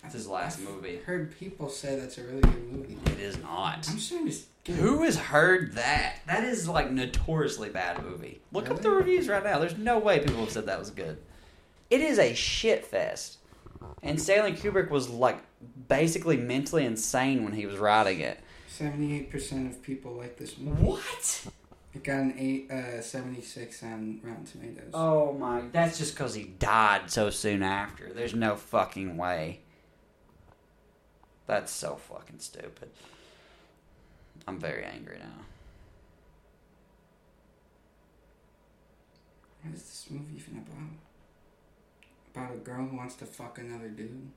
It's 0.07 0.15
his 0.15 0.29
last 0.29 0.59
I've 0.61 0.65
movie. 0.69 0.97
heard 1.05 1.37
people 1.39 1.69
say 1.69 1.99
that's 1.99 2.19
a 2.19 2.23
really 2.23 2.41
good 2.41 2.73
movie. 2.73 2.99
It 3.07 3.21
is 3.21 3.39
not. 3.39 3.89
I'm 3.91 3.99
starting 3.99 4.31
to 4.31 4.37
get 4.65 4.77
Who 4.77 5.03
has 5.03 5.17
heard 5.17 5.73
that? 5.75 6.21
That 6.27 6.45
is 6.45 6.69
like 6.69 6.91
notoriously 6.91 7.69
bad 7.71 8.03
movie. 8.05 8.41
Look 8.53 8.71
up 8.71 8.81
the 8.83 8.91
reviews 8.91 9.29
right 9.29 9.43
now. 9.43 9.59
There's 9.59 9.77
no 9.77 9.99
way 9.99 10.21
people 10.21 10.41
have 10.41 10.51
said 10.51 10.67
that 10.67 10.79
was 10.79 10.91
good. 10.91 11.19
It 11.91 12.01
is 12.01 12.19
a 12.19 12.35
shit 12.35 12.85
fest. 12.87 13.39
And 14.03 14.21
Stanley 14.21 14.53
Kubrick 14.53 14.91
was 14.91 15.09
like 15.09 15.39
basically 15.89 16.37
mentally 16.37 16.85
insane 16.85 17.45
when 17.45 17.53
he 17.53 17.67
was 17.67 17.77
writing 17.77 18.21
it. 18.21 18.41
78% 18.71 19.71
of 19.71 19.83
people 19.83 20.13
like 20.13 20.37
this 20.37 20.59
movie. 20.59 20.83
What? 20.83 21.47
It 21.95 22.05
got 22.05 22.21
an 22.21 22.35
eight, 22.39 22.71
uh, 22.71 23.01
76 23.01 23.83
on 23.83 24.21
Rotten 24.23 24.45
Tomatoes. 24.45 24.91
Oh 24.93 25.33
my! 25.33 25.63
That's 25.73 25.97
just 25.97 26.15
because 26.15 26.35
he 26.35 26.45
died 26.45 27.11
so 27.11 27.31
soon 27.31 27.63
after. 27.63 28.13
There's 28.13 28.35
no 28.35 28.55
fucking 28.57 29.17
way. 29.17 29.61
That's 31.47 31.73
so 31.73 31.97
fucking 31.97 32.41
stupid. 32.41 32.91
I'm 34.47 34.59
very 34.59 34.85
angry 34.85 35.19
now. 35.19 35.45
What 39.63 39.75
is 39.75 39.83
this 39.83 40.07
movie 40.11 40.37
even 40.37 40.59
about? 40.59 40.91
About 42.35 42.55
a 42.55 42.59
girl 42.59 42.87
who 42.87 42.97
wants 42.97 43.15
to 43.17 43.25
fuck 43.27 43.59
another 43.59 43.89
dude? 43.89 44.29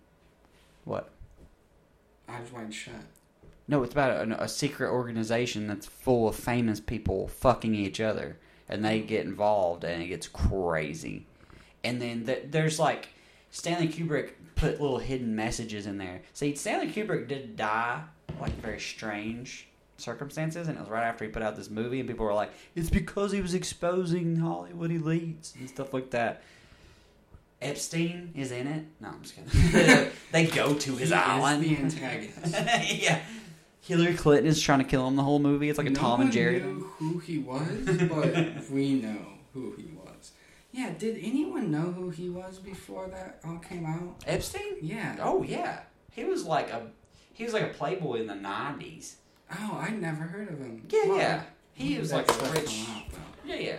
What? 0.86 1.10
Eyes 2.28 2.52
wide 2.52 2.74
shut. 2.74 2.96
No, 3.68 3.84
it's 3.84 3.94
about 3.94 4.28
a, 4.28 4.44
a 4.44 4.48
secret 4.48 4.90
organization 4.90 5.68
that's 5.68 5.86
full 5.86 6.28
of 6.28 6.36
famous 6.36 6.80
people 6.80 7.28
fucking 7.28 7.76
each 7.76 8.00
other, 8.00 8.38
and 8.68 8.84
they 8.84 9.02
get 9.02 9.26
involved, 9.26 9.84
and 9.84 10.02
it 10.02 10.08
gets 10.08 10.28
crazy. 10.28 11.28
And 11.84 12.02
then 12.02 12.26
th- 12.26 12.46
there's 12.50 12.80
like 12.80 13.10
Stanley 13.52 13.88
Kubrick 13.88 14.32
put 14.56 14.80
little 14.82 15.00
hidden 15.00 15.36
messages 15.36 15.86
in 15.86 15.98
there. 15.98 16.22
See, 16.34 16.56
Stanley 16.56 16.92
Kubrick 16.92 17.28
did 17.28 17.56
die 17.56 18.02
like 18.40 18.54
very 18.62 18.80
strange 18.80 19.68
circumstances, 19.98 20.68
and 20.68 20.78
it 20.78 20.80
was 20.82 20.90
right 20.90 21.04
after 21.06 21.26
he 21.26 21.32
put 21.32 21.42
out 21.42 21.56
this 21.56 21.70
movie, 21.70 22.00
and 22.00 22.08
people 22.08 22.26
were 22.26 22.34
like, 22.34 22.52
"It's 22.76 22.90
because 22.90 23.32
he 23.32 23.42
was 23.42 23.54
exposing 23.54 24.38
Hollywood 24.38 24.92
elites 24.92 25.56
and 25.56 25.68
stuff 25.70 25.94
like 25.94 26.12
that." 26.12 26.42
Epstein 27.62 28.32
is 28.36 28.52
in 28.54 28.68
it. 28.68 28.86
No, 29.02 29.10
I'm 29.10 29.22
just 29.22 29.36
kidding. 29.36 30.12
they 30.32 30.46
go 30.48 30.74
to 30.76 30.92
his 30.92 31.00
He 31.00 31.04
is 31.06 31.12
island. 31.12 31.64
the 31.64 31.78
antagonist. 31.78 32.56
yeah. 33.04 33.20
Hillary 33.82 34.14
Clinton 34.14 34.46
is 34.46 34.62
trying 34.62 34.80
to 34.80 34.86
kill 34.86 35.06
him 35.08 35.16
the 35.18 35.24
whole 35.24 35.40
movie. 35.40 35.68
It's 35.68 35.78
like 35.78 35.88
a 35.88 35.90
no 35.90 36.00
Tom 36.00 36.22
and 36.22 36.32
Jerry. 36.32 36.62
knew 36.62 36.90
who 36.98 37.18
he 37.20 37.40
was, 37.40 37.68
but 38.10 38.70
we 38.70 38.94
know 39.02 39.18
who 39.54 39.74
he 39.76 39.84
was. 39.94 39.99
Yeah, 40.72 40.92
did 40.98 41.18
anyone 41.22 41.72
know 41.72 41.92
who 41.92 42.10
he 42.10 42.30
was 42.30 42.60
before 42.60 43.08
that 43.08 43.40
all 43.46 43.58
came 43.58 43.86
out? 43.86 44.24
Epstein? 44.28 44.78
Yeah. 44.82 45.18
Oh 45.22 45.44
yeah. 45.44 45.82
He 46.12 46.24
was 46.26 46.46
like 46.46 46.70
a 46.72 46.88
he 47.34 47.44
was 47.44 47.54
like 47.54 47.64
a 47.64 47.74
playboy 47.74 48.22
in 48.22 48.28
the 48.28 48.36
nineties. 48.36 49.16
Oh, 49.52 49.80
I 49.82 49.90
never 49.90 50.24
heard 50.24 50.50
of 50.50 50.60
him. 50.60 50.86
Yeah, 50.90 51.08
Well, 51.08 51.18
yeah. 51.18 51.42
He 51.74 51.98
was 51.98 52.12
like 52.14 52.30
a 52.30 52.52
rich. 52.52 52.86
out. 52.90 53.04
Yeah, 53.46 53.56
yeah. 53.56 53.78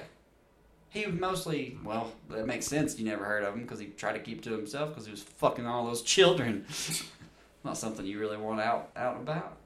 He 0.89 1.07
was 1.07 1.15
mostly, 1.21 1.79
well, 1.85 2.11
that 2.31 2.47
makes 2.47 2.67
sense. 2.67 2.99
You 2.99 3.05
never 3.05 3.25
heard 3.25 3.45
of 3.45 3.55
him 3.55 3.61
because 3.63 3.79
he 3.79 3.87
tried 3.87 4.15
to 4.15 4.19
keep 4.19 4.43
to 4.43 4.51
himself 4.51 4.89
because 4.89 5.05
he 5.05 5.13
was 5.13 5.23
fucking 5.23 5.65
all 5.65 5.87
those 5.87 6.03
children. 6.03 6.67
Not 7.65 7.77
something 7.77 8.05
you 8.05 8.19
really 8.19 8.39
want 8.39 8.61
out 8.61 8.91
out 8.97 9.17
about. 9.19 9.59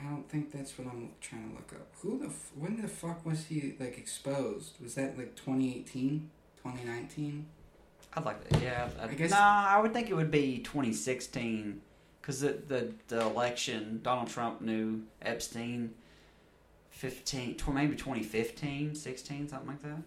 I 0.00 0.08
don't 0.08 0.28
think 0.28 0.50
that's 0.52 0.78
what 0.78 0.88
I'm 0.88 1.10
trying 1.20 1.50
to 1.50 1.54
look 1.56 1.72
up. 1.74 1.88
Who 2.00 2.18
the 2.18 2.26
f- 2.26 2.52
when 2.58 2.80
the 2.80 2.88
fuck 2.88 3.24
was 3.26 3.46
he 3.46 3.74
like 3.78 3.98
exposed? 3.98 4.80
Was 4.82 4.94
that 4.94 5.18
like 5.18 5.34
2018, 5.36 6.30
2019? 6.62 7.46
I'd 8.14 8.24
like 8.24 8.48
that. 8.48 8.62
Yeah, 8.62 8.88
I, 9.00 9.04
I 9.04 9.08
guess- 9.14 9.30
No, 9.30 9.36
I 9.38 9.78
would 9.80 9.92
think 9.92 10.10
it 10.10 10.14
would 10.14 10.30
be 10.30 10.58
2016 10.58 11.80
because 12.20 12.40
the, 12.40 12.58
the 12.66 12.92
the 13.08 13.20
election, 13.20 14.00
Donald 14.02 14.28
Trump 14.28 14.60
knew 14.60 15.02
Epstein. 15.22 15.94
15, 16.90 17.54
tw- 17.56 17.68
maybe 17.68 17.96
2015, 17.96 18.94
16, 18.94 19.48
something 19.48 19.68
like 19.68 19.82
that. 19.82 20.02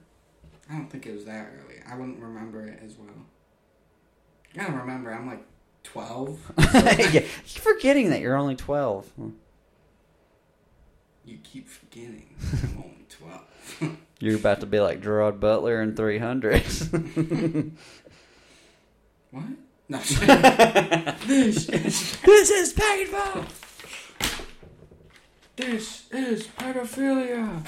I 0.70 0.74
don't 0.76 0.90
think 0.90 1.08
it 1.08 1.14
was 1.16 1.26
that 1.26 1.48
early. 1.64 1.82
I 1.90 1.96
wouldn't 1.96 2.20
remember 2.20 2.68
it 2.68 2.80
as 2.86 2.96
well. 2.98 3.10
I 4.60 4.64
don't 4.66 4.76
remember, 4.78 5.12
I'm 5.12 5.26
like 5.28 5.44
12. 5.84 6.52
yeah, 6.74 7.10
you're 7.12 7.22
forgetting 7.24 8.12
that 8.12 8.20
you're 8.22 8.36
only 8.36 8.56
12. 8.56 9.12
You 11.26 11.38
keep 11.44 11.68
forgetting. 11.68 12.30
I'm 12.64 12.84
only 12.84 13.06
12. 13.10 13.98
You're 14.20 14.38
about 14.38 14.60
to 14.62 14.66
be 14.66 14.80
like 14.80 15.02
Gerard 15.02 15.40
Butler 15.40 15.82
in 15.82 15.96
300. 15.96 16.62
what? 19.32 19.44
No. 19.90 19.98
this 19.98 21.70
is 21.70 22.22
this 22.22 22.50
is 22.50 22.74
painful. 22.74 23.46
this 25.56 26.04
is 26.12 26.48
pedophilia. 26.48 27.66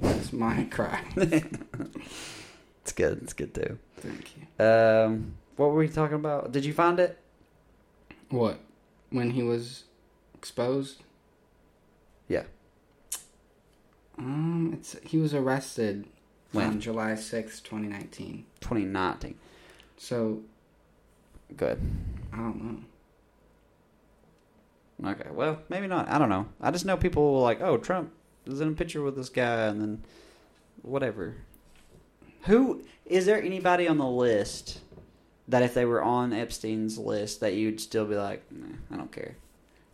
That's 0.00 0.32
my 0.32 0.64
cry. 0.64 1.04
It's 1.16 2.92
good. 2.92 3.22
It's 3.22 3.32
good 3.32 3.54
too. 3.54 3.78
Thank 3.98 4.32
you. 4.36 4.64
Um, 4.64 5.34
what 5.56 5.70
were 5.70 5.76
we 5.76 5.88
talking 5.88 6.16
about? 6.16 6.50
Did 6.50 6.64
you 6.64 6.72
find 6.72 6.98
it? 6.98 7.18
What? 8.30 8.58
When 9.10 9.30
he 9.30 9.42
was 9.42 9.84
exposed? 10.34 11.02
Yeah. 12.30 12.44
Um, 14.16 14.70
it's 14.72 14.96
he 15.02 15.18
was 15.18 15.34
arrested 15.34 16.06
When? 16.52 16.66
on 16.66 16.80
July 16.80 17.16
sixth, 17.16 17.64
2019. 17.64 18.46
2019. 18.60 19.34
So, 19.96 20.42
Good. 21.56 21.80
I 22.32 22.36
don't 22.36 22.84
know. 25.02 25.10
Okay. 25.10 25.30
Well, 25.32 25.58
maybe 25.68 25.88
not. 25.88 26.08
I 26.08 26.18
don't 26.18 26.28
know. 26.28 26.46
I 26.60 26.70
just 26.70 26.84
know 26.84 26.96
people 26.96 27.34
were 27.34 27.40
like, 27.40 27.60
"Oh, 27.60 27.76
Trump 27.76 28.12
is 28.46 28.60
in 28.60 28.68
a 28.68 28.72
picture 28.72 29.02
with 29.02 29.16
this 29.16 29.28
guy," 29.28 29.66
and 29.66 29.80
then 29.80 30.04
whatever. 30.82 31.34
Who 32.42 32.84
is 33.06 33.26
there 33.26 33.42
anybody 33.42 33.88
on 33.88 33.98
the 33.98 34.06
list 34.06 34.80
that 35.48 35.64
if 35.64 35.74
they 35.74 35.84
were 35.84 36.02
on 36.02 36.32
Epstein's 36.32 36.96
list 36.96 37.40
that 37.40 37.54
you'd 37.54 37.80
still 37.80 38.06
be 38.06 38.14
like, 38.14 38.44
nah, 38.52 38.76
I 38.92 38.96
don't 38.96 39.10
care. 39.10 39.34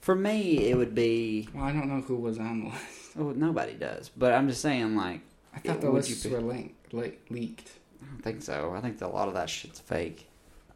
For 0.07 0.14
me, 0.14 0.68
it 0.70 0.76
would 0.76 0.94
be. 0.94 1.48
Well, 1.52 1.64
I 1.64 1.72
don't 1.72 1.88
know 1.88 2.00
who 2.00 2.14
was 2.14 2.38
on 2.38 2.61
the 2.61 2.66
list. 2.70 2.82
Oh, 3.18 3.32
nobody 3.32 3.72
does. 3.72 4.09
But 4.16 4.34
I'm 4.34 4.46
just 4.46 4.61
saying, 4.61 4.94
like, 4.94 5.20
I 5.52 5.59
thought 5.59 5.80
the 5.80 5.90
lists 5.90 6.24
were 6.26 6.40
linked, 6.40 6.92
le- 6.94 7.11
leaked. 7.30 7.72
I 8.00 8.07
don't 8.12 8.22
think 8.22 8.42
so. 8.42 8.72
I 8.76 8.80
think 8.80 9.00
a 9.00 9.09
lot 9.09 9.26
of 9.26 9.34
that 9.34 9.50
shit's 9.50 9.80
fake. 9.80 10.28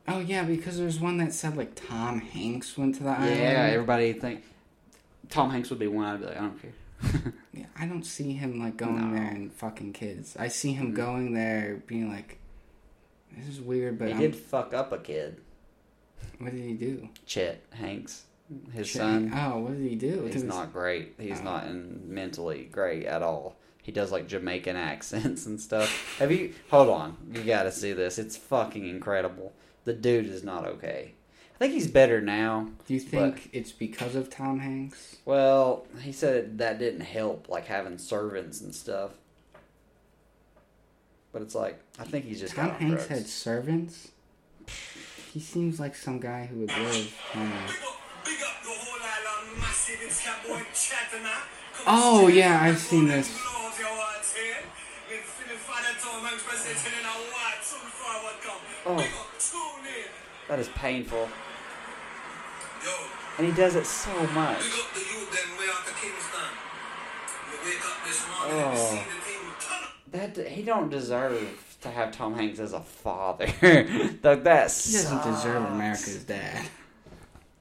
Oh 0.08 0.18
yeah, 0.18 0.42
because 0.42 0.76
there's 0.78 0.98
one 0.98 1.18
that 1.18 1.32
said 1.32 1.56
like 1.56 1.74
Tom 1.76 2.20
Hanks 2.20 2.76
went 2.76 2.96
to 2.96 3.04
the 3.04 3.10
island. 3.10 3.38
Yeah, 3.38 3.68
everybody 3.72 4.14
think 4.14 4.42
Tom 5.28 5.50
Hanks 5.50 5.70
would 5.70 5.78
be 5.78 5.86
one. 5.86 6.06
I'd 6.06 6.20
be 6.20 6.26
like, 6.26 6.36
I 6.36 6.40
don't 6.40 6.60
care. 6.62 7.32
Yeah, 7.52 7.66
I 7.78 7.86
don't 7.86 8.04
see 8.04 8.32
him 8.32 8.58
like 8.58 8.76
going 8.76 9.10
No. 9.12 9.14
there 9.16 9.28
and 9.28 9.52
fucking 9.52 9.92
kids. 9.92 10.34
I 10.38 10.48
see 10.48 10.72
him 10.72 10.92
Mm. 10.92 10.96
going 10.96 11.34
there 11.34 11.82
being 11.86 12.08
like, 12.10 12.38
"This 13.36 13.48
is 13.48 13.60
weird," 13.60 13.98
but 13.98 14.08
he 14.08 14.12
I'm- 14.14 14.20
did 14.22 14.34
fuck 14.34 14.72
up 14.74 14.92
a 14.92 14.98
kid, 14.98 15.36
What 16.38 16.52
did 16.52 16.64
he 16.64 16.72
do? 16.72 17.08
Chet 17.26 17.60
Hanks, 17.74 18.24
his 18.72 18.90
son. 18.90 19.32
Oh, 19.34 19.58
what 19.60 19.76
did 19.78 19.88
he 19.88 19.96
do? 19.96 20.24
He's 20.24 20.34
his- 20.34 20.44
not 20.44 20.72
great. 20.72 21.14
He's 21.18 21.40
Oh. 21.40 21.44
not 21.44 21.66
in 21.66 22.02
mentally 22.06 22.64
great 22.70 23.04
at 23.06 23.22
all. 23.22 23.56
He 23.82 23.92
does 23.92 24.12
like 24.12 24.28
Jamaican 24.28 24.76
accents 24.92 25.46
and 25.46 25.60
stuff. 25.60 26.16
Have 26.18 26.30
you? 26.32 26.52
Hold 26.70 26.88
on, 26.90 27.16
you 27.32 27.42
got 27.44 27.64
to 27.64 27.72
see 27.72 27.92
this. 27.92 28.18
It's 28.18 28.36
fucking 28.36 28.86
incredible. 28.86 29.52
The 29.84 29.92
dude 29.94 30.26
is 30.26 30.44
not 30.44 30.66
okay. 30.66 31.12
I 31.54 31.58
think 31.64 31.72
he's 31.74 31.88
better 31.88 32.20
now. 32.22 32.68
Do 32.86 32.94
you 32.94 33.00
think 33.00 33.50
it's 33.52 33.72
because 33.72 34.14
of 34.14 34.30
Tom 34.30 34.60
Hanks? 34.60 35.16
Well, 35.26 35.86
he 36.00 36.10
said 36.12 36.56
that 36.58 36.78
didn't 36.78 37.00
help, 37.02 37.48
like 37.50 37.66
having 37.66 37.98
servants 37.98 38.60
and 38.62 38.74
stuff. 38.74 39.10
But 41.32 41.42
it's 41.42 41.54
like 41.54 41.78
I 41.98 42.04
think 42.04 42.24
he's 42.24 42.40
just 42.40 42.54
Tom 42.56 42.70
Hanks 42.70 43.06
drugs. 43.06 43.20
had 43.20 43.26
servants. 43.28 44.08
He 45.32 45.38
seems 45.40 45.78
like 45.78 45.94
some 45.94 46.18
guy 46.18 46.46
who 46.46 46.60
would 46.60 46.76
live 46.76 47.14
homeless. 47.32 47.76
A 57.04 57.18
white, 57.32 57.62
soon 57.62 57.80
forward 57.80 58.36
come. 58.42 58.62
Oh. 58.86 58.96
Big 58.96 59.12
up, 59.14 59.38
tune 59.38 59.86
in. 59.86 60.10
That 60.48 60.58
is 60.58 60.68
painful, 60.70 61.28
and 63.38 63.46
he 63.46 63.52
does 63.54 63.74
it 63.74 63.86
so 63.86 64.10
much. 64.28 64.58
big 64.58 64.72
up 64.72 64.92
the 64.92 65.00
youth 65.00 65.30
them 65.30 65.58
way 65.58 65.64
out 65.72 65.88
of 65.88 65.96
Kingston. 65.96 66.50
You 67.50 67.58
wake 67.64 67.84
up 67.86 68.06
this 68.06 68.20
morning 68.28 68.56
Oh. 68.56 68.68
and 68.68 68.76
you 68.76 68.82
oh. 68.82 68.90
see 68.90 68.96
the 68.96 69.20
thing 69.24 69.40
turn 69.60 70.28
up. 70.28 70.36
That 70.36 70.48
he 70.48 70.62
don't 70.62 70.90
deserve 70.90 71.76
to 71.80 71.90
have 71.90 72.12
Tom 72.12 72.34
Hanks 72.34 72.58
as 72.58 72.72
a 72.72 72.80
father. 72.80 73.46
like 74.22 74.44
that. 74.44 74.70
He 74.70 74.92
doesn't 74.92 75.22
deserve. 75.24 75.64
America's 75.70 76.24
dad. 76.24 76.68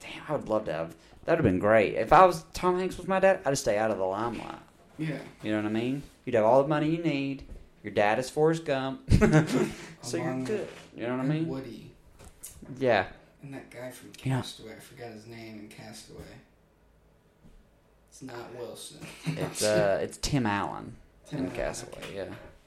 Damn, 0.00 0.22
I 0.28 0.32
would 0.32 0.48
love 0.48 0.64
to 0.66 0.72
have. 0.72 0.94
That 1.30 1.38
would 1.38 1.44
have 1.44 1.52
been 1.52 1.60
great. 1.60 1.94
If 1.94 2.12
I 2.12 2.26
was 2.26 2.42
Tom 2.54 2.76
Hanks 2.76 2.96
was 2.98 3.06
my 3.06 3.20
dad, 3.20 3.38
I'd 3.44 3.56
stay 3.56 3.78
out 3.78 3.92
of 3.92 3.98
the 3.98 4.04
limelight. 4.04 4.58
Yeah. 4.98 5.18
You 5.44 5.52
know 5.52 5.58
what 5.58 5.66
I 5.66 5.68
mean? 5.68 6.02
You'd 6.24 6.34
have 6.34 6.44
all 6.44 6.60
the 6.60 6.68
money 6.68 6.90
you 6.90 7.00
need. 7.04 7.44
Your 7.84 7.92
dad 7.92 8.18
is 8.18 8.28
Forrest 8.28 8.64
Gump, 8.64 9.08
so 10.02 10.16
you're 10.16 10.42
good. 10.42 10.66
You 10.96 11.04
know 11.06 11.16
what 11.18 11.24
I 11.24 11.28
mean? 11.28 11.46
Woody. 11.46 11.92
Yeah. 12.80 13.06
And 13.44 13.54
that 13.54 13.70
guy 13.70 13.92
from 13.92 14.08
Yeah. 14.24 14.38
Castaway. 14.38 14.72
I 14.72 14.80
forgot 14.80 15.12
his 15.12 15.28
name 15.28 15.60
in 15.60 15.68
Castaway. 15.68 16.18
It's 18.08 18.22
not 18.22 18.52
Wilson. 18.58 18.98
It's 19.26 19.62
uh, 19.62 20.00
it's 20.02 20.16
Tim 20.16 20.46
Allen 20.46 20.96
Tim 21.28 21.38
in 21.38 21.44
Allen, 21.44 21.56
Castaway. 21.56 22.02
okay. 22.02 22.16
Yeah. 22.16 22.24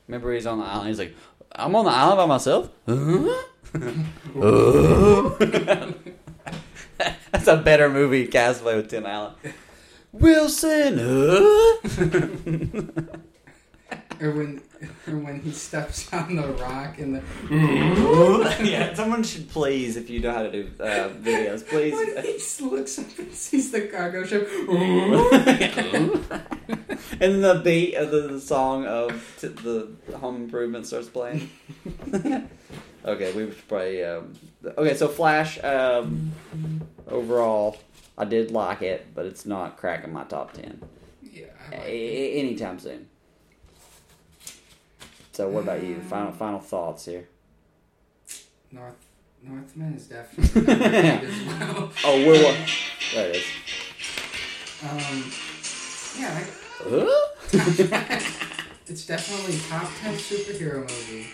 Remember 0.07 0.33
he's 0.33 0.45
on 0.45 0.59
the 0.59 0.63
island. 0.65 0.87
He's 0.87 0.99
like, 0.99 1.13
I'm 1.51 1.75
on 1.75 1.83
the 1.83 1.91
island 1.91 2.17
by 2.17 2.25
myself. 2.27 2.69
Huh? 2.87 3.43
That's 7.33 7.47
a 7.47 7.57
better 7.57 7.89
movie, 7.89 8.27
Castaway 8.27 8.75
with 8.75 8.89
Tim 8.89 9.07
Allen. 9.07 9.33
Wilson. 10.13 10.99
Huh? 10.99 13.11
Or 14.21 14.31
when, 14.31 14.61
or 15.07 15.17
when 15.17 15.41
he 15.41 15.51
steps 15.51 16.11
on 16.13 16.37
the 16.37 16.47
rock 16.47 16.97
and 16.97 17.15
the. 17.15 17.21
yeah, 18.63 18.93
someone 18.93 19.23
should 19.23 19.49
please, 19.49 19.97
if 19.97 20.09
you 20.09 20.21
know 20.21 20.31
how 20.31 20.43
to 20.43 20.51
do 20.51 20.69
uh, 20.79 21.09
videos, 21.09 21.67
please. 21.67 21.93
When 21.93 22.23
he 22.23 22.65
looks 22.65 22.99
up 22.99 23.19
and 23.19 23.33
sees 23.33 23.71
the 23.71 23.87
cargo 23.87 24.23
ship. 24.23 24.47
and 27.19 27.43
the 27.43 27.59
beat 27.63 27.95
of 27.95 28.11
the, 28.11 28.21
the 28.29 28.39
song 28.39 28.85
of 28.85 29.35
t- 29.41 29.47
the 29.47 29.89
Home 30.15 30.43
Improvement 30.43 30.85
starts 30.87 31.09
playing. 31.09 31.49
Okay, 33.05 33.31
we 33.33 33.45
should 33.51 33.67
probably. 33.67 34.03
Um, 34.03 34.33
okay, 34.77 34.95
so 34.95 35.07
Flash. 35.07 35.63
Um, 35.63 36.31
overall, 37.07 37.77
I 38.17 38.25
did 38.25 38.51
like 38.51 38.81
it, 38.81 39.07
but 39.15 39.25
it's 39.25 39.45
not 39.45 39.77
cracking 39.77 40.13
my 40.13 40.23
top 40.23 40.53
ten 40.53 40.81
yeah, 41.21 41.45
like 41.71 41.81
a- 41.85 42.39
anytime 42.39 42.79
soon. 42.79 43.07
So, 45.31 45.49
what 45.49 45.63
about 45.63 45.83
you? 45.83 45.99
Final 46.01 46.31
final 46.31 46.59
thoughts 46.59 47.05
here. 47.05 47.27
North 48.71 48.95
Northman 49.41 49.93
is 49.95 50.07
definitely 50.07 50.73
as 50.73 51.45
well. 51.47 51.91
Oh, 52.05 52.25
we're 52.27 52.43
what? 52.43 52.57
There 53.13 53.29
it 53.29 53.35
is. 53.37 53.45
Um, 54.83 55.31
yeah, 56.19 56.37
I, 56.37 56.45
Huh? 56.85 57.27
it's 58.87 59.05
definitely 59.05 59.57
top 59.69 59.89
ten 60.01 60.13
superhero 60.15 60.81
movie. 60.81 61.27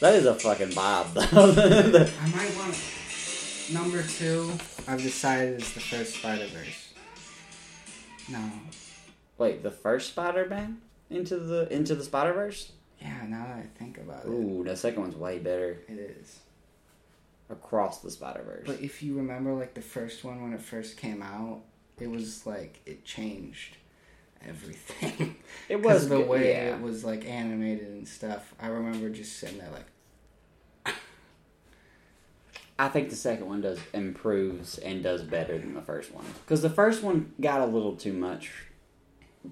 That 0.00 0.14
is 0.14 0.26
a 0.26 0.34
fucking 0.34 0.74
bob. 0.74 1.12
though. 1.14 1.20
I 1.32 2.28
might 2.30 2.56
want 2.56 2.76
number 3.72 4.02
two. 4.02 4.52
I've 4.86 5.02
decided 5.02 5.60
is 5.60 5.72
the 5.74 5.80
first 5.80 6.14
Spider 6.14 6.46
Verse. 6.46 6.92
No, 8.30 8.50
Wait, 9.38 9.62
the 9.62 9.70
first 9.70 10.10
Spider-Man 10.10 10.78
into 11.10 11.36
the 11.38 11.72
into 11.72 11.94
the 11.94 12.04
Spider 12.04 12.32
Verse? 12.32 12.72
yeah. 13.00 13.24
Now 13.26 13.44
that 13.46 13.56
I 13.56 13.66
think 13.78 13.98
about 13.98 14.24
it. 14.24 14.28
Ooh, 14.28 14.62
the 14.64 14.76
second 14.76 15.00
one's 15.02 15.16
way 15.16 15.38
better. 15.38 15.78
it, 15.88 15.92
it 15.94 16.16
is. 16.20 16.38
Across 17.50 18.00
the 18.00 18.10
Spider 18.10 18.42
Verse. 18.44 18.64
But 18.66 18.80
if 18.82 19.02
you 19.02 19.16
remember, 19.16 19.52
like 19.54 19.74
the 19.74 19.80
first 19.80 20.22
one 20.24 20.42
when 20.42 20.52
it 20.52 20.60
first 20.60 20.96
came 20.96 21.22
out, 21.22 21.60
it 21.98 22.10
was 22.10 22.46
like 22.46 22.80
it 22.86 23.04
changed 23.04 23.76
everything. 24.46 25.36
It 25.68 25.76
'Cause 25.82 25.84
was 25.84 26.08
the 26.08 26.16
good, 26.18 26.28
way 26.28 26.50
yeah. 26.50 26.74
it 26.76 26.80
was 26.82 27.04
like 27.04 27.24
animated 27.26 27.88
and 27.88 28.06
stuff. 28.08 28.54
I 28.60 28.68
remember 28.68 29.08
just 29.10 29.38
sitting 29.38 29.58
there 29.58 29.70
like, 29.72 29.86
I 32.80 32.88
think 32.88 33.10
the 33.10 33.16
second 33.16 33.46
one 33.48 33.60
does 33.60 33.80
improves 33.92 34.78
and 34.78 35.02
does 35.02 35.22
better 35.24 35.58
than 35.58 35.74
the 35.74 35.82
first 35.82 36.12
one 36.14 36.24
because 36.44 36.62
the 36.62 36.70
first 36.70 37.02
one 37.02 37.32
got 37.40 37.60
a 37.60 37.66
little 37.66 37.96
too 37.96 38.12
much, 38.12 38.52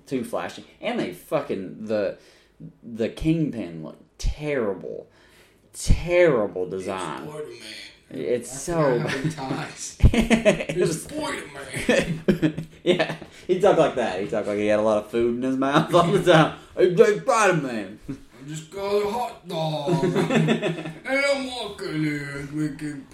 too 0.06 0.22
flashy, 0.22 0.64
and 0.80 1.00
they 1.00 1.12
fucking 1.12 1.86
the 1.86 2.18
the 2.84 3.08
kingpin 3.08 3.82
looked 3.82 4.16
terrible, 4.18 5.08
terrible 5.72 6.68
design. 6.68 7.26
Spider-Man. 7.28 7.58
It's 8.10 8.52
I 8.52 8.56
so. 8.56 9.00
forgot 9.00 9.10
how 9.10 9.18
he 9.22 9.30
talks. 9.30 9.96
it 10.04 10.76
was 10.76 11.02
Spider-Man. 11.02 12.66
yeah, 12.84 13.16
he 13.46 13.60
talked 13.60 13.78
like 13.78 13.94
that. 13.96 14.20
He 14.20 14.28
talked 14.28 14.46
like 14.46 14.58
he 14.58 14.66
had 14.66 14.78
a 14.78 14.82
lot 14.82 15.04
of 15.04 15.10
food 15.10 15.36
in 15.36 15.42
his 15.42 15.56
mouth 15.56 15.92
all 15.94 16.06
the 16.06 16.32
time. 16.32 16.58
Hey, 16.76 16.94
Spider 16.94 17.54
Man. 17.54 17.98
I 18.06 18.48
just 18.48 18.70
got 18.70 18.84
a 18.84 19.10
hot 19.10 19.48
dog. 19.48 20.04
and 20.04 20.92
I'm 21.06 21.46
walking 21.46 22.04
in 22.04 22.48
making 22.52 23.06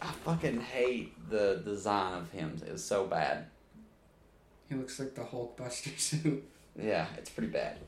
I 0.00 0.06
fucking 0.06 0.60
hate 0.60 1.30
the 1.30 1.62
design 1.64 2.14
of 2.14 2.30
him. 2.30 2.60
It 2.66 2.72
was 2.72 2.84
so 2.84 3.06
bad. 3.06 3.46
He 4.68 4.74
looks 4.74 4.98
like 4.98 5.14
the 5.14 5.22
Hulkbuster 5.22 5.98
suit. 5.98 6.44
Yeah, 6.80 7.06
it's 7.16 7.30
pretty 7.30 7.50
bad. 7.50 7.78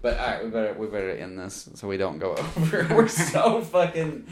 But 0.00 0.18
all 0.18 0.26
right, 0.26 0.44
we 0.44 0.50
better 0.50 0.74
we 0.74 0.86
better 0.86 1.10
end 1.10 1.38
this 1.38 1.68
so 1.74 1.88
we 1.88 1.96
don't 1.96 2.18
go 2.18 2.34
over. 2.36 2.86
We're 2.94 3.08
so 3.08 3.60
fucking. 3.62 4.26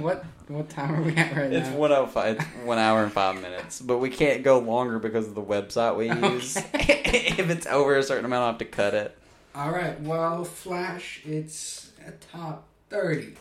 what 0.00 0.24
what 0.54 0.68
time 0.70 0.94
are 0.94 1.02
we 1.02 1.14
at 1.16 1.36
right 1.36 1.50
now? 1.50 1.58
It's 1.58 1.68
now? 1.68 1.76
one 1.76 1.92
oh 1.92 2.06
five, 2.06 2.40
one 2.64 2.78
hour 2.78 3.02
and 3.02 3.12
five 3.12 3.40
minutes, 3.40 3.80
but 3.80 3.98
we 3.98 4.10
can't 4.10 4.42
go 4.42 4.58
longer 4.58 4.98
because 4.98 5.26
of 5.28 5.34
the 5.34 5.42
website 5.42 5.96
we 5.96 6.08
use. 6.10 6.56
if 6.74 7.50
it's 7.50 7.66
over 7.66 7.96
a 7.96 8.02
certain 8.02 8.24
amount, 8.24 8.42
I 8.44 8.46
have 8.48 8.58
to 8.58 8.64
cut 8.64 8.94
it. 8.94 9.16
All 9.54 9.70
right. 9.70 10.00
Well, 10.00 10.44
Flash, 10.44 11.20
it's 11.24 11.90
a 12.06 12.12
top 12.12 12.66
thirty. 12.88 13.34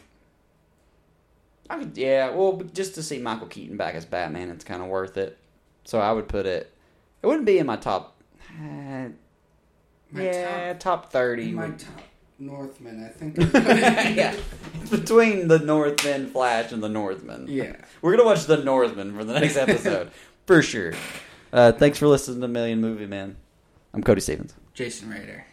I 1.70 1.80
could, 1.80 1.98
yeah, 1.98 2.32
well, 2.32 2.62
just 2.74 2.96
to 2.96 3.04
see 3.04 3.20
Michael 3.20 3.48
Keaton 3.48 3.78
back 3.78 3.96
as 3.96 4.04
Batman, 4.06 4.50
it's 4.50 4.66
kind 4.66 4.82
of 4.82 4.90
worth 4.90 5.16
it. 5.18 5.38
So 5.86 6.00
I 6.00 6.12
would 6.12 6.28
put 6.28 6.46
it. 6.46 6.74
It 7.22 7.28
wouldn't 7.28 7.46
be 7.46 7.60
in 7.60 7.66
my 7.66 7.78
top. 7.78 8.22
Uh, 8.60 9.10
My 10.12 10.24
yeah, 10.24 10.74
top, 10.74 11.12
thirty. 11.12 11.52
My 11.52 11.68
would- 11.68 11.80
top 11.80 12.02
Northman, 12.42 13.04
I 13.06 13.10
think. 13.10 13.40
I 13.40 13.46
put 13.46 13.66
it. 13.66 14.16
yeah, 14.16 14.36
between 14.90 15.48
the 15.48 15.60
Northman 15.60 16.30
Flash 16.30 16.72
and 16.72 16.82
the 16.84 16.90
Northman. 16.90 17.46
Yeah. 17.48 17.76
We're 18.02 18.12
gonna 18.18 18.26
watch 18.28 18.46
the 18.46 18.58
Northman 18.58 19.16
for 19.16 19.24
the 19.24 19.40
next 19.40 19.56
episode 19.58 20.12
for 20.48 20.62
sure. 20.62 20.94
Uh, 21.54 21.72
thanks 21.72 21.98
for 22.00 22.08
listening 22.08 22.42
to 22.42 22.48
Million 22.48 22.82
Movie 22.82 23.06
Man. 23.06 23.38
I'm 23.94 24.04
Cody 24.04 24.22
Stevens. 24.22 24.54
Jason 24.74 25.10
Rader. 25.10 25.46